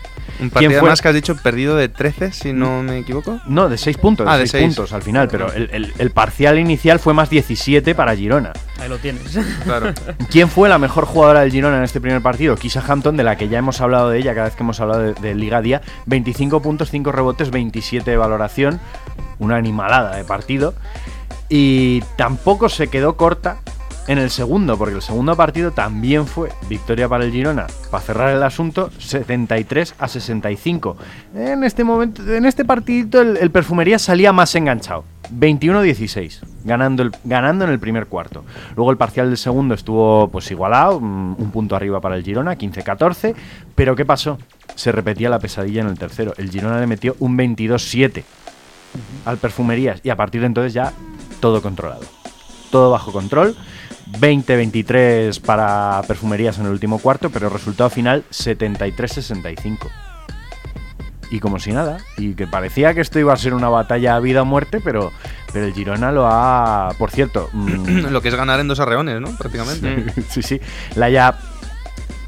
Un 0.41 0.49
¿Quién 0.49 0.63
partido 0.71 0.79
fue? 0.79 0.89
más 0.89 1.01
que 1.01 1.07
has 1.07 1.13
dicho 1.13 1.35
perdido 1.35 1.75
de 1.75 1.87
13, 1.87 2.31
si 2.33 2.51
no 2.51 2.81
me 2.81 2.97
equivoco. 2.97 3.39
No, 3.45 3.69
de 3.69 3.77
6 3.77 3.97
puntos, 3.97 4.27
Ah, 4.27 4.33
de 4.37 4.39
de 4.41 4.47
6 4.47 4.51
seis. 4.63 4.75
puntos 4.75 4.91
al 4.93 5.03
final, 5.03 5.27
pero 5.27 5.53
el, 5.53 5.69
el- 5.71 5.93
el 5.97 6.11
parcial 6.11 6.57
inicial 6.57 6.99
fue 6.99 7.13
más 7.13 7.29
17 7.29 7.93
para 7.93 8.15
Girona. 8.15 8.51
Ahí 8.79 8.89
lo 8.89 8.97
tienes. 8.97 9.37
Claro. 9.63 9.93
¿Quién 10.31 10.49
fue 10.49 10.67
la 10.67 10.79
mejor 10.79 11.05
jugadora 11.05 11.41
del 11.41 11.51
Girona 11.51 11.77
en 11.77 11.83
este 11.83 12.01
primer 12.01 12.21
partido? 12.21 12.55
Kisha 12.55 12.83
Hampton, 12.87 13.15
de 13.17 13.23
la 13.23 13.37
que 13.37 13.47
ya 13.49 13.59
hemos 13.59 13.79
hablado 13.81 14.09
de 14.09 14.17
ella 14.17 14.33
cada 14.33 14.47
vez 14.47 14.55
que 14.55 14.63
hemos 14.63 14.79
hablado 14.79 15.01
de, 15.01 15.13
de 15.13 15.35
Liga 15.35 15.61
Día. 15.61 15.81
25 16.07 16.61
puntos, 16.61 16.89
5 16.89 17.11
rebotes, 17.11 17.51
27 17.51 18.09
de 18.09 18.17
valoración. 18.17 18.79
Una 19.37 19.57
animalada 19.57 20.15
de 20.15 20.23
partido. 20.23 20.73
Y 21.49 22.01
tampoco 22.15 22.69
se 22.69 22.87
quedó 22.87 23.17
corta 23.17 23.57
en 24.07 24.17
el 24.17 24.29
segundo, 24.29 24.77
porque 24.77 24.95
el 24.95 25.01
segundo 25.01 25.35
partido 25.35 25.71
también 25.71 26.25
fue 26.27 26.49
victoria 26.69 27.07
para 27.07 27.23
el 27.23 27.31
Girona. 27.31 27.67
Para 27.89 28.03
cerrar 28.03 28.35
el 28.35 28.43
asunto, 28.43 28.89
73 28.97 29.95
a 29.97 30.07
65. 30.07 30.97
En 31.35 31.63
este 31.63 31.83
momento, 31.83 32.21
en 32.33 32.45
este 32.45 32.65
partidito, 32.65 33.21
el, 33.21 33.37
el 33.37 33.51
Perfumería 33.51 33.99
salía 33.99 34.33
más 34.33 34.53
enganchado. 34.55 35.03
21-16, 35.31 36.41
ganando, 36.65 37.09
ganando 37.23 37.65
en 37.65 37.71
el 37.71 37.79
primer 37.79 38.07
cuarto. 38.07 38.43
Luego 38.75 38.91
el 38.91 38.97
parcial 38.97 39.27
del 39.27 39.37
segundo 39.37 39.75
estuvo 39.75 40.27
pues 40.27 40.49
igualado, 40.51 40.99
mm, 40.99 41.35
un 41.37 41.51
punto 41.51 41.75
arriba 41.75 42.01
para 42.01 42.15
el 42.15 42.23
Girona, 42.23 42.57
15-14. 42.57 43.35
Pero 43.75 43.95
¿qué 43.95 44.05
pasó? 44.05 44.37
Se 44.75 44.91
repetía 44.91 45.29
la 45.29 45.39
pesadilla 45.39 45.81
en 45.81 45.87
el 45.87 45.97
tercero. 45.97 46.33
El 46.37 46.49
Girona 46.49 46.79
le 46.79 46.87
metió 46.87 47.15
un 47.19 47.37
22-7 47.37 48.23
al 49.25 49.37
Perfumerías 49.37 50.01
y 50.03 50.09
a 50.09 50.15
partir 50.15 50.41
de 50.41 50.47
entonces 50.47 50.73
ya 50.73 50.91
todo 51.39 51.61
controlado. 51.61 52.03
Todo 52.69 52.91
bajo 52.91 53.11
control. 53.11 53.55
20-23 54.19 55.39
para 55.41 56.01
Perfumerías 56.07 56.57
en 56.59 56.65
el 56.65 56.71
último 56.71 56.99
cuarto, 56.99 57.29
pero 57.29 57.49
resultado 57.49 57.89
final 57.89 58.23
73-65. 58.31 59.89
Y 61.31 61.39
como 61.39 61.59
si 61.59 61.71
nada, 61.71 61.99
y 62.17 62.33
que 62.33 62.45
parecía 62.45 62.93
que 62.93 62.99
esto 62.99 63.17
iba 63.17 63.31
a 63.31 63.37
ser 63.37 63.53
una 63.53 63.69
batalla 63.69 64.17
a 64.17 64.19
vida 64.19 64.41
o 64.41 64.45
muerte, 64.45 64.81
pero, 64.83 65.13
pero 65.53 65.65
el 65.65 65.73
Girona 65.73 66.11
lo 66.11 66.27
ha... 66.27 66.93
Por 66.99 67.09
cierto, 67.09 67.49
mm, 67.53 68.07
Lo 68.11 68.21
que 68.21 68.27
es 68.27 68.35
ganar 68.35 68.59
en 68.59 68.67
dos 68.67 68.81
arreones, 68.81 69.21
¿no? 69.21 69.29
Prácticamente. 69.37 70.13
sí, 70.29 70.41
sí. 70.43 70.59
Laia, 70.95 71.37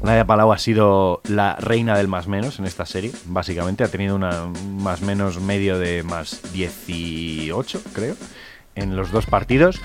Laia 0.02 0.24
Palau 0.26 0.52
ha 0.52 0.58
sido 0.58 1.20
la 1.28 1.54
reina 1.56 1.98
del 1.98 2.08
más 2.08 2.28
menos 2.28 2.58
en 2.58 2.64
esta 2.64 2.86
serie, 2.86 3.12
básicamente. 3.26 3.84
Ha 3.84 3.88
tenido 3.88 4.16
una 4.16 4.44
un 4.44 4.82
más 4.82 5.02
menos 5.02 5.38
medio 5.38 5.78
de 5.78 6.02
más 6.02 6.40
18, 6.54 7.82
creo, 7.92 8.16
en 8.74 8.96
los 8.96 9.10
dos 9.10 9.26
partidos. 9.26 9.80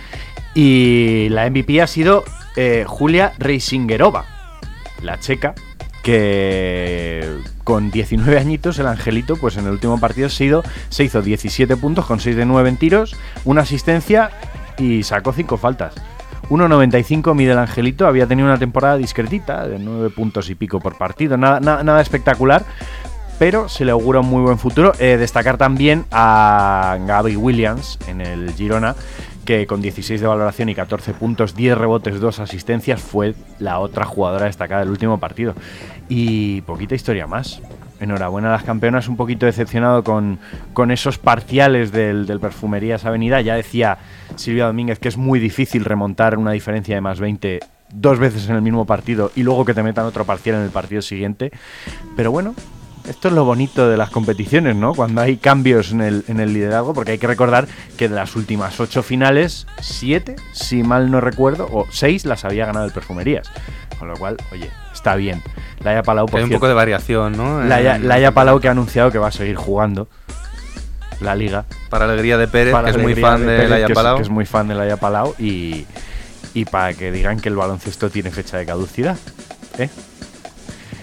Y 0.53 1.27
la 1.29 1.49
MVP 1.49 1.81
ha 1.81 1.87
sido 1.87 2.23
eh, 2.55 2.83
Julia 2.87 3.33
Reisingerova, 3.37 4.25
la 5.01 5.19
checa, 5.19 5.53
que 6.03 7.37
con 7.63 7.91
19 7.91 8.37
añitos, 8.37 8.79
el 8.79 8.87
angelito, 8.87 9.35
pues 9.35 9.57
en 9.57 9.65
el 9.65 9.71
último 9.71 9.99
partido 9.99 10.29
se, 10.29 10.45
hizo, 10.45 10.63
se 10.89 11.03
hizo 11.03 11.21
17 11.21 11.77
puntos 11.77 12.05
con 12.05 12.19
6 12.19 12.35
de 12.35 12.45
9 12.45 12.69
en 12.69 12.77
tiros, 12.77 13.15
una 13.45 13.61
asistencia 13.61 14.31
y 14.77 15.03
sacó 15.03 15.33
5 15.33 15.57
faltas. 15.57 15.93
1.95 16.49 17.35
mide 17.35 17.51
el 17.51 17.59
Angelito, 17.59 18.07
había 18.07 18.25
tenido 18.25 18.47
una 18.47 18.57
temporada 18.57 18.97
discretita, 18.97 19.67
de 19.67 19.77
9 19.77 20.09
puntos 20.09 20.49
y 20.49 20.55
pico 20.55 20.79
por 20.79 20.97
partido, 20.97 21.37
nada, 21.37 21.59
nada, 21.59 21.83
nada 21.83 22.01
espectacular, 22.01 22.65
pero 23.39 23.69
se 23.69 23.85
le 23.85 23.91
augura 23.91 24.19
un 24.19 24.27
muy 24.27 24.43
buen 24.43 24.59
futuro. 24.59 24.91
Eh, 24.99 25.15
destacar 25.17 25.57
también 25.57 26.05
a 26.11 26.97
Gaby 27.07 27.37
Williams 27.37 27.97
en 28.07 28.19
el 28.19 28.51
Girona, 28.53 28.95
que 29.45 29.65
con 29.65 29.81
16 29.81 30.19
de 30.19 30.27
valoración 30.27 30.67
y 30.67 30.75
14 30.75 31.13
puntos, 31.13 31.55
10 31.55 31.77
rebotes, 31.77 32.19
2 32.19 32.39
asistencias, 32.41 33.01
fue 33.01 33.33
la 33.57 33.79
otra 33.79 34.03
jugadora 34.05 34.45
destacada 34.45 34.81
del 34.81 34.89
último 34.89 35.19
partido. 35.19 35.55
Y 36.09 36.61
poquita 36.61 36.95
historia 36.95 37.27
más. 37.27 37.61
Enhorabuena 38.01 38.49
a 38.49 38.51
las 38.51 38.63
campeonas, 38.63 39.07
un 39.07 39.15
poquito 39.15 39.45
decepcionado 39.45 40.03
con, 40.03 40.39
con 40.73 40.91
esos 40.91 41.17
parciales 41.17 41.91
del, 41.91 42.25
del 42.25 42.39
Perfumerías 42.41 43.05
Avenida. 43.05 43.39
Ya 43.41 43.55
decía 43.55 43.97
Silvia 44.35 44.65
Domínguez 44.65 44.99
que 44.99 45.07
es 45.07 45.17
muy 45.17 45.39
difícil 45.39 45.85
remontar 45.85 46.37
una 46.37 46.51
diferencia 46.51 46.95
de 46.95 47.01
más 47.01 47.19
20 47.19 47.59
dos 47.91 48.19
veces 48.19 48.47
en 48.49 48.55
el 48.55 48.61
mismo 48.61 48.85
partido 48.85 49.31
y 49.35 49.43
luego 49.43 49.65
que 49.65 49.73
te 49.73 49.81
metan 49.81 50.05
otro 50.05 50.23
parcial 50.23 50.57
en 50.57 50.63
el 50.63 50.69
partido 50.69 51.01
siguiente. 51.01 51.51
Pero 52.15 52.31
bueno, 52.31 52.53
esto 53.07 53.27
es 53.29 53.33
lo 53.33 53.45
bonito 53.45 53.89
de 53.89 53.97
las 53.97 54.09
competiciones, 54.09 54.75
¿no? 54.75 54.93
Cuando 54.93 55.21
hay 55.21 55.37
cambios 55.37 55.91
en 55.91 56.01
el, 56.01 56.23
en 56.27 56.39
el 56.39 56.53
liderazgo, 56.53 56.93
porque 56.93 57.11
hay 57.13 57.17
que 57.17 57.27
recordar 57.27 57.67
que 57.97 58.09
de 58.09 58.15
las 58.15 58.35
últimas 58.35 58.79
ocho 58.79 59.03
finales, 59.03 59.67
siete, 59.81 60.35
si 60.53 60.83
mal 60.83 61.09
no 61.11 61.21
recuerdo, 61.21 61.67
o 61.71 61.85
seis 61.91 62.25
las 62.25 62.45
había 62.45 62.65
ganado 62.65 62.85
el 62.85 62.91
Perfumerías. 62.91 63.49
Con 63.97 64.07
lo 64.07 64.15
cual, 64.15 64.37
oye, 64.51 64.69
está 64.93 65.15
bien. 65.15 65.41
Laia 65.83 66.03
Palau, 66.03 66.25
por 66.27 66.37
hay 66.37 66.43
un 66.43 66.49
cierto, 66.49 66.59
poco 66.61 66.67
de 66.69 66.73
variación, 66.73 67.35
¿no? 67.37 67.61
Laia, 67.63 67.97
Laia 67.97 68.31
Palau 68.33 68.59
que 68.59 68.67
ha 68.67 68.71
anunciado 68.71 69.11
que 69.11 69.17
va 69.17 69.27
a 69.27 69.31
seguir 69.31 69.55
jugando 69.55 70.07
la 71.19 71.35
liga. 71.35 71.65
Para 71.89 72.05
alegría 72.05 72.37
de 72.37 72.47
Pérez, 72.47 72.73
que 72.83 72.89
es 72.91 72.97
muy 72.97 73.15
fan 73.15 73.41
de, 73.41 73.45
Pérez, 73.57 73.69
Laia 73.69 73.85
que 73.87 73.91
es- 73.91 73.95
Palau. 73.97 74.15
que 74.17 74.21
es 74.23 74.29
muy 74.29 74.45
fan 74.45 74.67
de 74.69 74.75
Laia 74.75 74.95
Palau 74.97 75.35
y, 75.37 75.85
y 76.53 76.65
para 76.65 76.93
que 76.93 77.11
digan 77.11 77.39
que 77.41 77.49
el 77.49 77.55
baloncesto 77.57 78.09
tiene 78.09 78.31
fecha 78.31 78.57
de 78.57 78.65
caducidad. 78.65 79.17
¿eh? 79.77 79.89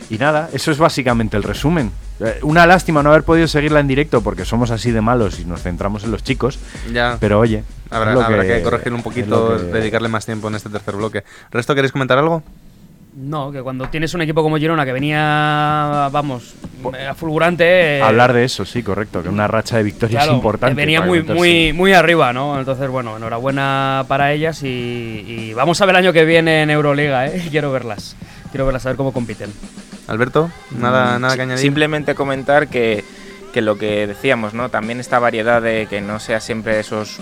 Y 0.09 0.19
nada, 0.19 0.49
eso 0.53 0.71
es 0.71 0.79
básicamente 0.79 1.37
el 1.37 1.43
resumen. 1.43 1.91
Eh, 2.21 2.39
Una 2.43 2.65
lástima 2.67 3.03
no 3.03 3.11
haber 3.11 3.25
podido 3.25 3.49
seguirla 3.49 3.81
en 3.81 3.89
directo 3.89 4.21
porque 4.23 4.45
somos 4.45 4.71
así 4.71 4.91
de 4.93 5.01
malos 5.01 5.41
y 5.41 5.45
nos 5.45 5.63
centramos 5.63 6.05
en 6.05 6.13
los 6.13 6.23
chicos. 6.23 6.59
Ya. 6.93 7.17
Pero 7.21 7.41
oye, 7.41 7.65
Habrá, 7.91 8.13
lo 8.15 8.23
habrá 8.23 8.43
que, 8.47 8.63
corregir 8.63 8.93
un 8.93 9.03
poquito, 9.03 9.57
que- 9.57 9.65
dedicarle 9.65 10.09
más 10.09 10.25
tiempo 10.25 10.49
en 10.49 10.55
este 10.55 10.71
tercer 10.71 10.95
bloque. 10.97 11.25
¿Resto 11.51 11.75
queréis 11.75 11.93
comentar 11.93 12.19
algo? 12.19 12.43
No, 13.19 13.51
que 13.51 13.63
cuando 13.63 13.89
tienes 13.89 14.13
un 14.15 14.21
equipo 14.23 14.43
como 14.43 14.59
Girona 14.59 14.85
que 14.85 14.93
venía, 14.93 16.09
vamos, 16.13 16.55
eh, 16.97 17.11
fulgurante. 17.17 17.97
eh, 17.99 18.03
Hablar 18.03 18.33
de 18.35 18.45
eso, 18.45 18.65
sí, 18.67 18.83
correcto, 18.83 19.23
que 19.23 19.31
una 19.31 19.49
racha 19.49 19.79
de 19.79 19.83
victorias 19.85 20.23
claro, 20.25 20.37
importante. 20.37 20.75
Venía 20.77 21.01
muy, 21.01 21.23
muy, 21.23 21.73
muy 21.73 21.95
arriba, 21.95 22.33
¿no? 22.35 22.59
Entonces, 22.59 22.89
bueno, 22.91 23.17
enhorabuena 23.17 24.05
para 24.07 24.33
ellas 24.33 24.63
y, 24.63 24.67
y 25.27 25.53
vamos 25.55 25.81
a 25.81 25.87
ver 25.87 25.95
el 25.97 26.05
año 26.05 26.13
que 26.13 26.27
viene 26.27 26.63
en 26.63 26.71
Euroliga, 26.71 27.27
¿eh? 27.27 27.43
Quiero 27.51 27.73
verlas. 27.73 28.17
Quiero 28.51 28.67
verlas, 28.67 28.85
a 28.85 28.91
ver 28.91 28.97
cómo 28.97 29.13
compiten. 29.13 29.51
Alberto, 30.09 30.51
nada, 30.71 31.19
Mm, 31.19 31.23
nada 31.23 31.37
que 31.37 31.43
añadir. 31.43 31.63
Simplemente 31.63 32.15
comentar 32.15 32.69
que, 32.69 33.05
que 33.53 33.61
lo 33.63 33.77
que 33.79 34.07
decíamos, 34.07 34.55
¿no? 34.55 34.69
También 34.69 35.01
esta 35.01 35.19
variedad 35.19 35.61
de 35.63 35.87
que 35.89 36.01
no 36.01 36.21
sea 36.21 36.41
siempre 36.41 36.79
esos 36.81 37.19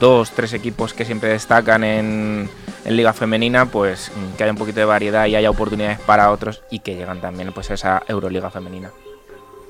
dos, 0.00 0.30
tres 0.30 0.52
equipos 0.52 0.94
que 0.94 1.04
siempre 1.04 1.28
destacan 1.30 1.84
en, 1.84 2.48
en 2.84 2.96
Liga 2.96 3.12
Femenina, 3.12 3.66
pues 3.66 4.10
mm, 4.14 4.36
que 4.36 4.44
haya 4.44 4.52
un 4.52 4.58
poquito 4.58 4.80
de 4.80 4.86
variedad 4.86 5.26
y 5.26 5.36
haya 5.36 5.50
oportunidades 5.50 5.98
para 6.00 6.30
otros 6.30 6.62
y 6.70 6.80
que 6.80 6.94
llegan 6.96 7.20
también 7.20 7.52
pues 7.52 7.70
a 7.70 7.74
esa 7.74 8.02
Euroliga 8.08 8.50
Femenina. 8.50 8.90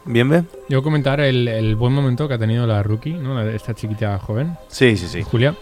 Bien, 0.07 0.29
ve. 0.29 0.45
Yo 0.69 0.83
comentar 0.83 1.19
el, 1.21 1.49
el 1.49 1.77
buen 1.77 1.95
momento 1.95 2.29
que 2.29 2.35
ha 2.35 2.39
tenido 2.39 2.67
la 2.67 2.83
rookie, 2.83 3.15
¿no? 3.15 3.35
La 3.35 3.43
de 3.45 3.57
esta 3.57 3.73
chiquita 3.75 4.19
joven. 4.19 4.57
Sí, 4.69 4.99
sí, 4.99 5.09
sí. 5.09 5.23
Julia. 5.23 5.55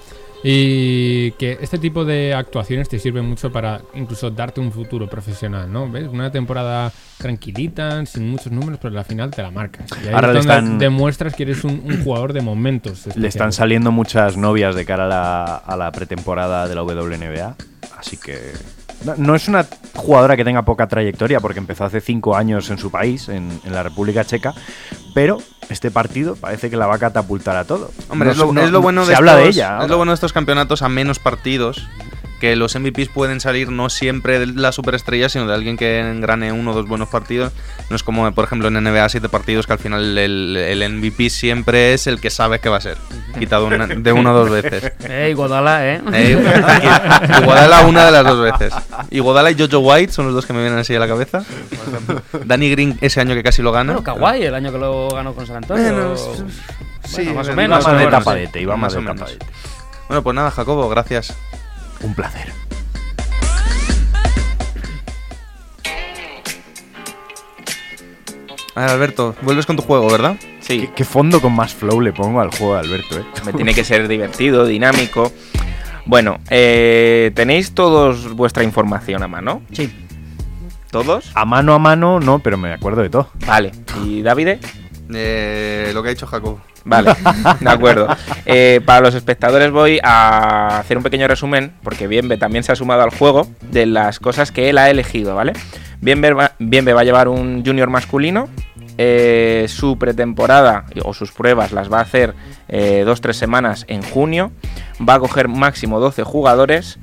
Y 0.44 1.30
que 1.32 1.58
este 1.60 1.78
tipo 1.78 2.04
de 2.04 2.34
actuaciones 2.34 2.88
te 2.88 2.98
sirven 2.98 3.24
mucho 3.28 3.52
para 3.52 3.80
incluso 3.94 4.30
darte 4.30 4.60
un 4.60 4.72
futuro 4.72 5.08
profesional, 5.08 5.72
¿no? 5.72 5.88
¿Ves? 5.90 6.08
Una 6.08 6.32
temporada 6.32 6.92
tranquilita, 7.18 8.04
sin 8.06 8.28
muchos 8.28 8.50
números, 8.50 8.78
pero 8.82 8.98
al 8.98 9.04
final 9.04 9.30
te 9.30 9.40
la 9.42 9.50
marcas. 9.52 9.86
Y 10.04 10.08
ahí 10.08 10.14
Ahora 10.14 10.28
es 10.28 10.34
le 10.34 10.38
donde 10.40 10.54
están- 10.54 10.78
demuestras 10.78 11.34
que 11.36 11.44
eres 11.44 11.62
un, 11.64 11.80
un 11.84 12.02
jugador 12.02 12.32
de 12.32 12.40
momentos. 12.40 13.06
Le 13.16 13.28
están 13.28 13.52
saliendo 13.52 13.92
muchas 13.92 14.36
novias 14.36 14.74
de 14.74 14.84
cara 14.84 15.04
a 15.04 15.08
la, 15.08 15.44
a 15.56 15.76
la 15.76 15.92
pretemporada 15.92 16.66
de 16.66 16.74
la 16.74 16.82
WNBA, 16.82 17.56
así 17.98 18.16
que 18.16 18.38
no, 19.16 19.34
es 19.34 19.48
una 19.48 19.66
jugadora 19.94 20.36
que 20.36 20.44
tenga 20.44 20.62
poca 20.62 20.86
trayectoria 20.86 21.40
porque 21.40 21.58
empezó 21.58 21.84
hace 21.84 22.00
cinco 22.00 22.36
años 22.36 22.70
en 22.70 22.78
su 22.78 22.90
país, 22.90 23.28
en, 23.28 23.60
en 23.64 23.72
la 23.72 23.82
República 23.82 24.24
Checa, 24.24 24.54
pero 25.14 25.38
este 25.68 25.90
partido 25.90 26.36
parece 26.36 26.70
que 26.70 26.76
la 26.76 26.86
va 26.86 26.96
a 26.96 26.98
catapultar 26.98 27.56
a 27.56 27.64
todo. 27.64 27.90
Hombre, 28.08 28.26
No 28.26 28.32
es, 28.32 28.38
lo, 28.38 28.52
no- 28.52 28.60
es 28.62 28.70
lo 28.70 28.82
bueno 28.82 29.04
se 29.04 29.10
de 29.10 29.16
habla 29.16 29.36
de 29.36 29.48
ella. 29.48 29.66
Es 29.66 29.70
ahora. 29.72 29.86
lo 29.88 29.96
bueno 29.98 30.12
de 30.12 30.14
estos 30.14 30.32
campeonatos 30.32 30.82
a 30.82 30.88
menos 30.88 31.18
partidos. 31.18 31.86
Que 32.42 32.56
los 32.56 32.74
MVPs 32.74 33.08
pueden 33.08 33.38
salir 33.40 33.70
no 33.70 33.88
siempre 33.88 34.40
de 34.40 34.46
la 34.46 34.72
superestrella, 34.72 35.28
sino 35.28 35.46
de 35.46 35.54
alguien 35.54 35.76
que 35.76 36.00
engrane 36.00 36.50
uno 36.50 36.72
o 36.72 36.74
dos 36.74 36.88
buenos 36.88 37.08
partidos. 37.08 37.52
No 37.88 37.94
es 37.94 38.02
como, 38.02 38.32
por 38.34 38.44
ejemplo, 38.44 38.66
en 38.66 38.74
NBA, 38.82 39.08
siete 39.10 39.28
partidos, 39.28 39.68
que 39.68 39.74
al 39.74 39.78
final 39.78 40.18
el, 40.18 40.56
el 40.56 40.92
MVP 40.92 41.30
siempre 41.30 41.94
es 41.94 42.08
el 42.08 42.20
que 42.20 42.30
sabe 42.30 42.58
que 42.58 42.68
va 42.68 42.78
a 42.78 42.80
ser. 42.80 42.96
Quitado 43.38 43.66
una- 43.66 43.86
de 43.86 44.12
una 44.12 44.32
o 44.32 44.38
dos 44.44 44.50
veces. 44.50 44.92
Eh, 45.04 45.28
Iguodala, 45.30 45.86
¿eh? 45.88 46.00
Eh, 46.12 46.32
Iguodala 47.40 47.86
una 47.86 48.06
de 48.06 48.10
las 48.10 48.24
dos 48.24 48.40
veces. 48.40 48.74
Iguodala 49.10 49.52
y 49.52 49.56
Jojo 49.56 49.78
White 49.78 50.12
son 50.12 50.26
los 50.26 50.34
dos 50.34 50.44
que 50.44 50.52
me 50.52 50.62
vienen 50.62 50.80
así 50.80 50.94
a 50.96 50.98
la 50.98 51.06
cabeza. 51.06 51.44
Danny 52.44 52.70
Green 52.72 52.98
ese 53.00 53.20
año 53.20 53.34
que 53.34 53.44
casi 53.44 53.62
lo 53.62 53.70
gana. 53.70 53.92
Bueno, 53.92 54.04
Kawhi 54.20 54.42
el 54.42 54.54
año 54.56 54.72
que 54.72 54.78
lo 54.78 55.08
ganó 55.10 55.32
con 55.34 55.46
San 55.46 55.58
Antonio. 55.58 55.84
Bueno, 55.84 56.14
Bueno, 56.14 56.46
sí, 57.04 57.22
más 57.30 57.46
o 57.46 57.52
iba 57.52 57.56
menos. 57.56 57.84
más 57.84 57.84
de 57.84 57.90
pero 57.92 58.02
bueno, 58.02 58.18
tapadete, 58.18 58.60
iba 58.60 58.76
más 58.76 58.80
Más 58.82 58.92
de 58.94 58.98
o 58.98 59.02
menos. 59.02 59.16
tapadete. 59.20 59.46
Bueno, 60.08 60.22
pues 60.24 60.34
nada, 60.34 60.50
Jacobo, 60.50 60.88
gracias. 60.88 61.34
Un 62.02 62.14
placer. 62.14 62.52
A 68.74 68.80
ver, 68.80 68.90
Alberto, 68.90 69.34
vuelves 69.42 69.66
con 69.66 69.76
tu 69.76 69.82
juego, 69.82 70.10
¿verdad? 70.10 70.36
Sí, 70.60 70.80
¿Qué, 70.80 70.90
qué 70.94 71.04
fondo 71.04 71.40
con 71.40 71.54
más 71.54 71.74
flow 71.74 72.00
le 72.00 72.12
pongo 72.12 72.40
al 72.40 72.50
juego 72.50 72.74
de 72.74 72.80
Alberto, 72.80 73.18
eh? 73.18 73.24
me 73.44 73.52
tiene 73.52 73.74
que 73.74 73.84
ser 73.84 74.08
divertido, 74.08 74.64
dinámico. 74.64 75.30
Bueno, 76.06 76.38
eh, 76.50 77.30
tenéis 77.34 77.74
todos 77.74 78.34
vuestra 78.34 78.64
información 78.64 79.22
a 79.22 79.28
mano. 79.28 79.62
Sí. 79.72 79.92
¿Todos? 80.90 81.30
A 81.34 81.44
mano 81.44 81.74
a 81.74 81.78
mano 81.78 82.18
no, 82.20 82.38
pero 82.40 82.56
me 82.56 82.72
acuerdo 82.72 83.02
de 83.02 83.10
todo. 83.10 83.30
Vale. 83.46 83.72
¿Y 84.04 84.22
Davide? 84.22 84.58
Eh, 85.12 85.90
lo 85.94 86.02
que 86.02 86.08
ha 86.08 86.12
dicho 86.12 86.26
Jacobo. 86.26 86.60
Vale, 86.84 87.14
de 87.60 87.70
acuerdo. 87.70 88.08
Eh, 88.46 88.80
para 88.84 89.00
los 89.00 89.14
espectadores 89.14 89.70
voy 89.70 90.00
a 90.02 90.78
hacer 90.78 90.96
un 90.96 91.02
pequeño 91.02 91.28
resumen, 91.28 91.72
porque 91.82 92.06
Bienve 92.06 92.36
también 92.36 92.64
se 92.64 92.72
ha 92.72 92.76
sumado 92.76 93.02
al 93.02 93.10
juego, 93.10 93.48
de 93.70 93.86
las 93.86 94.18
cosas 94.18 94.52
que 94.52 94.68
él 94.68 94.78
ha 94.78 94.90
elegido, 94.90 95.34
¿vale? 95.34 95.52
Bienve 96.00 96.32
va, 96.32 96.52
Bienve 96.58 96.92
va 96.92 97.02
a 97.02 97.04
llevar 97.04 97.28
un 97.28 97.64
junior 97.64 97.88
masculino, 97.88 98.48
eh, 98.98 99.66
su 99.68 99.96
pretemporada 99.98 100.84
o 101.04 101.14
sus 101.14 101.32
pruebas 101.32 101.72
las 101.72 101.90
va 101.90 101.98
a 101.98 102.02
hacer 102.02 102.34
eh, 102.68 103.04
dos, 103.06 103.20
tres 103.20 103.36
semanas 103.36 103.84
en 103.88 104.02
junio, 104.02 104.52
va 105.06 105.14
a 105.14 105.18
coger 105.18 105.48
máximo 105.48 106.00
12 106.00 106.24
jugadores, 106.24 106.98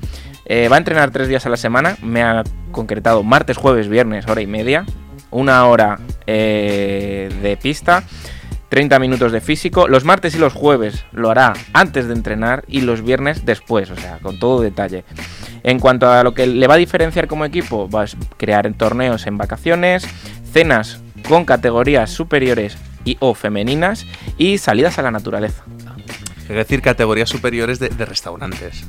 eh, 0.46 0.68
va 0.68 0.76
a 0.76 0.80
entrenar 0.80 1.12
tres 1.12 1.28
días 1.28 1.46
a 1.46 1.50
la 1.50 1.58
semana, 1.58 1.98
me 2.02 2.24
ha 2.24 2.44
concretado 2.72 3.24
martes, 3.24 3.58
jueves, 3.58 3.88
viernes, 3.88 4.28
hora 4.28 4.42
y 4.42 4.48
media, 4.48 4.86
una 5.32 5.66
hora 5.68 6.00
eh, 6.26 7.30
de 7.42 7.58
pista. 7.58 8.04
30 8.70 9.00
minutos 9.00 9.32
de 9.32 9.42
físico. 9.42 9.88
Los 9.88 10.06
martes 10.06 10.36
y 10.36 10.40
los 10.40 10.54
jueves 10.54 11.06
lo 11.12 11.30
hará 11.30 11.54
antes 11.74 12.08
de 12.08 12.14
entrenar 12.14 12.64
y 12.68 12.82
los 12.82 13.04
viernes 13.04 13.46
después, 13.46 13.92
o 13.92 13.96
sea, 13.96 14.20
con 14.20 14.40
todo 14.40 14.62
detalle. 14.62 15.04
En 15.64 15.80
cuanto 15.80 16.10
a 16.10 16.24
lo 16.24 16.34
que 16.34 16.48
le 16.48 16.68
va 16.68 16.76
a 16.76 16.78
diferenciar 16.78 17.28
como 17.28 17.46
equipo, 17.46 17.90
va 17.90 18.04
a 18.04 18.08
crear 18.38 18.72
torneos 18.74 19.28
en 19.28 19.38
vacaciones, 19.38 20.08
cenas 20.52 21.02
con 21.28 21.46
categorías 21.46 22.10
superiores 22.12 22.78
y 23.04 23.18
o 23.20 23.34
femeninas 23.34 24.06
y 24.38 24.58
salidas 24.58 25.00
a 25.00 25.02
la 25.02 25.12
naturaleza. 25.12 25.64
Es 26.50 26.56
decir, 26.56 26.82
categorías 26.82 27.30
superiores 27.30 27.78
de, 27.80 27.90
de 27.90 28.06
restaurantes. 28.06 28.84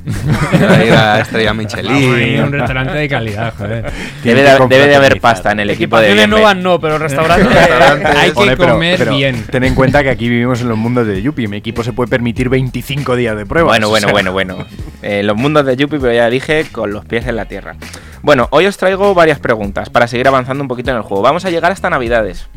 Para 0.51 0.83
ir 0.83 0.93
a 0.93 1.19
Estrella 1.19 1.53
Michelin. 1.53 2.41
un 2.43 2.51
restaurante 2.51 2.93
de 2.97 3.07
calidad, 3.07 3.53
joder. 3.55 3.85
Debe 4.23 4.41
de, 4.41 4.57
debe 4.67 4.87
de 4.87 4.95
haber 4.95 5.21
pasta 5.21 5.51
en 5.51 5.59
el 5.59 5.69
equipo 5.69 5.99
de 5.99 6.07
Bienve. 6.07 6.27
nuevas 6.27 6.57
no, 6.57 6.79
pero 6.79 6.97
restaurante. 6.97 7.47
Restaurantes. 7.53 8.15
Hay 8.15 8.29
que 8.29 8.35
Joder, 8.35 8.57
pero- 8.57 8.73
comer 8.73 8.97
pero 8.97 9.15
bien. 9.15 9.43
Ten 9.51 9.63
en 9.63 9.75
cuenta 9.75 10.01
que 10.03 10.09
aquí 10.09 10.27
vivimos 10.27 10.59
en 10.61 10.69
los 10.69 10.77
mundos 10.77 11.05
de 11.05 11.21
Yuppie. 11.21 11.47
Mi 11.47 11.57
equipo 11.57 11.83
se 11.83 11.93
puede 11.93 12.09
permitir 12.09 12.49
25 12.49 13.15
días 13.15 13.37
de 13.37 13.45
prueba. 13.45 13.67
Bueno, 13.69 13.89
bueno, 13.89 14.09
bueno, 14.11 14.31
bueno. 14.33 14.65
Eh, 15.01 15.23
los 15.23 15.35
mundos 15.35 15.65
de 15.65 15.75
Yuppie, 15.75 15.99
pero 15.99 16.13
ya 16.13 16.29
dije, 16.29 16.65
con 16.71 16.91
los 16.91 17.05
pies 17.05 17.27
en 17.27 17.35
la 17.35 17.45
tierra. 17.45 17.75
Bueno, 18.23 18.47
hoy 18.51 18.67
os 18.67 18.77
traigo 18.77 19.15
varias 19.15 19.39
preguntas 19.39 19.89
para 19.89 20.07
seguir 20.07 20.27
avanzando 20.27 20.63
un 20.63 20.67
poquito 20.67 20.91
en 20.91 20.97
el 20.97 21.01
juego. 21.01 21.23
Vamos 21.23 21.43
a 21.45 21.49
llegar 21.49 21.71
hasta 21.71 21.89
Navidades. 21.89 22.47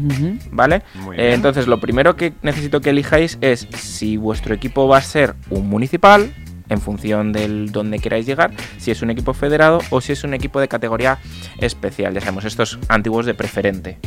¿vale? 0.51 0.83
Eh, 1.17 1.33
entonces, 1.33 1.67
lo 1.67 1.81
primero 1.81 2.17
que 2.17 2.35
necesito 2.43 2.81
que 2.81 2.91
elijáis 2.91 3.39
es 3.41 3.67
si 3.75 4.19
vuestro 4.19 4.55
equipo 4.55 4.87
va 4.89 4.99
a 4.99 5.03
ser 5.03 5.35
un 5.49 5.69
municipal, 5.69 6.35
en 6.69 6.81
función 6.81 7.33
del 7.33 7.73
donde 7.73 7.99
queráis 7.99 8.27
llegar, 8.27 8.53
si 8.79 8.91
es 8.91 9.03
un 9.03 9.11
equipo 9.11 9.35
federado 9.35 9.81
o 9.91 10.01
si 10.01 10.13
es 10.13 10.25
un 10.25 10.35
equipo 10.35 10.61
de 10.61 10.69
categoría 10.69 11.19
especial. 11.59 12.13
Ya 12.15 12.21
sabemos, 12.21 12.45
estos 12.45 12.79
antiguos 12.89 13.27
de 13.27 13.35
preferente. 13.35 13.99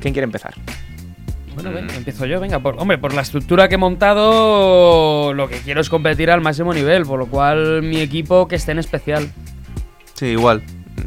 ¿Quién 0.00 0.14
quiere 0.14 0.24
empezar? 0.24 0.54
Bueno, 1.56 1.72
venga, 1.72 1.94
empiezo 1.96 2.24
yo, 2.26 2.38
venga. 2.38 2.60
Por, 2.60 2.76
hombre, 2.78 2.98
por 2.98 3.12
la 3.14 3.22
estructura 3.22 3.68
que 3.68 3.74
he 3.74 3.78
montado, 3.78 5.32
lo 5.34 5.48
que 5.48 5.56
quiero 5.58 5.80
es 5.80 5.88
competir 5.88 6.30
al 6.30 6.40
máximo 6.40 6.72
nivel, 6.72 7.04
por 7.04 7.18
lo 7.18 7.26
cual 7.26 7.82
mi 7.82 8.00
equipo 8.00 8.46
que 8.46 8.54
esté 8.56 8.72
en 8.72 8.78
especial. 8.78 9.28
Sí, 10.14 10.26
igual. 10.26 10.62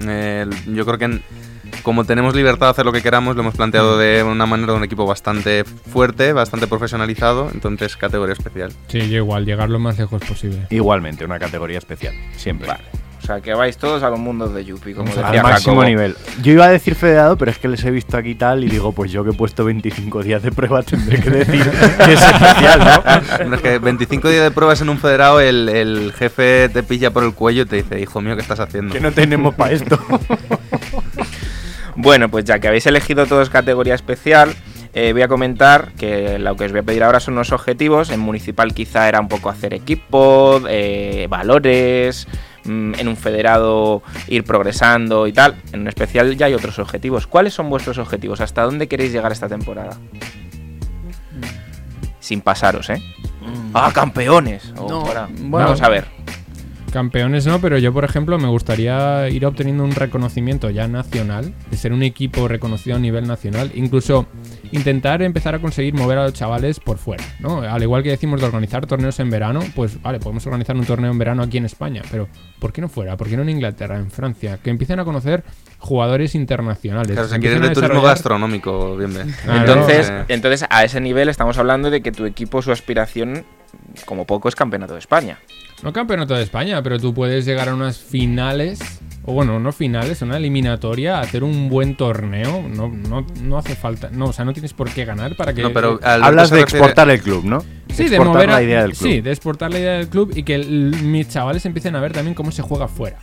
Eh, 0.08 0.46
yo 0.74 0.86
creo 0.86 0.98
que 0.98 1.06
en- 1.06 1.22
como 1.84 2.04
tenemos 2.04 2.36
libertad 2.36 2.66
de 2.68 2.72
hacer 2.72 2.86
lo 2.86 2.92
que 2.92 3.02
queramos, 3.02 3.36
lo 3.36 3.42
hemos 3.42 3.56
planteado 3.56 3.98
de 3.98 4.24
una 4.24 4.46
manera 4.48 4.74
de 4.74 4.78
un 4.80 4.84
equipo 4.84 5.06
bastante 5.06 5.64
fuerte, 5.64 6.34
bastante 6.34 6.68
profesionalizado, 6.68 7.50
entonces 7.54 7.96
categoría 7.96 8.34
especial. 8.34 8.72
Sí, 8.88 9.08
yo 9.10 9.18
igual, 9.18 9.46
llegar 9.46 9.70
lo 9.70 9.80
más 9.80 9.98
lejos 10.00 10.22
posible. 10.24 10.66
Igualmente, 10.72 11.24
una 11.26 11.38
categoría 11.40 11.78
especial. 11.78 12.14
Siempre. 12.36 12.68
Vale. 12.68 12.84
O 13.22 13.26
sea, 13.26 13.42
que 13.42 13.54
vais 13.54 13.78
todos 13.78 14.02
a 14.02 14.10
los 14.10 14.18
mundos 14.18 14.54
de 14.54 14.66
Yuppie, 14.66 14.96
como 14.96 15.10
Al 15.10 15.16
decía 15.16 15.42
Al 15.42 15.44
máximo 15.44 15.76
Jacobo. 15.76 15.84
nivel. 15.88 16.16
Yo 16.42 16.54
iba 16.54 16.66
a 16.66 16.70
decir 16.70 16.96
federado, 16.96 17.38
pero 17.38 17.52
es 17.52 17.58
que 17.60 17.68
les 17.68 17.84
he 17.84 17.92
visto 17.92 18.18
aquí 18.18 18.34
tal 18.34 18.64
y 18.64 18.70
digo, 18.70 18.92
pues 18.94 19.12
yo 19.12 19.24
que 19.24 19.32
he 19.32 19.34
puesto 19.34 19.64
25 19.66 20.24
días 20.24 20.42
de 20.42 20.52
prueba 20.52 20.82
tendré 20.84 21.20
que 21.22 21.30
decir 21.30 21.70
que 21.70 22.14
es 22.14 22.22
especial, 22.22 23.02
¿no? 23.50 23.56
Es 23.56 23.62
que 23.62 23.78
25 23.80 24.30
días 24.30 24.44
de 24.44 24.52
pruebas 24.52 24.82
en 24.82 24.90
un 24.90 24.98
federado, 24.98 25.40
el, 25.42 25.70
el 25.70 26.14
jefe 26.18 26.70
te 26.70 26.82
pilla 26.82 27.12
por 27.12 27.24
el 27.24 27.34
cuello 27.34 27.64
y 27.64 27.66
te 27.66 27.76
dice, 27.76 28.00
hijo 28.00 28.22
mío, 28.22 28.36
¿qué 28.36 28.42
estás 28.42 28.60
haciendo? 28.60 28.94
que 28.94 29.00
no 29.02 29.12
tenemos 29.12 29.54
para 29.56 29.74
esto. 29.74 30.00
Bueno, 31.96 32.30
pues 32.30 32.46
ya 32.46 32.60
que 32.60 32.68
habéis 32.68 32.86
elegido 32.88 33.26
todos 33.26 33.50
categoría 33.50 33.94
especial, 33.94 34.56
eh, 34.94 35.12
voy 35.12 35.22
a 35.22 35.28
comentar 35.28 35.92
que 35.98 36.40
lo 36.40 36.56
que 36.56 36.66
os 36.66 36.72
voy 36.72 36.80
a 36.80 36.84
pedir 36.84 37.04
ahora 37.04 37.20
son 37.20 37.34
unos 37.34 37.52
objetivos. 37.52 38.10
En 38.10 38.22
municipal 38.22 38.74
quizá 38.74 39.10
era 39.10 39.20
un 39.20 39.28
poco 39.28 39.50
hacer 39.50 39.74
equipo, 39.74 40.62
eh, 40.70 41.28
valores, 41.30 42.28
en 42.70 43.08
un 43.08 43.18
federado 43.18 44.02
ir 44.28 44.44
progresando 44.44 45.28
y 45.28 45.34
tal. 45.34 45.56
En 45.74 45.82
un 45.82 45.88
especial 45.88 46.36
ya 46.38 46.46
hay 46.46 46.54
otros 46.54 46.78
objetivos. 46.80 47.28
¿Cuáles 47.28 47.54
son 47.54 47.70
vuestros 47.70 47.98
objetivos? 47.98 48.40
¿Hasta 48.42 48.64
dónde 48.64 48.88
queréis 48.88 49.12
llegar 49.12 49.32
esta 49.32 49.48
temporada? 49.50 49.98
Sin 52.20 52.42
pasaros, 52.42 52.90
¿eh? 52.90 53.02
¡Ah, 53.74 53.92
campeones! 53.94 54.74
O 54.78 54.88
No, 54.90 55.06
fuera. 55.06 55.28
bueno. 55.32 55.68
Vamos 55.68 55.82
a 55.82 55.90
ver. 55.90 56.06
Campeones 56.90 57.46
no, 57.46 57.60
pero 57.62 57.78
yo, 57.78 57.94
por 57.94 58.04
ejemplo, 58.04 58.38
me 58.38 58.48
gustaría 58.48 59.28
ir 59.30 59.46
obteniendo 59.46 59.84
un 59.84 59.92
reconocimiento 59.92 60.70
ya 60.70 60.88
nacional, 60.88 61.54
de 61.70 61.78
ser 61.78 61.94
un 61.94 62.04
equipo 62.04 62.48
reconocido 62.48 62.96
a 62.98 63.00
nivel 63.00 63.28
nacional, 63.28 63.72
incluso 63.76 64.26
intentar 64.72 65.22
empezar 65.22 65.56
a 65.56 65.60
conseguir 65.60 65.94
mover 65.94 66.18
a 66.18 66.24
los 66.26 66.34
chavales 66.34 66.80
por 66.80 66.98
fuera, 66.98 67.24
¿no? 67.40 67.62
Al 67.62 67.82
igual 67.82 68.04
que 68.04 68.10
decimos 68.10 68.40
de 68.40 68.48
organizar 68.48 68.86
torneos 68.86 69.20
en 69.20 69.30
verano, 69.30 69.62
pues 69.76 70.02
vale, 70.02 70.20
podemos 70.20 70.46
organizar 70.46 70.76
un 70.76 70.86
torneo 70.86 71.12
en 71.12 71.18
verano 71.18 71.44
aquí 71.44 71.58
en 71.58 71.66
España, 71.66 72.02
pero 72.12 72.28
¿por 72.60 72.74
qué 72.74 72.82
no 72.82 72.90
fuera? 72.90 73.18
¿Por 73.18 73.28
qué 73.30 73.36
no 73.36 73.44
en 73.44 73.50
Inglaterra, 73.50 73.98
en 73.98 74.12
Francia? 74.12 74.60
Que 74.64 74.70
empiecen 74.70 75.00
a 75.00 75.06
conocer 75.06 75.44
jugadores 75.80 76.36
internacionales. 76.36 77.14
Claro, 77.14 77.34
empiecen 77.34 77.60
quieres 77.60 77.78
de 77.78 77.82
turismo 77.82 78.02
gastronómico, 78.02 78.96
bien, 78.98 79.14
bien. 79.14 79.36
Claro, 79.44 79.60
Entonces, 79.60 80.10
Eh, 80.10 80.26
entonces, 80.30 80.66
a 80.70 80.84
ese 80.84 81.00
nivel 81.02 81.30
estamos 81.30 81.58
hablando 81.58 81.90
de 81.90 82.02
que 82.02 82.12
tu 82.12 82.26
equipo, 82.26 82.62
su 82.62 82.72
aspiración, 82.72 83.46
como 84.06 84.26
poco, 84.26 84.50
es 84.50 84.56
campeonato 84.56 84.94
de 84.94 85.00
España. 85.00 85.40
No 85.84 85.94
campeonato 85.94 86.34
de 86.36 86.44
España, 86.44 86.82
pero 86.84 87.00
tú 87.00 87.14
puedes 87.14 87.46
llegar 87.46 87.70
a 87.70 87.74
unas 87.74 87.98
finales, 87.98 88.80
o 89.24 89.32
bueno, 89.34 89.60
no 89.60 89.72
finales, 89.72 90.22
una 90.22 90.36
eliminatoria, 90.38 91.22
hacer 91.22 91.44
un 91.44 91.70
buen 91.70 91.96
torneo. 91.96 92.62
No, 92.70 92.90
no, 92.90 93.26
no 93.42 93.58
hace 93.58 93.76
falta, 93.76 94.10
no, 94.12 94.26
o 94.26 94.34
sea, 94.34 94.44
no 94.44 94.52
tienes 94.52 94.74
por 94.74 94.90
qué 94.90 95.06
ganar 95.06 95.36
para 95.38 95.54
que. 95.54 95.62
No, 95.62 95.72
pero 95.72 95.98
Hablas 96.04 96.50
de 96.50 96.58
refiere- 96.58 96.80
exportar 96.80 97.10
el 97.10 97.22
club, 97.22 97.46
¿no? 97.46 97.64
Sí, 97.94 98.10
de 98.10 98.20
mover 98.20 98.50
a- 98.50 98.54
la 98.56 98.64
idea 98.64 98.82
del 98.82 98.92
club. 98.94 99.10
Sí, 99.10 99.22
de 99.22 99.32
exportar 99.32 99.72
la 99.72 99.80
idea 99.80 99.94
del 99.94 100.10
club 100.10 100.34
y 100.36 100.44
que 100.44 100.56
el- 100.56 100.96
mis 101.02 101.30
chavales 101.30 101.66
empiecen 101.66 101.96
a 101.96 102.02
ver 102.02 102.12
también 102.12 102.36
cómo 102.36 102.52
se 102.52 102.62
juega 102.62 102.88
fuera. 102.90 103.18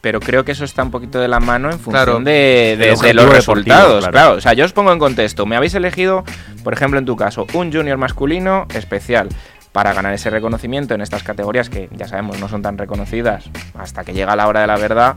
Pero 0.00 0.20
creo 0.20 0.44
que 0.44 0.52
eso 0.52 0.64
está 0.66 0.82
un 0.82 0.90
poquito 0.90 1.18
de 1.18 1.28
la 1.28 1.40
mano 1.40 1.68
en 1.70 1.78
función 1.78 2.04
Claro. 2.04 2.20
de, 2.20 2.76
de- 2.78 3.14
los 3.14 3.28
resultados. 3.30 4.00
claro. 4.00 4.12
Claro. 4.12 4.32
o 4.36 4.40
sea, 4.40 4.52
yo 4.52 4.66
os 4.66 4.72
pongo 4.74 4.92
en 4.92 4.98
contexto. 4.98 5.46
Me 5.46 5.56
habéis 5.56 5.72
elegido, 5.74 6.24
por 6.62 6.74
ejemplo, 6.74 6.98
en 6.98 7.06
tu 7.06 7.16
caso, 7.16 7.46
un 7.54 7.72
junior 7.72 7.96
masculino 7.96 8.66
especial 8.74 9.28
para 9.74 9.92
ganar 9.92 10.14
ese 10.14 10.30
reconocimiento 10.30 10.94
en 10.94 11.00
estas 11.00 11.24
categorías 11.24 11.68
que 11.68 11.88
ya 11.90 12.06
sabemos 12.06 12.38
no 12.38 12.48
son 12.48 12.62
tan 12.62 12.78
reconocidas 12.78 13.50
hasta 13.76 14.04
que 14.04 14.12
llega 14.12 14.36
la 14.36 14.46
hora 14.46 14.60
de 14.60 14.68
la 14.68 14.76
verdad. 14.76 15.16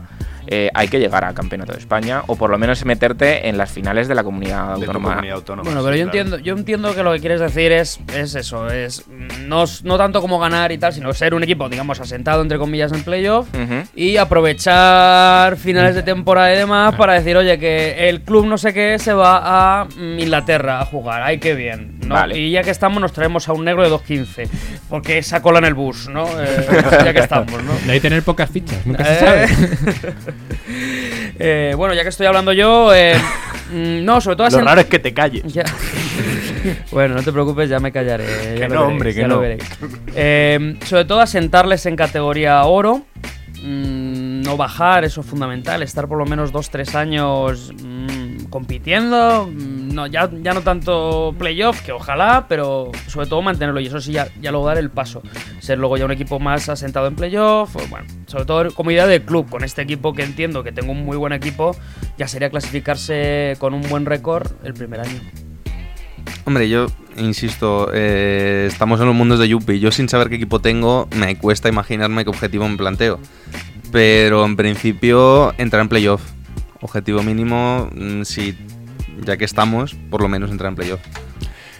Eh, 0.50 0.70
hay 0.74 0.88
que 0.88 0.98
llegar 0.98 1.24
al 1.24 1.34
campeonato 1.34 1.72
de 1.72 1.78
España 1.78 2.22
o 2.26 2.34
por 2.36 2.48
lo 2.50 2.56
menos 2.58 2.84
meterte 2.84 3.48
en 3.48 3.58
las 3.58 3.70
finales 3.70 4.08
de 4.08 4.14
la 4.14 4.24
comunidad 4.24 4.66
De 4.78 4.86
autónoma. 4.86 5.08
comunidad 5.10 5.36
autónoma, 5.36 5.64
Bueno, 5.70 5.82
pero 5.84 5.92
sí, 5.94 6.00
yo 6.00 6.04
claro. 6.10 6.18
entiendo, 6.20 6.38
yo 6.44 6.54
entiendo 6.56 6.94
que 6.94 7.02
lo 7.02 7.12
que 7.12 7.20
quieres 7.20 7.40
decir 7.40 7.70
es, 7.72 8.00
es 8.14 8.34
eso, 8.34 8.68
es 8.70 9.04
no, 9.46 9.64
no 9.84 9.98
tanto 9.98 10.20
como 10.20 10.38
ganar 10.38 10.72
y 10.72 10.78
tal, 10.78 10.92
sino 10.92 11.12
ser 11.12 11.34
un 11.34 11.42
equipo, 11.42 11.68
digamos, 11.68 12.00
asentado 12.00 12.40
entre 12.42 12.58
comillas 12.58 12.92
en 12.92 13.02
playoff 13.04 13.46
y 13.94 14.16
aprovechar 14.16 15.56
finales 15.56 15.94
de 15.94 16.02
temporada 16.02 16.52
y 16.52 16.56
demás 16.56 16.94
para 16.94 17.14
decir, 17.14 17.36
oye, 17.36 17.58
que 17.58 18.08
el 18.08 18.22
club 18.22 18.46
no 18.46 18.58
sé 18.58 18.72
qué 18.72 18.98
se 18.98 19.12
va 19.12 19.80
a 19.82 19.88
Inglaterra 20.18 20.80
a 20.80 20.84
jugar, 20.84 21.22
ay, 21.22 21.38
qué 21.38 21.54
bien, 21.54 21.98
¿no? 22.06 22.14
Vale. 22.14 22.38
Y 22.38 22.50
ya 22.52 22.62
que 22.62 22.70
estamos 22.70 23.00
nos 23.00 23.12
traemos 23.12 23.48
a 23.48 23.52
un 23.52 23.64
negro 23.64 23.82
de 23.82 23.90
2.15, 23.94 24.48
porque 24.88 25.18
esa 25.18 25.42
cola 25.42 25.58
en 25.58 25.66
el 25.66 25.74
bus, 25.74 26.08
¿no? 26.08 26.26
Eh, 26.40 26.66
ya 27.04 27.12
que 27.12 27.20
estamos, 27.20 27.62
¿no? 27.62 27.74
De 27.86 27.92
ahí 27.92 28.00
tener 28.00 28.22
pocas 28.22 28.50
fichas, 28.50 28.84
nunca 28.86 29.04
se 29.04 29.12
Eh, 29.12 29.18
sabe. 29.18 29.48
eh, 31.38 31.74
bueno, 31.76 31.94
ya 31.94 32.02
que 32.02 32.08
estoy 32.10 32.26
hablando 32.26 32.52
yo, 32.52 32.94
eh, 32.94 33.14
mm, 33.72 34.04
no, 34.04 34.20
sobre 34.20 34.36
todo 34.36 34.48
Lo 34.48 34.56
asent- 34.58 34.64
raro 34.64 34.80
es 34.80 34.86
que 34.86 34.98
te 34.98 35.12
calles. 35.14 35.52
ya. 35.52 35.64
bueno, 36.90 37.14
no 37.14 37.22
te 37.22 37.32
preocupes, 37.32 37.68
ya 37.68 37.80
me 37.80 37.92
callaré. 37.92 38.56
ya 38.58 38.68
Que 38.68 38.74
lo 38.74 38.74
no, 38.74 38.80
veréis, 38.80 38.92
hombre, 38.92 39.14
que 39.14 39.20
ya 39.20 39.28
lo 39.28 39.34
no. 39.36 39.40
veréis. 39.40 39.62
Eh, 40.14 40.76
sobre 40.84 41.04
todo 41.04 41.20
asentarles 41.20 41.86
en 41.86 41.96
categoría 41.96 42.62
oro. 42.64 43.04
mm, 43.62 44.42
no 44.42 44.56
bajar, 44.56 45.04
eso 45.04 45.20
es 45.20 45.26
fundamental. 45.26 45.82
Estar 45.82 46.06
por 46.08 46.18
lo 46.18 46.24
menos 46.26 46.52
2-3 46.52 46.94
años 46.94 47.72
mm, 47.82 48.17
compitiendo. 48.50 49.46
mm, 49.46 49.94
no, 49.94 50.06
ya, 50.06 50.30
ya 50.42 50.54
no 50.54 50.62
tanto 50.62 51.34
playoff, 51.38 51.80
que 51.82 51.92
ojalá, 51.92 52.46
pero 52.48 52.90
sobre 53.06 53.26
todo 53.26 53.42
mantenerlo. 53.42 53.80
Y 53.80 53.86
eso 53.86 54.00
sí, 54.00 54.12
ya, 54.12 54.28
ya 54.40 54.50
luego 54.50 54.66
dar 54.66 54.78
el 54.78 54.90
paso. 54.90 55.22
Ser 55.60 55.78
luego 55.78 55.96
ya 55.96 56.04
un 56.04 56.12
equipo 56.12 56.38
más 56.38 56.68
asentado 56.68 57.06
en 57.06 57.16
playoff. 57.16 57.74
Bueno, 57.88 58.06
sobre 58.26 58.44
todo 58.44 58.70
como 58.72 58.90
idea 58.90 59.06
de 59.06 59.22
club. 59.22 59.48
Con 59.48 59.64
este 59.64 59.82
equipo 59.82 60.12
que 60.14 60.22
entiendo 60.22 60.62
que 60.62 60.72
tengo 60.72 60.92
un 60.92 61.04
muy 61.04 61.16
buen 61.16 61.32
equipo, 61.32 61.76
ya 62.16 62.28
sería 62.28 62.50
clasificarse 62.50 63.56
con 63.58 63.74
un 63.74 63.82
buen 63.88 64.06
récord 64.06 64.46
el 64.64 64.74
primer 64.74 65.00
año. 65.00 65.20
Hombre, 66.44 66.68
yo 66.68 66.86
insisto, 67.16 67.90
eh, 67.92 68.66
estamos 68.68 69.00
en 69.00 69.06
los 69.06 69.14
mundos 69.14 69.38
de 69.38 69.48
Yuppie. 69.48 69.80
Yo 69.80 69.90
sin 69.90 70.08
saber 70.08 70.28
qué 70.28 70.36
equipo 70.36 70.60
tengo, 70.60 71.08
me 71.14 71.36
cuesta 71.36 71.68
imaginarme 71.68 72.24
qué 72.24 72.30
objetivo 72.30 72.68
me 72.68 72.76
planteo. 72.76 73.18
Pero 73.92 74.44
en 74.44 74.56
principio, 74.56 75.54
entrar 75.58 75.82
en 75.82 75.88
playoff. 75.88 76.22
Objetivo 76.80 77.22
mínimo, 77.22 77.88
mm, 77.94 78.22
si 78.22 78.56
ya 79.24 79.36
que 79.36 79.44
estamos, 79.44 79.94
por 80.10 80.22
lo 80.22 80.28
menos 80.28 80.50
entrar 80.50 80.70
en 80.70 80.76
playoff. 80.76 81.00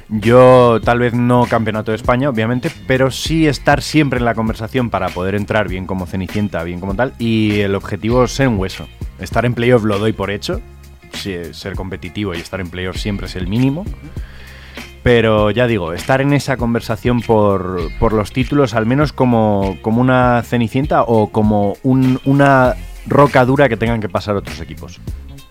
Yo 0.08 0.80
tal 0.82 0.98
vez 1.00 1.12
no 1.12 1.44
campeonato 1.46 1.90
de 1.92 1.96
España, 1.96 2.30
obviamente, 2.30 2.70
pero 2.86 3.10
sí 3.10 3.46
estar 3.46 3.82
siempre 3.82 4.18
en 4.18 4.24
la 4.24 4.34
conversación 4.34 4.88
para 4.88 5.10
poder 5.10 5.34
entrar 5.34 5.68
bien 5.68 5.86
como 5.86 6.06
Cenicienta, 6.06 6.62
bien 6.64 6.80
como 6.80 6.94
tal. 6.94 7.12
Y 7.18 7.60
el 7.60 7.74
objetivo 7.74 8.24
es 8.24 8.32
ser 8.32 8.48
un 8.48 8.58
hueso. 8.58 8.88
Estar 9.20 9.44
en 9.44 9.52
playoff 9.54 9.84
lo 9.84 9.98
doy 9.98 10.14
por 10.14 10.30
hecho. 10.30 10.62
Ser 11.12 11.74
competitivo 11.76 12.34
y 12.34 12.38
estar 12.38 12.60
en 12.60 12.70
playoff 12.70 12.96
siempre 12.96 13.26
es 13.26 13.36
el 13.36 13.48
mínimo. 13.48 13.84
Pero 15.02 15.50
ya 15.50 15.66
digo, 15.66 15.92
estar 15.92 16.20
en 16.20 16.32
esa 16.32 16.56
conversación 16.56 17.20
por, 17.20 17.78
por 17.98 18.12
los 18.14 18.32
títulos, 18.32 18.74
al 18.74 18.86
menos 18.86 19.12
como, 19.12 19.76
como 19.82 20.00
una 20.00 20.42
Cenicienta 20.42 21.02
o 21.02 21.28
como 21.30 21.76
un- 21.82 22.18
una 22.24 22.74
roca 23.08 23.44
dura 23.44 23.68
que 23.68 23.76
tengan 23.76 24.00
que 24.00 24.08
pasar 24.08 24.36
otros 24.36 24.60
equipos. 24.60 25.00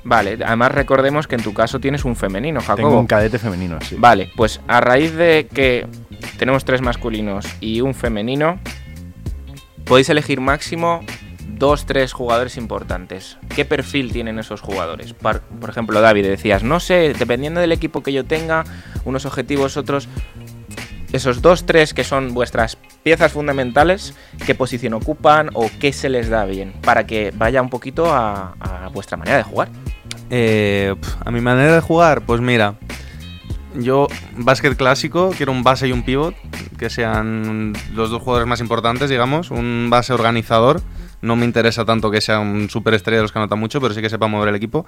Vale, 0.03 0.37
además 0.45 0.71
recordemos 0.71 1.27
que 1.27 1.35
en 1.35 1.43
tu 1.43 1.53
caso 1.53 1.79
tienes 1.79 2.05
un 2.05 2.15
femenino, 2.15 2.61
Jacobo. 2.61 2.87
Tengo 2.87 2.99
un 2.99 3.07
cadete 3.07 3.39
femenino, 3.39 3.79
sí. 3.81 3.95
Vale, 3.99 4.31
pues 4.37 4.61
a 4.67 4.79
raíz 4.79 5.13
de 5.13 5.49
que 5.53 5.85
tenemos 6.37 6.63
tres 6.63 6.81
masculinos 6.81 7.45
y 7.59 7.81
un 7.81 7.93
femenino, 7.93 8.59
podéis 9.85 10.09
elegir 10.09 10.39
máximo 10.39 11.01
dos, 11.57 11.85
tres 11.85 12.13
jugadores 12.13 12.57
importantes. 12.57 13.37
¿Qué 13.55 13.65
perfil 13.65 14.11
tienen 14.11 14.39
esos 14.39 14.61
jugadores? 14.61 15.13
Por, 15.13 15.41
ejemplo, 15.67 15.99
David, 16.01 16.25
decías, 16.25 16.63
no 16.63 16.79
sé, 16.79 17.13
dependiendo 17.17 17.59
del 17.59 17.71
equipo 17.71 18.03
que 18.03 18.13
yo 18.13 18.25
tenga, 18.25 18.63
unos 19.05 19.25
objetivos, 19.25 19.77
otros. 19.77 20.07
Esos 21.11 21.41
dos, 21.41 21.65
tres 21.65 21.93
que 21.93 22.03
son 22.03 22.33
vuestras 22.33 22.77
piezas 23.03 23.31
fundamentales, 23.31 24.13
¿qué 24.45 24.55
posición 24.55 24.93
ocupan 24.93 25.49
o 25.53 25.69
qué 25.79 25.93
se 25.93 26.09
les 26.09 26.29
da 26.29 26.45
bien? 26.45 26.73
Para 26.81 27.05
que 27.07 27.31
vaya 27.35 27.61
un 27.61 27.69
poquito 27.69 28.13
a, 28.13 28.53
vuestra 28.93 29.17
manera 29.17 29.37
de 29.37 29.43
jugar. 29.43 29.69
Eh, 30.29 30.93
a 31.23 31.31
mi 31.31 31.39
manera 31.39 31.75
de 31.75 31.81
jugar, 31.81 32.21
pues 32.25 32.41
mira, 32.41 32.75
yo 33.75 34.07
básquet 34.35 34.75
clásico, 34.75 35.31
quiero 35.35 35.51
un 35.51 35.63
base 35.63 35.87
y 35.87 35.91
un 35.91 36.03
pivot, 36.03 36.35
que 36.77 36.89
sean 36.89 37.73
los 37.93 38.09
dos 38.09 38.21
jugadores 38.21 38.47
más 38.47 38.59
importantes, 38.59 39.09
digamos, 39.09 39.51
un 39.51 39.87
base 39.89 40.13
organizador, 40.13 40.81
no 41.21 41.35
me 41.35 41.45
interesa 41.45 41.85
tanto 41.85 42.11
que 42.11 42.21
sea 42.21 42.39
un 42.39 42.69
superestrella 42.69 43.17
de 43.17 43.23
los 43.23 43.31
que 43.31 43.39
anota 43.39 43.55
mucho, 43.55 43.81
pero 43.81 43.93
sí 43.93 44.01
que 44.01 44.09
sepa 44.09 44.27
mover 44.27 44.49
el 44.49 44.55
equipo, 44.55 44.85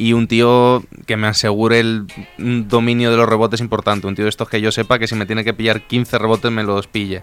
y 0.00 0.14
un 0.14 0.28
tío 0.28 0.82
que 1.04 1.18
me 1.18 1.26
asegure 1.26 1.78
el 1.78 2.06
dominio 2.38 3.10
de 3.10 3.18
los 3.18 3.28
rebotes 3.28 3.60
importante, 3.60 4.06
un 4.06 4.14
tío 4.14 4.24
de 4.24 4.30
estos 4.30 4.48
que 4.48 4.62
yo 4.62 4.72
sepa 4.72 4.98
que 4.98 5.06
si 5.06 5.14
me 5.14 5.26
tiene 5.26 5.44
que 5.44 5.52
pillar 5.52 5.86
15 5.86 6.16
rebotes 6.16 6.50
me 6.50 6.62
los 6.62 6.86
pille. 6.86 7.22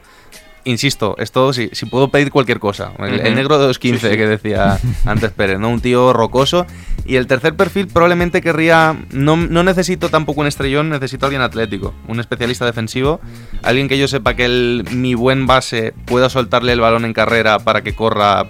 Insisto, 0.64 1.16
esto 1.18 1.54
si, 1.54 1.70
si 1.72 1.88
puedo 1.88 2.10
pedir 2.10 2.30
cualquier 2.30 2.60
cosa. 2.60 2.92
El, 3.00 3.34
negro 3.34 3.58
de 3.58 3.68
2.15 3.68 4.16
que 4.16 4.28
decía 4.28 4.78
antes 5.06 5.32
Pérez, 5.32 5.58
¿no? 5.58 5.70
Un 5.70 5.82
tío 5.82 6.14
rocoso. 6.14 6.68
Y 7.04 7.16
el 7.16 7.26
tercer 7.26 7.56
perfil 7.56 7.88
probablemente 7.88 8.42
querría. 8.42 8.96
No, 9.12 9.38
no 9.38 9.64
necesito 9.64 10.10
tampoco 10.10 10.42
un 10.42 10.48
estrellón, 10.48 10.90
necesito 10.90 11.26
alguien 11.26 11.42
atlético. 11.42 11.96
Un 12.08 12.20
especialista 12.20 12.66
defensivo. 12.66 13.22
Alguien 13.64 13.88
que 13.88 13.98
yo 13.98 14.08
sepa 14.08 14.36
que 14.36 14.46
el, 14.46 14.86
mi 14.92 15.16
buen 15.16 15.48
base 15.48 15.94
pueda 16.06 16.30
soltarle 16.30 16.74
el 16.74 16.82
balón 16.82 17.06
en 17.06 17.14
carrera 17.14 17.60
para 17.60 17.82
que 17.82 17.96
corra. 17.96 18.46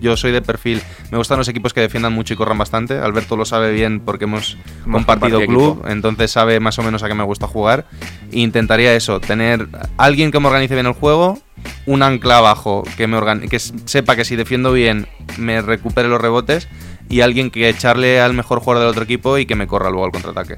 Yo 0.00 0.16
soy 0.16 0.32
de 0.32 0.42
perfil. 0.42 0.80
Me 1.10 1.18
gustan 1.18 1.38
los 1.38 1.48
equipos 1.48 1.72
que 1.74 1.80
defiendan 1.80 2.12
mucho 2.12 2.34
y 2.34 2.36
corran 2.36 2.56
bastante. 2.58 2.98
Alberto 2.98 3.36
lo 3.36 3.44
sabe 3.44 3.72
bien 3.72 4.00
porque 4.00 4.24
hemos, 4.24 4.54
Hemos 4.84 4.96
compartido 5.04 5.38
compartido 5.38 5.40
club. 5.46 5.70
equipo. 5.74 5.88
Entonces 5.88 6.30
sabe 6.30 6.58
más 6.60 6.78
o 6.78 6.82
menos 6.82 7.02
a 7.02 7.08
qué 7.08 7.14
me 7.14 7.24
gusta 7.24 7.46
jugar. 7.46 7.86
E 8.32 8.40
intentaría 8.40 8.94
eso, 8.94 9.20
tener 9.20 9.68
alguien 9.96 10.30
que 10.30 10.40
me 10.40 10.46
organice 10.48 10.74
bien 10.74 10.86
el 10.86 10.92
juego, 10.94 11.38
un 11.86 12.02
ancla 12.02 12.38
abajo 12.38 12.84
que 12.96 13.06
me 13.06 13.16
organ- 13.18 13.48
que 13.48 13.58
sepa 13.58 14.16
que 14.16 14.24
si 14.24 14.36
defiendo 14.36 14.72
bien 14.72 15.06
me 15.36 15.60
recupere 15.60 16.08
los 16.08 16.20
rebotes 16.20 16.68
y 17.10 17.20
alguien 17.20 17.50
que 17.50 17.68
echarle 17.68 18.20
al 18.20 18.32
mejor 18.32 18.60
jugador 18.60 18.82
del 18.84 18.90
otro 18.90 19.02
equipo 19.04 19.36
y 19.36 19.44
que 19.44 19.56
me 19.56 19.66
corra 19.66 19.90
luego 19.90 20.06
al 20.06 20.12
contraataque. 20.12 20.56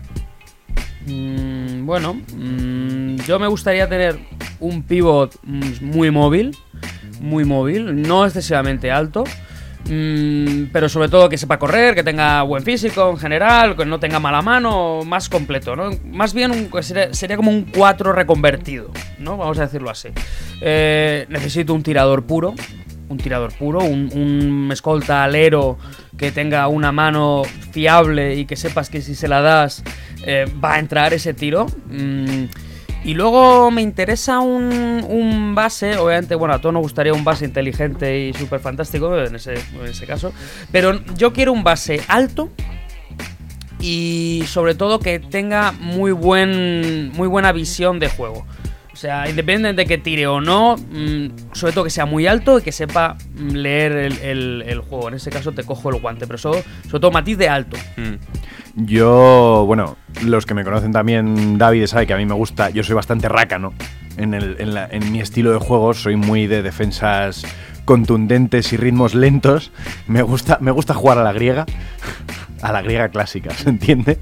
Mm, 1.07 1.72
bueno, 1.83 2.15
mm, 2.15 3.17
yo 3.27 3.39
me 3.39 3.47
gustaría 3.47 3.89
tener 3.89 4.19
un 4.61 4.83
pivot 4.83 5.37
mm, 5.43 5.63
muy 5.85 6.11
móvil, 6.11 6.57
muy 7.21 7.45
móvil, 7.45 8.03
no 8.03 8.25
excesivamente 8.27 8.91
alto, 8.91 9.25
mm, 9.89 10.65
pero 10.73 10.89
sobre 10.89 11.09
todo 11.09 11.29
que 11.29 11.39
sepa 11.39 11.59
correr, 11.59 11.95
que 11.95 12.03
tenga 12.03 12.43
buen 12.43 12.63
físico 12.65 13.11
en 13.11 13.17
general, 13.19 13.77
que 13.77 13.85
no 13.85 13.99
tenga 14.01 14.19
mala 14.19 14.43
mano, 14.43 15.01
más 15.05 15.29
completo, 15.29 15.77
¿no? 15.77 15.91
Más 16.05 16.35
bien 16.35 16.51
un- 16.51 16.71
sería, 16.83 17.37
como 17.37 17.51
un 17.51 17.65
4 17.65 18.13
reconvertido, 18.13 18.91
¿no? 19.19 19.37
Vamos 19.37 19.59
a 19.59 19.63
decirlo 19.63 19.91
así. 19.91 20.09
Eh, 20.61 21.27
necesito 21.29 21.75
un 21.75 21.83
tirador 21.83 22.25
puro, 22.25 22.55
un 23.09 23.19
tirador 23.19 23.53
puro, 23.53 23.81
un, 23.81 24.69
escolta 24.73 25.25
alero 25.25 25.79
que 26.17 26.31
tenga 26.33 26.69
una 26.69 26.93
mano 26.93 27.43
fiable 27.73 28.37
y 28.37 28.47
que 28.47 28.57
sepas 28.57 28.89
que 28.89 29.03
si 29.03 29.15
se 29.15 29.29
la 29.29 29.41
das 29.41 29.83
eh, 30.25 30.47
va 30.63 30.75
a 30.75 30.79
entrar 30.79 31.13
ese 31.13 31.35
tiro. 31.35 31.67
Mm, 31.89 32.45
Y 33.05 33.15
luego 33.15 33.73
me 33.73 33.83
interesa 33.83 34.39
un, 34.39 35.05
un 35.09 35.55
base, 35.57 35.97
obviamente, 35.99 36.37
bueno, 36.37 36.55
a 36.55 36.61
todos 36.61 36.73
nos 36.73 36.83
gustaría 36.83 37.13
un 37.13 37.25
base 37.25 37.45
inteligente 37.45 38.29
y 38.29 38.33
súper 38.33 38.61
fantástico 38.61 39.19
en 39.19 39.35
ese, 39.35 39.55
en 39.55 39.87
ese 39.89 40.07
caso, 40.07 40.33
pero 40.71 41.05
yo 41.17 41.33
quiero 41.33 41.53
un 41.53 41.65
base 41.65 42.01
alto 42.07 42.51
y 43.81 44.45
sobre 44.47 44.77
todo 44.77 45.01
que 45.01 45.19
tenga 45.19 45.73
muy, 45.73 46.13
buen, 46.13 47.11
muy 47.11 47.27
buena 47.27 47.51
visión 47.51 47.99
de 47.99 48.09
juego. 48.09 48.47
O 48.93 48.97
sea, 48.97 49.29
independientemente 49.29 49.83
de 49.83 49.87
que 49.87 49.97
tire 49.99 50.27
o 50.27 50.41
no, 50.41 50.77
mm, 50.77 51.55
sobre 51.55 51.73
todo 51.73 51.85
que 51.85 51.91
sea 51.91 52.05
muy 52.05 52.27
alto 52.27 52.59
y 52.59 52.63
que 52.63 52.73
sepa 52.73 53.17
mm, 53.35 53.49
leer 53.53 53.93
el, 54.23 54.83
juego. 54.89 55.09
En 55.09 55.15
ese 55.15 55.31
caso 55.31 55.53
te 55.53 55.65
cojo 55.65 55.89
el 55.91 56.01
guante, 56.01 56.27
pero 56.27 56.39
sobre, 56.39 56.63
sobre 56.87 57.01
todo 57.01 57.11
matiz 57.11 57.39
de 57.39 57.49
alto. 57.49 57.77
Yo, 58.75 59.65
bueno, 59.67 59.97
los 60.25 60.47
que 60.47 60.55
me 60.55 60.65
conocen 60.65 60.93
también, 60.93 61.59
David, 61.59 61.87
sabe 61.87 62.07
que 62.07 62.15
a 62.15 62.17
mí 62.17 62.27
me 62.27 62.35
gusta, 62.35 62.71
yo 62.71 62.83
soy 62.83 62.95
bastante 62.95 63.29
rácano 63.29 63.73
en, 64.17 64.35
el- 64.35 64.57
en 64.59 64.75
la- 64.75 64.89
en 64.91 65.11
mi 65.13 65.21
estilo 65.21 65.53
de 65.53 65.59
juego, 65.59 65.93
soy 65.95 66.17
muy 66.17 66.47
de 66.47 66.63
defensas 66.63 67.45
contundentes 67.85 68.73
y 68.73 68.77
ritmos 68.77 69.15
lentos. 69.15 69.73
Me 70.07 70.23
gusta, 70.23 70.59
me 70.61 70.71
gusta 70.71 70.95
jugar 70.95 71.19
a 71.19 71.23
la 71.25 71.33
griega, 71.33 71.67
a 72.63 72.73
la 72.73 72.83
griega 72.83 73.09
clásica, 73.09 73.51
¿se 73.55 73.69
entiende? 73.71 74.19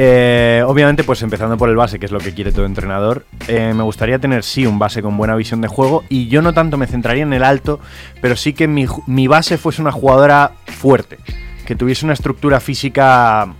Eh, 0.00 0.62
obviamente, 0.64 1.02
pues 1.02 1.20
empezando 1.22 1.56
por 1.56 1.68
el 1.68 1.74
base, 1.74 1.98
que 1.98 2.06
es 2.06 2.12
lo 2.12 2.20
que 2.20 2.32
quiere 2.32 2.52
todo 2.52 2.66
entrenador, 2.66 3.26
eh, 3.48 3.72
me 3.74 3.82
gustaría 3.82 4.20
tener 4.20 4.44
sí 4.44 4.64
un 4.64 4.78
base 4.78 5.02
con 5.02 5.16
buena 5.16 5.34
visión 5.34 5.60
de 5.60 5.66
juego 5.66 6.04
y 6.08 6.28
yo 6.28 6.40
no 6.40 6.54
tanto 6.54 6.76
me 6.76 6.86
centraría 6.86 7.24
en 7.24 7.32
el 7.32 7.42
alto, 7.42 7.80
pero 8.22 8.36
sí 8.36 8.52
que 8.52 8.68
mi, 8.68 8.86
mi 9.08 9.26
base 9.26 9.58
fuese 9.58 9.82
una 9.82 9.90
jugadora 9.90 10.52
fuerte, 10.66 11.18
que 11.66 11.74
tuviese 11.74 12.04
una 12.04 12.14
estructura 12.14 12.60
física 12.60 13.52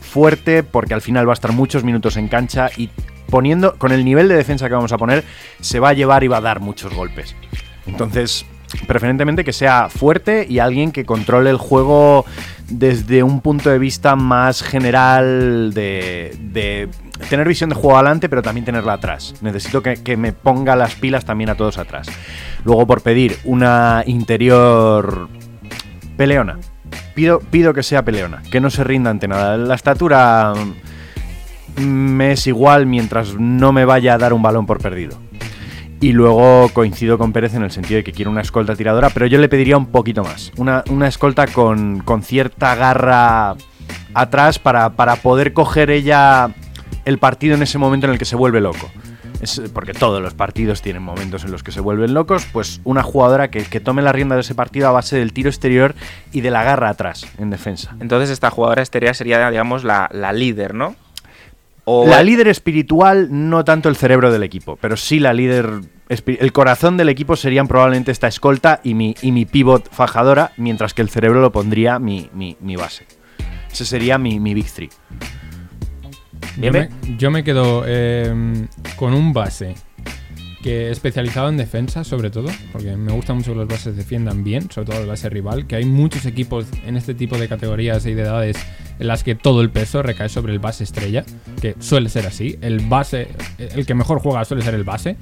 fuerte, 0.00 0.62
porque 0.62 0.94
al 0.94 1.02
final 1.02 1.28
va 1.28 1.32
a 1.32 1.34
estar 1.34 1.52
muchos 1.52 1.84
minutos 1.84 2.16
en 2.16 2.28
cancha 2.28 2.70
y 2.74 2.88
poniendo, 3.28 3.74
con 3.76 3.92
el 3.92 4.02
nivel 4.02 4.28
de 4.28 4.36
defensa 4.36 4.68
que 4.68 4.74
vamos 4.74 4.92
a 4.92 4.98
poner, 4.98 5.24
se 5.60 5.78
va 5.78 5.90
a 5.90 5.92
llevar 5.92 6.24
y 6.24 6.28
va 6.28 6.38
a 6.38 6.40
dar 6.40 6.60
muchos 6.60 6.94
golpes. 6.94 7.36
Entonces, 7.86 8.46
preferentemente 8.86 9.44
que 9.44 9.52
sea 9.52 9.88
fuerte 9.88 10.46
y 10.48 10.58
alguien 10.58 10.92
que 10.92 11.04
controle 11.04 11.50
el 11.50 11.56
juego 11.56 12.24
desde 12.68 13.22
un 13.22 13.40
punto 13.40 13.70
de 13.70 13.78
vista 13.78 14.16
más 14.16 14.62
general 14.62 15.72
de, 15.74 16.36
de 16.40 16.88
tener 17.28 17.46
visión 17.46 17.70
de 17.70 17.76
juego 17.76 17.96
adelante, 17.96 18.28
pero 18.28 18.42
también 18.42 18.64
tenerla 18.64 18.94
atrás. 18.94 19.34
Necesito 19.40 19.82
que, 19.82 20.02
que 20.02 20.16
me 20.16 20.32
ponga 20.32 20.76
las 20.76 20.94
pilas 20.94 21.24
también 21.24 21.50
a 21.50 21.54
todos 21.54 21.78
atrás. 21.78 22.08
Luego, 22.64 22.86
por 22.86 23.02
pedir 23.02 23.38
una 23.44 24.02
interior 24.06 25.28
peleona. 26.16 26.58
Pido, 27.14 27.40
pido 27.40 27.74
que 27.74 27.82
sea 27.82 28.04
peleona, 28.04 28.42
que 28.50 28.60
no 28.60 28.70
se 28.70 28.84
rinda 28.84 29.10
ante 29.10 29.28
nada. 29.28 29.56
La 29.56 29.74
estatura 29.74 30.52
mm, 31.76 31.82
me 31.82 32.32
es 32.32 32.46
igual 32.46 32.86
mientras 32.86 33.34
no 33.34 33.72
me 33.72 33.84
vaya 33.84 34.14
a 34.14 34.18
dar 34.18 34.32
un 34.32 34.42
balón 34.42 34.66
por 34.66 34.80
perdido. 34.80 35.18
Y 36.02 36.12
luego 36.12 36.68
coincido 36.72 37.16
con 37.16 37.32
Pérez 37.32 37.54
en 37.54 37.62
el 37.62 37.70
sentido 37.70 37.98
de 37.98 38.02
que 38.02 38.10
quiero 38.10 38.32
una 38.32 38.40
escolta 38.40 38.74
tiradora, 38.74 39.08
pero 39.10 39.26
yo 39.26 39.38
le 39.38 39.48
pediría 39.48 39.76
un 39.76 39.86
poquito 39.86 40.24
más. 40.24 40.50
Una, 40.56 40.82
una 40.90 41.06
escolta 41.06 41.46
con, 41.46 42.00
con 42.00 42.24
cierta 42.24 42.74
garra 42.74 43.54
atrás 44.12 44.58
para, 44.58 44.90
para 44.90 45.14
poder 45.14 45.52
coger 45.52 45.90
ella 45.90 46.50
el 47.04 47.18
partido 47.18 47.54
en 47.54 47.62
ese 47.62 47.78
momento 47.78 48.08
en 48.08 48.12
el 48.14 48.18
que 48.18 48.24
se 48.24 48.34
vuelve 48.34 48.60
loco. 48.60 48.90
Es, 49.40 49.62
porque 49.72 49.94
todos 49.94 50.20
los 50.20 50.34
partidos 50.34 50.82
tienen 50.82 51.04
momentos 51.04 51.44
en 51.44 51.52
los 51.52 51.62
que 51.62 51.70
se 51.70 51.80
vuelven 51.80 52.14
locos, 52.14 52.46
pues 52.52 52.80
una 52.82 53.04
jugadora 53.04 53.48
que, 53.48 53.62
que 53.62 53.78
tome 53.78 54.02
la 54.02 54.10
rienda 54.10 54.34
de 54.34 54.40
ese 54.40 54.56
partido 54.56 54.88
a 54.88 54.90
base 54.90 55.16
del 55.16 55.32
tiro 55.32 55.50
exterior 55.50 55.94
y 56.32 56.40
de 56.40 56.50
la 56.50 56.64
garra 56.64 56.88
atrás 56.88 57.28
en 57.38 57.50
defensa. 57.50 57.94
Entonces 58.00 58.30
esta 58.30 58.50
jugadora 58.50 58.82
exterior 58.82 59.14
sería, 59.14 59.48
digamos, 59.50 59.84
la, 59.84 60.08
la 60.12 60.32
líder, 60.32 60.74
¿no? 60.74 60.96
O 61.84 62.06
La 62.06 62.22
líder 62.22 62.46
espiritual, 62.46 63.26
no 63.30 63.64
tanto 63.64 63.88
el 63.88 63.96
cerebro 63.96 64.30
del 64.30 64.44
equipo, 64.44 64.78
pero 64.80 64.96
sí 64.96 65.18
la 65.18 65.32
líder. 65.32 65.80
El 66.08 66.52
corazón 66.52 66.96
del 66.96 67.08
equipo 67.08 67.36
serían 67.36 67.68
probablemente 67.68 68.10
esta 68.12 68.28
escolta 68.28 68.80
y 68.84 68.92
mi, 68.94 69.14
y 69.22 69.32
mi 69.32 69.46
pivot 69.46 69.88
fajadora, 69.90 70.52
mientras 70.58 70.92
que 70.94 71.00
el 71.02 71.08
cerebro 71.08 71.40
lo 71.40 71.52
pondría 71.52 71.98
mi, 71.98 72.28
mi- 72.34 72.56
mi 72.60 72.76
base. 72.76 73.06
Ese 73.72 73.86
sería 73.86 74.18
mi, 74.18 74.38
mi 74.38 74.52
Big 74.52 74.70
Three. 74.70 74.90
Yo 76.58 76.70
me, 76.72 76.88
yo 77.16 77.30
me 77.30 77.44
quedo 77.44 77.84
eh, 77.86 78.66
con 78.96 79.14
un 79.14 79.32
base 79.32 79.74
que 80.62 80.90
especializado 80.90 81.48
en 81.48 81.56
defensa, 81.56 82.04
sobre 82.04 82.30
todo, 82.30 82.48
porque 82.72 82.94
me 82.96 83.10
gusta 83.12 83.32
mucho 83.34 83.52
que 83.52 83.58
los 83.58 83.68
bases 83.68 83.96
defiendan 83.96 84.44
bien, 84.44 84.70
sobre 84.70 84.90
todo 84.90 85.00
el 85.00 85.06
base 85.08 85.28
rival, 85.30 85.66
que 85.66 85.76
hay 85.76 85.84
muchos 85.86 86.24
equipos 86.26 86.66
en 86.84 86.96
este 86.96 87.14
tipo 87.14 87.36
de 87.38 87.48
categorías 87.48 88.04
y 88.06 88.12
de 88.14 88.22
edades 88.22 88.56
en 88.98 89.06
las 89.08 89.24
que 89.24 89.34
todo 89.34 89.60
el 89.62 89.70
peso 89.70 90.02
recae 90.02 90.28
sobre 90.28 90.52
el 90.52 90.58
base 90.60 90.84
estrella, 90.84 91.24
que 91.60 91.74
suele 91.80 92.08
ser 92.10 92.26
así. 92.26 92.58
El 92.60 92.80
base, 92.80 93.28
el 93.58 93.86
que 93.86 93.94
mejor 93.94 94.20
juega 94.20 94.44
suele 94.44 94.62
ser 94.62 94.74
el 94.74 94.84
base. 94.84 95.16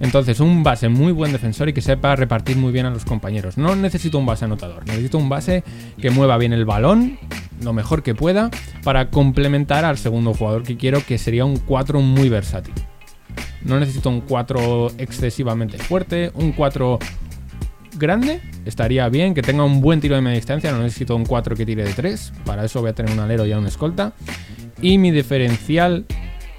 Entonces, 0.00 0.40
un 0.40 0.62
base 0.62 0.88
muy 0.88 1.12
buen 1.12 1.32
defensor 1.32 1.68
y 1.68 1.72
que 1.72 1.80
sepa 1.80 2.16
repartir 2.16 2.56
muy 2.56 2.72
bien 2.72 2.86
a 2.86 2.90
los 2.90 3.04
compañeros. 3.04 3.56
No 3.56 3.76
necesito 3.76 4.18
un 4.18 4.26
base 4.26 4.44
anotador, 4.44 4.86
necesito 4.86 5.18
un 5.18 5.28
base 5.28 5.62
que 6.00 6.10
mueva 6.10 6.36
bien 6.36 6.52
el 6.52 6.64
balón, 6.64 7.18
lo 7.62 7.72
mejor 7.72 8.02
que 8.02 8.14
pueda, 8.14 8.50
para 8.82 9.10
complementar 9.10 9.84
al 9.84 9.98
segundo 9.98 10.34
jugador 10.34 10.64
que 10.64 10.76
quiero, 10.76 11.04
que 11.04 11.18
sería 11.18 11.44
un 11.44 11.56
4 11.56 12.00
muy 12.00 12.28
versátil. 12.28 12.74
No 13.62 13.78
necesito 13.80 14.10
un 14.10 14.20
4 14.20 14.92
excesivamente 14.98 15.78
fuerte, 15.78 16.32
un 16.34 16.52
4 16.52 16.98
grande, 17.96 18.40
estaría 18.64 19.08
bien, 19.08 19.34
que 19.34 19.42
tenga 19.42 19.64
un 19.64 19.80
buen 19.80 20.00
tiro 20.00 20.16
de 20.16 20.20
media 20.20 20.36
distancia, 20.36 20.72
no 20.72 20.82
necesito 20.82 21.14
un 21.14 21.24
4 21.24 21.56
que 21.56 21.64
tire 21.64 21.84
de 21.84 21.92
3, 21.92 22.32
para 22.44 22.64
eso 22.64 22.80
voy 22.80 22.90
a 22.90 22.94
tener 22.94 23.12
un 23.12 23.20
alero 23.20 23.46
y 23.46 23.52
un 23.52 23.66
escolta. 23.66 24.12
Y 24.82 24.98
mi 24.98 25.12
diferencial 25.12 26.04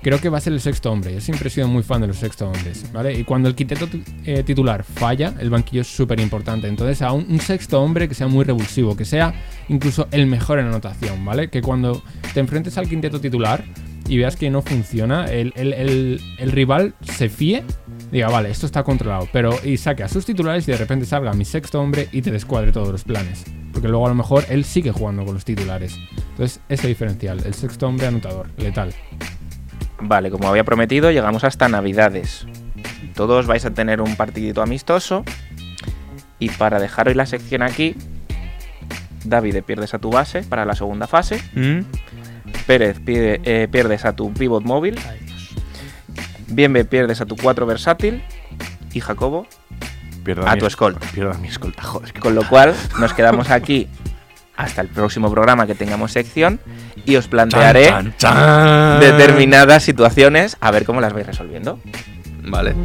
creo 0.05 0.21
que 0.21 0.29
va 0.29 0.37
a 0.37 0.41
ser 0.41 0.53
el 0.53 0.61
sexto 0.61 0.91
hombre. 0.91 1.15
Yo 1.15 1.19
siempre 1.19 1.47
he 1.47 1.51
sido 1.51 1.67
muy 1.67 1.81
fan 1.81 1.99
de 1.99 2.05
los 2.05 2.17
sexto 2.17 2.45
hombres, 2.47 2.85
¿vale? 2.93 3.17
Y 3.19 3.23
cuando 3.23 3.49
el 3.49 3.55
quinteto 3.55 3.89
eh, 4.23 4.43
titular 4.43 4.83
falla, 4.83 5.33
el 5.39 5.49
banquillo 5.49 5.81
es 5.81 5.87
súper 5.87 6.19
importante. 6.19 6.67
Entonces, 6.67 7.01
a 7.01 7.11
un, 7.11 7.39
sexto 7.39 7.81
hombre 7.81 8.07
que 8.07 8.13
sea 8.13 8.27
muy 8.27 8.45
revulsivo, 8.45 8.95
que 8.95 9.03
sea 9.03 9.33
incluso 9.67 10.07
el 10.11 10.27
mejor 10.27 10.59
en 10.59 10.67
anotación, 10.67 11.25
¿vale? 11.25 11.49
Que 11.49 11.63
cuando 11.63 12.03
te 12.35 12.39
enfrentes 12.39 12.77
al 12.77 12.87
quinteto 12.87 13.19
titular 13.19 13.63
y 14.07 14.17
veas 14.19 14.35
que 14.35 14.51
no 14.51 14.61
funciona, 14.61 15.25
el, 15.25 15.51
el- 15.55 15.73
el- 15.73 16.21
el 16.37 16.51
rival 16.51 16.93
se 17.01 17.27
fíe, 17.27 17.63
diga, 18.11 18.29
vale, 18.29 18.51
esto 18.51 18.67
está 18.67 18.83
controlado, 18.83 19.27
pero 19.33 19.57
y 19.63 19.77
saque 19.77 20.03
a 20.03 20.07
sus 20.07 20.23
titulares 20.23 20.67
y 20.67 20.71
de 20.71 20.77
repente 20.77 21.07
salga 21.07 21.33
mi 21.33 21.45
sexto 21.45 21.81
hombre 21.81 22.09
y 22.11 22.21
te 22.21 22.29
descuadre 22.29 22.71
todos 22.71 22.89
los 22.89 23.03
planes. 23.03 23.43
Porque 23.73 23.87
luego 23.87 24.05
a 24.05 24.09
lo 24.09 24.15
mejor 24.15 24.45
él 24.49 24.65
sigue 24.65 24.91
jugando 24.91 25.25
con 25.25 25.33
los 25.33 25.45
titulares. 25.45 25.97
Entonces, 26.29 26.59
ese 26.69 26.87
diferencial, 26.87 27.41
el 27.43 27.55
sexto 27.55 27.87
hombre 27.87 28.05
anotador, 28.05 28.51
letal. 28.57 28.93
Vale, 30.07 30.29
como 30.29 30.47
había 30.47 30.63
prometido, 30.63 31.11
llegamos 31.11 31.43
hasta 31.43 31.67
Navidades. 31.67 32.45
Todos 33.15 33.47
vais 33.47 33.65
a 33.65 33.71
tener 33.73 34.01
un 34.01 34.15
partidito 34.15 34.61
amistoso. 34.61 35.23
Y 36.37 36.49
para 36.49 36.79
dejar 36.79 37.07
hoy 37.07 37.13
la 37.13 37.25
sección 37.25 37.61
aquí, 37.63 37.95
David, 39.23 39.63
pierdes 39.63 39.93
a 39.93 39.99
tu 39.99 40.11
base 40.11 40.43
para 40.43 40.65
la 40.65 40.75
segunda 40.75 41.07
fase. 41.07 41.41
¿Mm? 41.53 41.79
Pérez, 42.67 42.99
pide- 42.99 43.41
eh, 43.45 43.67
pierdes 43.71 44.05
a 44.05 44.15
tu 44.15 44.31
pivot 44.33 44.63
móvil. 44.63 44.99
Bienve, 46.47 46.85
pierdes 46.85 47.21
a 47.21 47.25
tu 47.25 47.35
4 47.35 47.65
versátil. 47.65 48.21
Y 48.93 48.99
Jacobo, 48.99 49.47
Pierdo 50.23 50.47
a 50.47 50.53
mi 50.53 50.59
tu 50.59 50.65
es- 50.65 50.73
escolta. 50.73 51.07
Pierdo 51.13 51.31
a 51.31 51.37
mi 51.37 51.47
escolta, 51.47 51.81
joder. 51.83 52.13
Con 52.19 52.35
lo 52.35 52.47
cual, 52.47 52.73
nos 52.99 53.13
quedamos 53.13 53.49
aquí 53.49 53.87
hasta 54.57 54.81
el 54.81 54.87
próximo 54.87 55.31
programa 55.31 55.67
que 55.67 55.75
tengamos 55.75 56.11
sección. 56.11 56.59
Y 57.05 57.15
os 57.17 57.27
plantearé 57.27 57.87
Chan, 57.87 58.13
chan, 58.17 58.35
chan. 58.35 58.99
determinadas 58.99 59.83
situaciones 59.83 60.57
a 60.59 60.71
ver 60.71 60.85
cómo 60.85 61.01
las 61.01 61.13
vais 61.13 61.27
resolviendo. 61.27 61.79
Vale. 62.43 62.75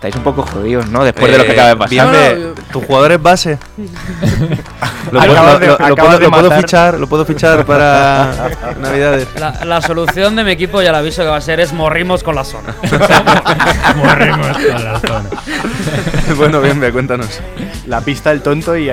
Estáis 0.00 0.16
un 0.16 0.22
poco 0.22 0.42
jodidos, 0.46 0.88
¿no? 0.88 1.04
Después 1.04 1.30
de 1.30 1.36
lo 1.36 1.44
que 1.44 1.50
Eh, 1.50 1.52
acaba 1.52 1.68
de 1.68 1.76
pasar. 1.76 2.10
bien, 2.38 2.54
¿Tu 2.72 2.80
jugador 2.80 3.12
es 3.12 3.22
base? 3.22 3.58
lo, 5.12 5.20
puedo- 5.20 5.32
Acabas 5.32 5.52
lo- 5.52 5.58
de- 5.58 5.66
lo- 5.66 5.72
lo 5.72 5.74
acabas 5.84 5.94
puedo, 5.98 6.18
de 6.18 6.24
lo 6.24 6.30
puedo 6.30 6.42
matar. 6.48 6.60
fichar, 6.62 6.98
lo 7.00 7.06
puedo 7.06 7.24
fichar 7.26 7.66
para 7.66 8.48
Navidades. 8.80 9.28
La, 9.38 9.62
la 9.66 9.82
solución 9.82 10.36
de 10.36 10.44
mi 10.44 10.52
equipo, 10.52 10.80
ya 10.80 10.90
lo 10.92 10.96
aviso 10.98 11.20
que 11.22 11.28
va 11.28 11.36
a 11.36 11.40
ser, 11.42 11.60
es 11.60 11.74
morrimos 11.74 12.22
con 12.22 12.34
la 12.34 12.44
zona. 12.44 12.74
Morrimos 13.96 14.56
con 14.56 14.84
la 14.84 15.00
zona. 15.00 15.28
bueno, 16.36 16.60
bien, 16.62 16.80
bien, 16.80 16.92
cuéntanos. 16.92 17.38
La 17.86 18.00
pista 18.00 18.30
del 18.30 18.40
tonto 18.40 18.76
y 18.78 18.88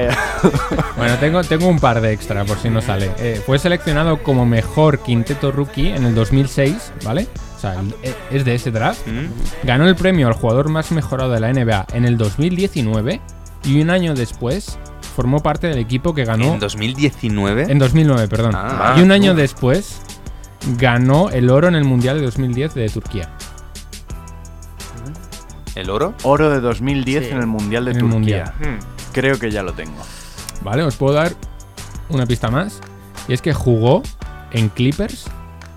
Bueno, 0.97 1.16
tengo, 1.22 1.41
tengo 1.43 1.68
un 1.68 1.80
par 1.80 2.01
de 2.01 2.12
extra 2.12 2.43
por 2.43 2.58
si 2.60 2.70
no 2.70 2.82
sale. 2.82 3.12
Eh, 3.20 3.41
fue 3.45 3.60
seleccionado 3.60 4.18
como 4.24 4.45
mejor 4.45 4.99
quinteto 4.99 5.51
rookie 5.53 5.89
en 5.93 6.03
el 6.05 6.16
2006, 6.16 6.91
¿vale? 7.05 7.28
O 7.58 7.60
sea, 7.60 7.82
eh, 8.03 8.14
es 8.32 8.45
de 8.45 8.53
ese 8.55 8.70
draft. 8.72 9.01
Ganó 9.64 9.88
el 9.88 9.95
premio 9.95 10.28
al 10.28 10.34
jugador 10.34 10.70
más 10.70 10.91
mejorado 10.91 11.32
de 11.32 11.39
la 11.39 11.51
NBA 11.51 11.88
en 11.93 12.05
el 12.05 12.16
2019 12.18 13.20
y 13.66 13.82
un 13.82 13.89
año 13.89 14.14
después 14.14 14.78
formó 15.16 15.39
parte 15.41 15.66
del 15.68 15.80
equipo 15.80 16.14
que 16.14 16.24
ganó 16.24 16.53
¿En 16.53 16.60
2019? 16.60 17.72
en 17.72 17.80
2009, 17.80 18.28
perdón. 18.28 18.51
Ah. 18.55 18.95
y 18.97 19.01
un 19.01 19.12
año 19.12 19.34
después 19.34 19.99
ganó 20.78 21.30
el 21.32 21.49
oro 21.49 21.68
en 21.68 21.74
el 21.76 21.84
Mundial 21.84 22.20
de 22.20 22.26
2010 22.26 22.76
de 22.76 22.89
Turquía. 22.89 23.30
¿El 25.76 25.89
oro? 25.89 26.14
oro 26.24 26.49
de 26.49 26.60
2010 26.60 27.26
Sí. 27.26 27.32
en 27.32 27.38
el 27.38 27.47
Mundial 27.47 27.86
de 27.86 27.91
el 27.91 27.97
Turquía. 27.97 28.14
Mundial. 28.16 28.53
Hmm. 28.60 28.80
Creo 29.14 29.39
que 29.39 29.49
ya 29.51 29.64
lo 29.64 29.74
tengo. 29.74 29.97
¿vale? 30.62 30.84
Os 30.84 30.95
puedo 30.95 31.14
dar 31.16 31.34
una 32.10 32.26
pista 32.26 32.49
más. 32.49 32.80
Y 33.28 33.34
es 33.34 33.41
que 33.41 33.53
jugó 33.53 34.01
en 34.51 34.70
Clippers, 34.70 35.26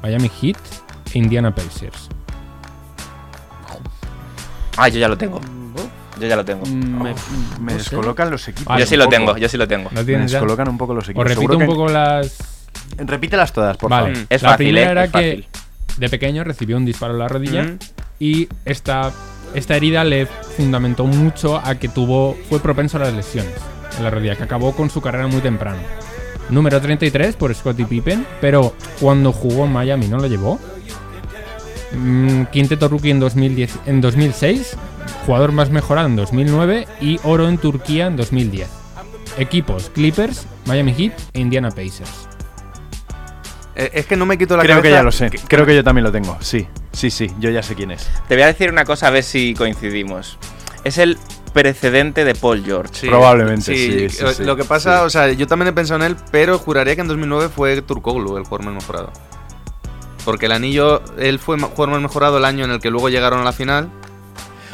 Miami 0.03 0.31
Heat 0.41 0.57
Indiana 1.15 1.55
Pacers. 1.55 2.09
Ah, 4.77 4.89
yo 4.89 4.99
ya 4.99 5.09
lo 5.09 5.19
tengo. 5.19 5.41
Yo 6.21 6.27
ya 6.27 6.37
lo 6.37 6.45
tengo. 6.45 6.67
Mm, 6.67 7.03
me- 7.03 7.15
Me 7.61 7.73
no 7.73 7.79
sé. 7.79 7.79
descolocan 7.79 8.31
los 8.31 8.47
equipos. 8.49 8.79
Yo 8.79 8.87
sí 8.87 8.97
lo 8.97 9.09
tengo, 9.09 9.37
yo 9.37 9.49
sí 9.49 9.57
lo 9.57 9.67
tengo. 9.67 9.89
¿Lo 9.93 10.05
Me 10.05 10.13
ya? 10.13 10.19
descolocan 10.19 10.69
un 10.69 10.77
poco 10.79 10.95
los 10.95 11.05
Os 11.05 11.09
equipos. 11.11 11.25
repito 11.25 11.41
Seguro 11.53 11.57
un 11.59 11.61
que- 11.63 11.67
poco 11.67 11.89
las... 11.89 12.37
Repítelas 12.99 13.53
todas, 13.53 13.77
por 13.77 13.91
Vale, 13.91 14.13
favor. 14.15 14.27
Es 14.29 14.43
la 14.43 14.51
fácil, 14.51 14.67
primera 14.67 14.89
¿eh? 14.89 14.93
era 14.93 15.05
Es 15.05 15.11
que 15.13 15.19
fácil. 15.19 15.47
de 15.99 16.09
pequeño 16.09 16.45
recibió 16.45 16.77
un 16.77 16.85
disparo 16.85 17.13
en 17.15 17.19
la 17.21 17.29
rodilla 17.29 17.63
Ujú. 17.63 17.77
y 18.19 18.49
esta, 18.65 19.13
esta 19.55 19.77
herida 19.77 20.05
le 20.05 20.27
fundamentó 20.27 21.05
mucho 21.07 21.57
a 21.65 21.77
que 21.77 21.89
tuvo 21.89 22.37
fue 22.49 22.61
propenso 22.61 22.97
a 22.99 23.01
las 23.01 23.15
lesiones 23.15 23.53
en 23.97 24.05
la 24.05 24.11
rodilla, 24.11 24.37
que 24.37 24.43
acabó 24.43 24.73
con 24.75 24.91
su 24.91 25.01
carrera 25.01 25.27
muy 25.27 25.41
temprano. 25.41 25.79
Número 26.51 26.81
33 26.81 27.37
por 27.37 27.55
Scottie 27.55 27.87
Pippen, 27.87 28.27
pero 28.41 28.75
cuando 29.01 29.33
jugó 29.33 29.65
en 29.67 29.73
Miami 29.73 30.09
no 30.09 30.19
lo 30.19 30.27
llevó. 30.27 30.59
Mm, 31.93 32.45
quinteto 32.47 32.89
rookie 32.89 33.11
en, 33.11 33.21
2010, 33.21 33.79
en 33.87 34.01
2006, 34.01 34.77
jugador 35.27 35.53
más 35.53 35.71
mejorado 35.71 36.07
en 36.07 36.17
2009 36.17 36.87
y 37.01 37.19
oro 37.25 37.49
en 37.49 37.59
Turquía 37.59 38.07
en 38.07 38.17
2010. 38.17 38.69
Equipos 39.39 39.91
Clippers, 39.91 40.47
Miami 40.67 40.95
Heat 40.95 41.13
e 41.33 41.41
Indiana 41.41 41.71
Pacers. 41.71 42.29
Eh, 43.77 43.91
es 43.95 44.07
que 44.07 44.17
no 44.17 44.27
me 44.27 44.37
quito 44.37 44.57
la 44.57 44.63
Creo 44.63 44.77
que 44.77 44.91
cabeza 44.91 44.99
ya 44.99 45.03
lo 45.03 45.13
sé. 45.13 45.31
Creo 45.49 45.65
que 45.65 45.75
yo 45.75 45.85
también 45.85 46.05
lo 46.05 46.13
tengo. 46.13 46.37
Sí, 46.41 46.67
sí, 46.93 47.11
sí. 47.11 47.31
Yo 47.39 47.51
ya 47.51 47.63
sé 47.63 47.75
quién 47.75 47.91
es. 47.91 48.09
Te 48.29 48.35
voy 48.35 48.43
a 48.43 48.47
decir 48.47 48.71
una 48.71 48.85
cosa 48.85 49.09
a 49.09 49.11
ver 49.11 49.23
si 49.23 49.55
coincidimos. 49.55 50.39
Es 50.85 50.99
el 50.99 51.19
precedente 51.53 52.25
de 52.25 52.35
Paul 52.35 52.65
George. 52.65 52.93
Sí, 52.93 53.07
Probablemente, 53.09 53.75
sí, 53.75 54.09
sí, 54.09 54.25
eh, 54.25 54.35
sí, 54.35 54.45
Lo 54.45 54.57
que 54.57 54.65
pasa, 54.65 55.01
sí. 55.01 55.07
o 55.07 55.11
sea, 55.11 55.33
yo 55.33 55.47
también 55.47 55.69
he 55.69 55.73
pensado 55.73 56.01
en 56.05 56.13
él, 56.13 56.17
pero 56.31 56.59
juraría 56.59 56.95
que 56.95 57.01
en 57.01 57.09
2009 57.09 57.49
fue 57.49 57.81
Turkoglu 57.83 58.37
el 58.37 58.45
jugador 58.45 58.67
más 58.67 58.75
mejorado. 58.75 59.13
Porque 60.25 60.47
el 60.47 60.53
anillo, 60.53 61.03
él 61.19 61.39
fue 61.39 61.57
más 61.57 61.71
mejorado 62.01 62.39
el 62.39 62.45
año 62.45 62.65
en 62.65 62.71
el 62.73 62.81
que 62.81 62.91
luego 62.91 63.09
llegaron 63.09 63.41
a 63.41 63.45
la 63.45 63.53
final. 63.53 63.89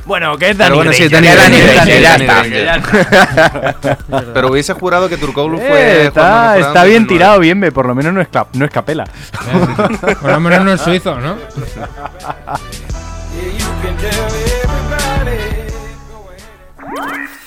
Bueno, 0.05 0.37
que 0.39 0.51
es 0.51 0.59
Danny 0.59 0.77
Danny 0.79 1.09
Granger, 1.33 1.75
Granger, 1.75 2.01
ya 2.01 2.11
Danny 2.11 2.25
está. 2.25 2.43
Granger. 2.45 3.99
Pero 4.35 4.49
hubiese 4.53 4.73
jurado 4.75 5.09
que 5.09 5.17
Turkoglu 5.17 5.59
fue 5.59 5.69
Eh, 6.05 6.07
está, 6.07 6.55
bien 6.55 6.63
2009. 7.05 7.07
tirado, 7.09 7.41
bien, 7.41 7.61
ve, 7.61 7.73
por 7.73 7.87
lo 7.87 7.95
menos 7.95 8.13
no 8.15 8.21
es, 8.21 8.29
cap- 8.29 8.49
no 8.53 8.65
es 8.65 8.71
capela. 8.71 9.05
Por 10.23 10.31
lo 10.31 10.41
menos 10.41 10.65
no 10.65 10.73
es 10.75 10.81
suizo, 10.81 11.19
¿no? 11.21 11.37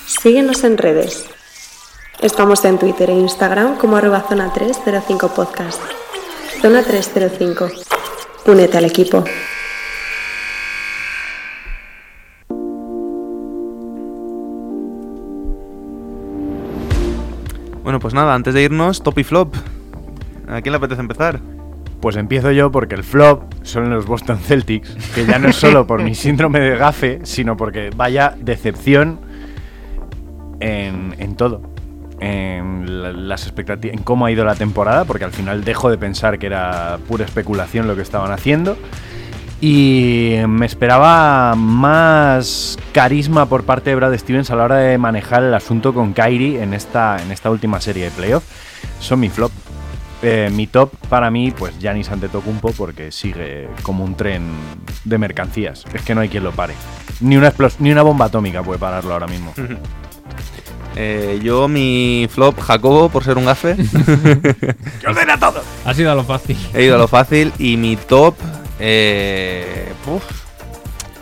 Síguenos 0.06 0.64
en 0.64 0.76
redes. 0.78 1.26
Estamos 2.20 2.64
en 2.64 2.78
Twitter 2.78 3.08
e 3.10 3.14
Instagram 3.14 3.76
como 3.78 3.96
arroba 3.96 4.24
zona 4.28 4.52
305 4.52 5.28
podcast. 5.34 5.80
Zona 6.60 6.82
305. 6.82 7.70
Únete 8.44 8.76
al 8.76 8.84
equipo. 8.84 9.24
Bueno, 17.82 17.98
pues 17.98 18.12
nada, 18.12 18.34
antes 18.34 18.52
de 18.52 18.62
irnos, 18.62 19.02
top 19.02 19.20
y 19.20 19.24
flop. 19.24 19.54
¿A 20.48 20.60
quién 20.60 20.72
le 20.72 20.76
apetece 20.76 21.00
empezar? 21.00 21.40
Pues 22.02 22.16
empiezo 22.16 22.50
yo 22.50 22.70
porque 22.70 22.94
el 22.94 23.04
flop 23.04 23.54
son 23.62 23.88
los 23.88 24.04
Boston 24.04 24.38
Celtics, 24.38 24.94
que 25.14 25.24
ya 25.24 25.38
no 25.38 25.48
es 25.48 25.56
solo 25.56 25.86
por 25.86 26.02
mi 26.02 26.14
síndrome 26.14 26.60
de 26.60 26.76
gafe, 26.76 27.20
sino 27.22 27.56
porque 27.56 27.88
vaya 27.96 28.34
decepción 28.38 29.18
en, 30.60 31.14
en 31.18 31.36
todo. 31.36 31.69
En 32.20 33.02
la- 33.02 33.12
las 33.12 33.42
expectativas, 33.44 33.98
cómo 34.04 34.26
ha 34.26 34.30
ido 34.30 34.44
la 34.44 34.54
temporada, 34.54 35.04
porque 35.04 35.24
al 35.24 35.32
final 35.32 35.64
dejo 35.64 35.90
de 35.90 35.96
pensar 35.98 36.38
que 36.38 36.46
era 36.46 36.98
pura 37.08 37.24
especulación 37.24 37.88
lo 37.88 37.96
que 37.96 38.02
estaban 38.02 38.30
haciendo. 38.32 38.76
Y 39.62 40.36
me 40.48 40.64
esperaba 40.64 41.54
más 41.54 42.78
carisma 42.92 43.46
por 43.46 43.64
parte 43.64 43.90
de 43.90 43.96
Brad 43.96 44.16
Stevens 44.16 44.50
a 44.50 44.56
la 44.56 44.64
hora 44.64 44.76
de 44.76 44.96
manejar 44.96 45.42
el 45.42 45.52
asunto 45.52 45.92
con 45.92 46.14
Kyrie 46.14 46.62
en 46.62 46.72
esta, 46.72 47.22
en 47.22 47.30
esta 47.30 47.50
última 47.50 47.78
serie 47.80 48.04
de 48.04 48.10
playoff. 48.10 48.44
Son 49.00 49.20
mi 49.20 49.28
flop. 49.28 49.52
Eh, 50.22 50.50
mi 50.52 50.66
top 50.66 50.92
para 51.08 51.30
mí, 51.30 51.50
pues 51.50 51.78
Giannis 51.78 52.10
Antetokounmpo 52.10 52.72
porque 52.72 53.10
sigue 53.10 53.68
como 53.82 54.04
un 54.04 54.14
tren 54.16 54.42
de 55.04 55.16
mercancías. 55.18 55.84
Es 55.94 56.02
que 56.02 56.14
no 56.14 56.20
hay 56.22 56.28
quien 56.28 56.44
lo 56.44 56.52
pare. 56.52 56.74
Ni 57.20 57.36
una, 57.36 57.52
ni 57.78 57.92
una 57.92 58.02
bomba 58.02 58.26
atómica 58.26 58.62
puede 58.62 58.78
pararlo 58.78 59.12
ahora 59.14 59.26
mismo. 59.26 59.52
Eh, 60.96 61.40
yo, 61.42 61.68
mi 61.68 62.26
flop, 62.30 62.58
Jacobo, 62.60 63.08
por 63.08 63.24
ser 63.24 63.38
un 63.38 63.44
gafe. 63.44 63.76
¡Que 65.00 65.06
ordena 65.06 65.38
todo! 65.38 65.62
Ha 65.84 65.94
sido 65.94 66.10
a 66.10 66.14
lo 66.14 66.24
fácil. 66.24 66.56
He 66.74 66.84
ido 66.84 66.96
a 66.96 66.98
lo 66.98 67.08
fácil. 67.08 67.52
Y 67.58 67.76
mi 67.76 67.96
top, 67.96 68.34
eh, 68.78 69.92
uf, 70.06 70.24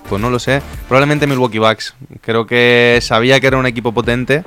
pues 0.08 0.20
no 0.20 0.30
lo 0.30 0.38
sé. 0.38 0.62
Probablemente 0.88 1.26
Milwaukee 1.26 1.58
Bucks. 1.58 1.94
Creo 2.20 2.46
que 2.46 2.98
sabía 3.02 3.40
que 3.40 3.46
era 3.46 3.58
un 3.58 3.66
equipo 3.66 3.92
potente, 3.92 4.42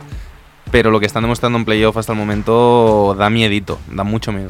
pero 0.72 0.89
lo 0.91 0.99
que 0.99 1.05
están 1.05 1.24
demostrando 1.24 1.57
en 1.57 1.65
playoff 1.65 1.97
hasta 1.97 2.13
el 2.13 2.17
momento 2.17 3.15
da 3.17 3.30
miedito, 3.30 3.80
da 3.91 4.03
mucho 4.03 4.32
miedo. 4.32 4.49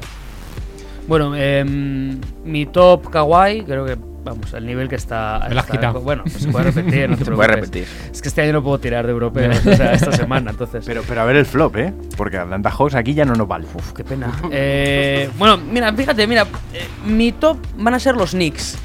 Bueno, 1.07 1.35
em, 1.35 2.21
mi 2.45 2.65
top 2.65 3.09
Kawaii, 3.09 3.63
creo 3.63 3.85
que, 3.85 3.97
vamos, 4.23 4.53
al 4.53 4.65
nivel 4.65 4.87
que 4.87 4.95
está. 4.95 5.39
Me 5.49 5.55
has 5.57 5.63
está- 5.65 5.71
quitado. 5.71 6.01
Bueno, 6.01 6.23
se 6.27 6.47
puede 6.49 6.71
repetir, 6.71 7.09
no 7.09 7.17
te 7.17 7.25
Se 7.25 7.31
puede 7.31 7.47
repetir. 7.47 7.87
Es 8.11 8.21
que 8.21 8.27
este 8.27 8.41
año 8.41 8.53
no 8.53 8.63
puedo 8.63 8.79
tirar 8.79 9.05
de 9.05 9.11
europeos, 9.11 9.57
o 9.65 9.75
sea, 9.75 9.93
esta 9.93 10.11
semana, 10.11 10.51
entonces. 10.51 10.83
Pero, 10.85 11.03
pero 11.07 11.21
a 11.21 11.25
ver 11.25 11.35
el 11.35 11.45
flop, 11.45 11.75
¿eh? 11.77 11.93
Porque 12.17 12.37
Atlanta 12.37 12.69
Hawks 12.71 12.95
aquí 12.95 13.13
ya 13.13 13.25
no 13.25 13.33
nos 13.35 13.47
vale. 13.47 13.65
Uf, 13.73 13.93
qué 13.93 14.03
pena. 14.03 14.31
Eh, 14.51 15.29
bueno, 15.37 15.57
mira, 15.57 15.91
fíjate, 15.93 16.25
mira, 16.27 16.43
eh, 16.73 16.87
mi 17.05 17.31
top 17.31 17.57
van 17.77 17.93
a 17.93 17.99
ser 17.99 18.15
los 18.15 18.31
Knicks. 18.31 18.77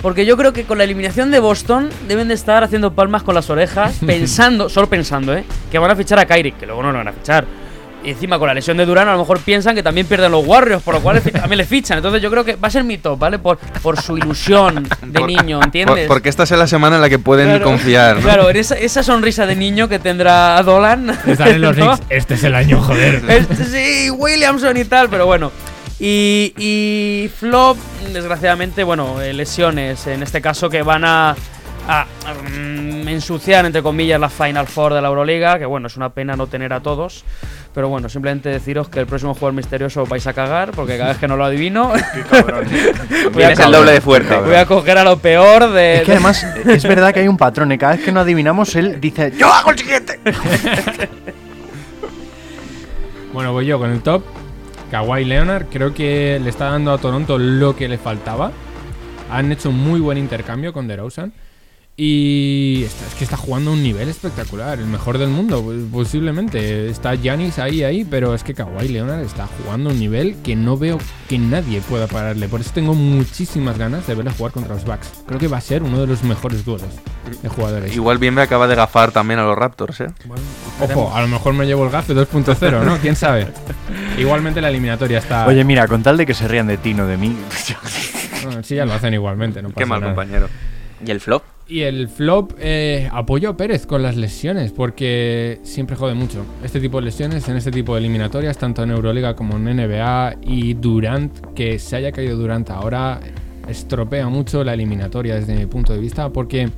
Porque 0.00 0.26
yo 0.26 0.36
creo 0.36 0.52
que 0.52 0.64
con 0.64 0.78
la 0.78 0.84
eliminación 0.84 1.30
de 1.30 1.38
Boston 1.38 1.88
deben 2.08 2.26
de 2.26 2.34
estar 2.34 2.64
haciendo 2.64 2.92
palmas 2.92 3.22
con 3.22 3.36
las 3.36 3.48
orejas, 3.50 3.98
pensando, 4.06 4.68
solo 4.68 4.88
pensando, 4.88 5.32
¿eh? 5.32 5.44
Que 5.70 5.78
van 5.78 5.92
a 5.92 5.96
fichar 5.96 6.18
a 6.18 6.26
Kyrie, 6.26 6.52
que 6.52 6.66
luego 6.66 6.82
no 6.82 6.90
lo 6.90 6.98
van 6.98 7.08
a 7.08 7.12
fichar. 7.12 7.46
Y 8.04 8.10
encima 8.10 8.36
con 8.38 8.48
la 8.48 8.54
lesión 8.54 8.76
de 8.76 8.84
Durán 8.84 9.06
a 9.08 9.12
lo 9.12 9.18
mejor 9.18 9.38
piensan 9.38 9.76
que 9.76 9.82
también 9.82 10.08
pierden 10.08 10.32
los 10.32 10.44
Warriors, 10.44 10.82
por 10.82 10.94
lo 10.94 11.00
cual 11.00 11.22
también 11.22 11.58
le 11.58 11.64
fichan. 11.64 11.98
Entonces 11.98 12.20
yo 12.20 12.30
creo 12.32 12.44
que 12.44 12.56
va 12.56 12.66
a 12.66 12.70
ser 12.70 12.82
mi 12.82 12.98
top, 12.98 13.16
¿vale? 13.18 13.38
Por, 13.38 13.58
por 13.80 14.00
su 14.00 14.18
ilusión 14.18 14.88
de 15.02 15.20
Por- 15.20 15.28
niño, 15.28 15.62
¿entiendes? 15.62 16.06
Por- 16.06 16.16
porque 16.16 16.28
esta 16.28 16.42
es 16.42 16.50
la 16.50 16.66
semana 16.66 16.96
en 16.96 17.02
la 17.02 17.08
que 17.08 17.20
pueden 17.20 17.48
Claro, 17.50 17.64
confiar. 17.64 18.16
¿no? 18.16 18.22
Claro, 18.22 18.50
en 18.50 18.56
esa, 18.56 18.74
esa 18.76 19.04
sonrisa 19.04 19.46
de 19.46 19.54
niño 19.54 19.88
que 19.88 20.00
tendrá 20.00 20.60
Dolan. 20.62 21.10
Están 21.26 21.48
en 21.48 21.60
los 21.60 21.76
¿no? 21.78 21.96
Este 22.08 22.34
es 22.34 22.42
el 22.42 22.56
año, 22.56 22.80
joder. 22.82 23.22
Este, 23.28 23.64
sí, 23.66 24.10
Williamson 24.10 24.76
y 24.76 24.84
tal, 24.84 25.08
pero 25.08 25.26
bueno. 25.26 25.52
Y, 26.00 26.52
y 26.58 27.28
Flop, 27.38 27.76
desgraciadamente, 28.12 28.82
bueno, 28.82 29.20
eh, 29.22 29.32
lesiones, 29.32 30.08
en 30.08 30.24
este 30.24 30.40
caso 30.40 30.68
que 30.68 30.82
van 30.82 31.04
a, 31.04 31.30
a- 31.86 32.00
a, 32.26 32.34
mm, 32.50 33.06
ensuciar, 33.06 33.64
entre 33.64 33.82
comillas, 33.84 34.18
la 34.18 34.28
Final 34.28 34.66
Four 34.66 34.94
de 34.94 35.00
la 35.02 35.06
Euroliga, 35.06 35.60
que 35.60 35.66
bueno, 35.66 35.86
es 35.86 35.96
una 35.96 36.08
pena 36.08 36.34
no 36.34 36.48
tener 36.48 36.72
a 36.72 36.80
todos. 36.80 37.24
Pero 37.74 37.88
bueno, 37.88 38.08
simplemente 38.08 38.50
deciros 38.50 38.88
que 38.88 39.00
el 39.00 39.06
próximo 39.06 39.32
jugador 39.32 39.54
misterioso 39.54 40.02
os 40.02 40.08
vais 40.08 40.26
a 40.26 40.34
cagar, 40.34 40.72
porque 40.72 40.98
cada 40.98 41.10
vez 41.10 41.18
que 41.18 41.26
no 41.26 41.36
lo 41.36 41.44
adivino, 41.44 41.88
voy 42.30 42.52
a, 42.52 43.30
Vienes 43.34 43.60
el 43.60 43.72
doble 43.72 43.92
de 43.92 44.00
fuerte. 44.00 44.36
voy 44.36 44.56
a 44.56 44.66
coger 44.66 44.98
a 44.98 45.04
lo 45.04 45.18
peor 45.18 45.70
de... 45.70 45.96
Es 45.96 46.02
que 46.02 46.12
además 46.12 46.44
es 46.66 46.82
verdad 46.82 47.14
que 47.14 47.20
hay 47.20 47.28
un 47.28 47.38
patrón 47.38 47.72
y 47.72 47.78
cada 47.78 47.96
vez 47.96 48.04
que 48.04 48.12
no 48.12 48.20
adivinamos 48.20 48.74
él 48.76 49.00
dice 49.00 49.32
¡Yo 49.36 49.50
hago 49.52 49.70
el 49.70 49.78
siguiente! 49.78 50.20
Bueno, 53.32 53.52
voy 53.52 53.64
yo 53.64 53.78
con 53.78 53.90
el 53.90 54.02
top. 54.02 54.22
Kawhi 54.90 55.24
Leonard 55.24 55.64
creo 55.70 55.94
que 55.94 56.38
le 56.42 56.50
está 56.50 56.66
dando 56.66 56.92
a 56.92 56.98
Toronto 56.98 57.38
lo 57.38 57.74
que 57.74 57.88
le 57.88 57.96
faltaba. 57.96 58.52
Han 59.30 59.50
hecho 59.50 59.70
un 59.70 59.78
muy 59.78 60.00
buen 60.00 60.18
intercambio 60.18 60.74
con 60.74 60.86
DeRozan. 60.86 61.32
Y 61.94 62.84
está- 62.84 63.06
es 63.06 63.14
que 63.14 63.24
está 63.24 63.36
jugando 63.36 63.70
a 63.70 63.74
un 63.74 63.82
nivel 63.82 64.08
espectacular, 64.08 64.78
el 64.78 64.86
mejor 64.86 65.18
del 65.18 65.28
mundo, 65.28 65.62
posiblemente. 65.92 66.88
Está 66.88 67.14
Giannis 67.14 67.58
ahí, 67.58 67.84
ahí, 67.84 68.04
pero 68.04 68.34
es 68.34 68.42
que 68.42 68.54
Kawhi 68.54 68.88
Leonard 68.88 69.20
está 69.20 69.46
jugando 69.46 69.90
a 69.90 69.92
un 69.92 69.98
nivel 70.00 70.36
que 70.42 70.56
no 70.56 70.78
veo 70.78 70.98
que 71.28 71.38
nadie 71.38 71.82
pueda 71.82 72.06
pararle. 72.06 72.48
Por 72.48 72.62
eso 72.62 72.70
tengo 72.72 72.94
muchísimas 72.94 73.76
ganas 73.76 74.06
de 74.06 74.14
verle 74.14 74.30
jugar 74.32 74.52
contra 74.52 74.74
los 74.74 74.84
Bucks. 74.84 75.10
Creo 75.26 75.38
que 75.38 75.48
va 75.48 75.58
a 75.58 75.60
ser 75.60 75.82
uno 75.82 76.00
de 76.00 76.06
los 76.06 76.22
mejores 76.24 76.64
duelos 76.64 76.88
de 77.42 77.48
jugadores. 77.50 77.94
Igual 77.94 78.16
bien 78.16 78.32
me 78.34 78.40
acaba 78.42 78.66
de 78.66 78.74
gafar 78.74 79.12
también 79.12 79.38
a 79.40 79.44
los 79.44 79.56
Raptors, 79.56 80.00
¿eh? 80.00 80.06
Ojo, 80.80 81.14
a 81.14 81.20
lo 81.20 81.28
mejor 81.28 81.52
me 81.52 81.66
llevo 81.66 81.84
el 81.84 81.90
gafe 81.90 82.14
2.0, 82.14 82.84
¿no? 82.84 82.96
¿Quién 82.98 83.16
sabe? 83.16 83.48
Igualmente 84.18 84.62
la 84.62 84.70
eliminatoria 84.70 85.18
está... 85.18 85.46
Oye, 85.46 85.62
mira, 85.62 85.86
con 85.86 86.02
tal 86.02 86.16
de 86.16 86.24
que 86.24 86.32
se 86.34 86.48
rían 86.48 86.66
de 86.66 86.78
ti, 86.78 86.94
no 86.94 87.06
de 87.06 87.16
mí. 87.18 87.36
Bueno, 88.44 88.60
sí, 88.64 88.74
ya 88.74 88.84
lo 88.84 88.92
hacen 88.94 89.14
igualmente, 89.14 89.62
no 89.62 89.68
Qué 89.68 89.74
pasa 89.74 89.86
mal 89.86 90.00
nada. 90.00 90.14
compañero. 90.16 90.48
¿Y 91.06 91.12
el 91.12 91.20
flop? 91.20 91.44
Y 91.68 91.82
el 91.82 92.08
flop, 92.08 92.52
eh, 92.58 93.08
apoyo 93.12 93.50
a 93.50 93.56
Pérez 93.56 93.86
con 93.86 94.02
las 94.02 94.16
lesiones, 94.16 94.72
porque 94.72 95.60
siempre 95.62 95.96
jode 95.96 96.14
mucho. 96.14 96.44
Este 96.62 96.80
tipo 96.80 96.98
de 96.98 97.06
lesiones 97.06 97.48
en 97.48 97.56
este 97.56 97.70
tipo 97.70 97.94
de 97.94 98.00
eliminatorias, 98.00 98.58
tanto 98.58 98.82
en 98.82 98.90
Euroliga 98.90 99.34
como 99.34 99.56
en 99.56 99.76
NBA, 99.76 100.36
y 100.42 100.74
Durant, 100.74 101.54
que 101.54 101.78
se 101.78 101.96
haya 101.96 102.12
caído 102.12 102.36
Durant 102.36 102.68
ahora, 102.70 103.20
estropea 103.68 104.28
mucho 104.28 104.64
la 104.64 104.74
eliminatoria 104.74 105.36
desde 105.36 105.54
mi 105.54 105.66
punto 105.66 105.92
de 105.92 106.00
vista, 106.00 106.30
porque 106.30 106.68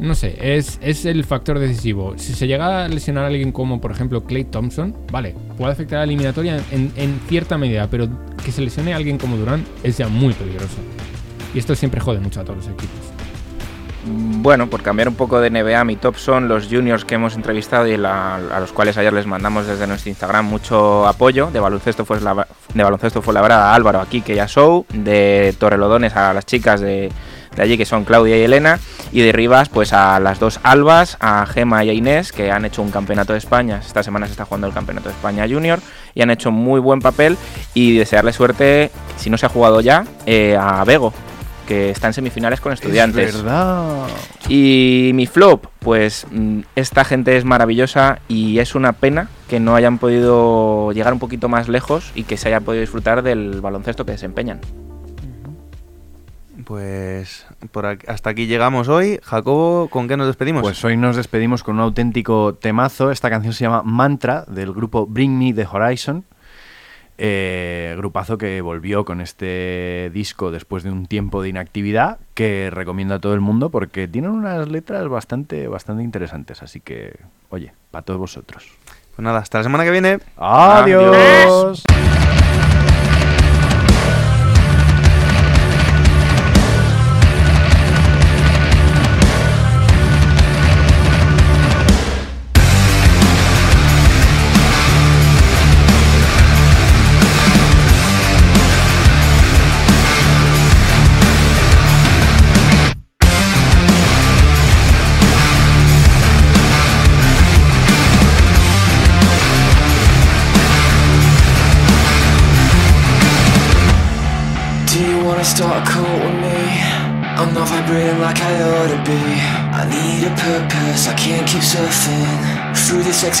no 0.00 0.14
sé, 0.14 0.36
es, 0.40 0.78
es 0.80 1.04
el 1.04 1.24
factor 1.24 1.58
decisivo. 1.58 2.14
Si 2.16 2.32
se 2.32 2.46
llega 2.46 2.84
a 2.84 2.88
lesionar 2.88 3.24
a 3.24 3.26
alguien 3.26 3.50
como, 3.50 3.80
por 3.80 3.90
ejemplo, 3.90 4.24
Clay 4.24 4.44
Thompson, 4.44 4.94
vale, 5.10 5.34
puede 5.56 5.72
afectar 5.72 5.98
a 5.98 6.00
la 6.00 6.04
eliminatoria 6.04 6.62
en, 6.70 6.92
en 6.96 7.20
cierta 7.28 7.58
medida, 7.58 7.88
pero 7.90 8.08
que 8.44 8.52
se 8.52 8.62
lesione 8.62 8.92
a 8.92 8.96
alguien 8.96 9.18
como 9.18 9.36
Durant 9.36 9.66
es 9.82 9.98
ya 9.98 10.08
muy 10.08 10.32
peligroso. 10.34 10.76
Y 11.52 11.58
esto 11.58 11.74
siempre 11.74 12.00
jode 12.00 12.20
mucho 12.20 12.40
a 12.40 12.44
todos 12.44 12.58
los 12.58 12.68
equipos. 12.68 13.17
Bueno, 14.10 14.70
por 14.70 14.82
cambiar 14.82 15.08
un 15.08 15.14
poco 15.14 15.40
de 15.40 15.50
NBA, 15.50 15.84
mi 15.84 15.96
top 15.96 16.16
son 16.16 16.48
los 16.48 16.68
juniors 16.68 17.04
que 17.04 17.16
hemos 17.16 17.34
entrevistado 17.34 17.86
y 17.86 17.94
a 17.94 18.58
los 18.60 18.72
cuales 18.72 18.96
ayer 18.96 19.12
les 19.12 19.26
mandamos 19.26 19.66
desde 19.66 19.86
nuestro 19.86 20.08
Instagram 20.08 20.46
mucho 20.46 21.06
apoyo. 21.06 21.50
De 21.50 21.60
baloncesto 21.60 22.04
fue 22.04 22.18
la, 22.20 22.46
de 22.72 22.82
baloncesto 22.82 23.20
fue 23.20 23.34
la 23.34 23.40
a 23.40 23.74
Álvaro, 23.74 24.00
a 24.00 24.06
Kike 24.06 24.34
y 24.34 24.38
a 24.38 24.48
Sou. 24.48 24.86
De 24.92 25.54
Torrelodones 25.58 26.16
a 26.16 26.32
las 26.32 26.46
chicas 26.46 26.80
de, 26.80 27.12
de 27.56 27.62
allí 27.62 27.76
que 27.76 27.84
son 27.84 28.04
Claudia 28.04 28.38
y 28.38 28.42
Elena. 28.42 28.78
Y 29.12 29.20
de 29.20 29.32
Rivas, 29.32 29.68
pues 29.68 29.92
a 29.92 30.18
las 30.20 30.38
dos 30.38 30.60
Albas, 30.62 31.18
a 31.20 31.44
Gema 31.44 31.84
y 31.84 31.90
a 31.90 31.92
Inés, 31.92 32.32
que 32.32 32.50
han 32.50 32.64
hecho 32.64 32.80
un 32.80 32.90
campeonato 32.90 33.34
de 33.34 33.38
España. 33.38 33.82
Esta 33.84 34.02
semana 34.02 34.26
se 34.26 34.32
está 34.32 34.46
jugando 34.46 34.66
el 34.66 34.72
campeonato 34.72 35.10
de 35.10 35.14
España 35.14 35.46
Junior 35.46 35.80
y 36.14 36.22
han 36.22 36.30
hecho 36.30 36.50
muy 36.50 36.80
buen 36.80 37.00
papel. 37.00 37.36
Y 37.74 37.98
desearle 37.98 38.32
suerte, 38.32 38.90
si 39.16 39.28
no 39.28 39.36
se 39.36 39.44
ha 39.44 39.50
jugado 39.50 39.80
ya, 39.80 40.04
eh, 40.24 40.56
a 40.58 40.82
Bego, 40.84 41.12
que 41.68 41.90
está 41.90 42.06
en 42.06 42.14
semifinales 42.14 42.60
con 42.62 42.72
estudiantes. 42.72 43.28
Es 43.28 43.42
verdad. 43.42 44.06
Y 44.48 45.10
mi 45.14 45.26
flop, 45.26 45.66
pues 45.80 46.26
mm, 46.30 46.60
esta 46.74 47.04
gente 47.04 47.36
es 47.36 47.44
maravillosa 47.44 48.20
y 48.26 48.58
es 48.58 48.74
una 48.74 48.94
pena 48.94 49.28
que 49.48 49.60
no 49.60 49.74
hayan 49.74 49.98
podido 49.98 50.90
llegar 50.92 51.12
un 51.12 51.18
poquito 51.18 51.48
más 51.50 51.68
lejos 51.68 52.10
y 52.14 52.22
que 52.24 52.38
se 52.38 52.48
haya 52.48 52.60
podido 52.60 52.80
disfrutar 52.80 53.22
del 53.22 53.60
baloncesto 53.60 54.06
que 54.06 54.12
desempeñan. 54.12 54.60
Pues 56.64 57.46
por 57.70 57.86
aquí- 57.86 58.06
hasta 58.08 58.30
aquí 58.30 58.46
llegamos 58.46 58.88
hoy. 58.88 59.20
Jacobo, 59.22 59.88
¿con 59.88 60.08
qué 60.08 60.16
nos 60.16 60.26
despedimos? 60.26 60.62
Pues 60.62 60.84
hoy 60.84 60.96
nos 60.96 61.16
despedimos 61.16 61.62
con 61.62 61.76
un 61.76 61.82
auténtico 61.82 62.54
temazo. 62.54 63.10
Esta 63.10 63.30
canción 63.30 63.52
se 63.52 63.64
llama 63.64 63.82
Mantra 63.84 64.44
del 64.48 64.72
grupo 64.72 65.06
Bring 65.06 65.38
Me 65.38 65.52
the 65.54 65.66
Horizon. 65.70 66.24
Eh, 67.20 67.94
grupazo 67.98 68.38
que 68.38 68.60
volvió 68.60 69.04
con 69.04 69.20
este 69.20 70.08
disco 70.14 70.52
después 70.52 70.84
de 70.84 70.90
un 70.92 71.06
tiempo 71.06 71.42
de 71.42 71.48
inactividad 71.48 72.18
que 72.34 72.70
recomiendo 72.70 73.14
a 73.14 73.18
todo 73.18 73.34
el 73.34 73.40
mundo 73.40 73.70
porque 73.70 74.06
tienen 74.06 74.30
unas 74.30 74.68
letras 74.68 75.08
bastante, 75.08 75.66
bastante 75.66 76.04
interesantes. 76.04 76.62
Así 76.62 76.78
que, 76.80 77.18
oye, 77.50 77.72
para 77.90 78.04
todos 78.04 78.20
vosotros. 78.20 78.68
Pues 79.16 79.24
nada, 79.24 79.40
hasta 79.40 79.58
la 79.58 79.64
semana 79.64 79.84
que 79.84 79.90
viene. 79.90 80.20
Adiós. 80.36 81.82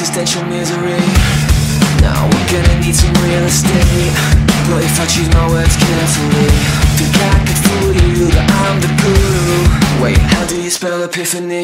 Existential 0.00 0.44
misery. 0.44 0.94
Now 2.00 2.22
we're 2.30 2.48
gonna 2.54 2.78
need 2.78 2.94
some 2.94 3.12
real 3.14 3.42
estate. 3.50 4.14
But 4.70 4.84
if 4.84 4.94
I 5.00 5.06
choose 5.06 5.28
my 5.34 5.46
words 5.50 5.74
carefully, 5.74 6.48
think 6.94 7.14
I 7.18 7.34
could 7.46 7.60
fool 7.66 7.90
you 8.06 8.30
that 8.30 8.46
I'm 8.62 8.78
the 8.78 8.90
guru. 9.02 9.58
Wait, 10.00 10.18
how 10.18 10.46
do 10.46 10.54
you 10.62 10.70
spell 10.70 11.02
epiphany? 11.02 11.57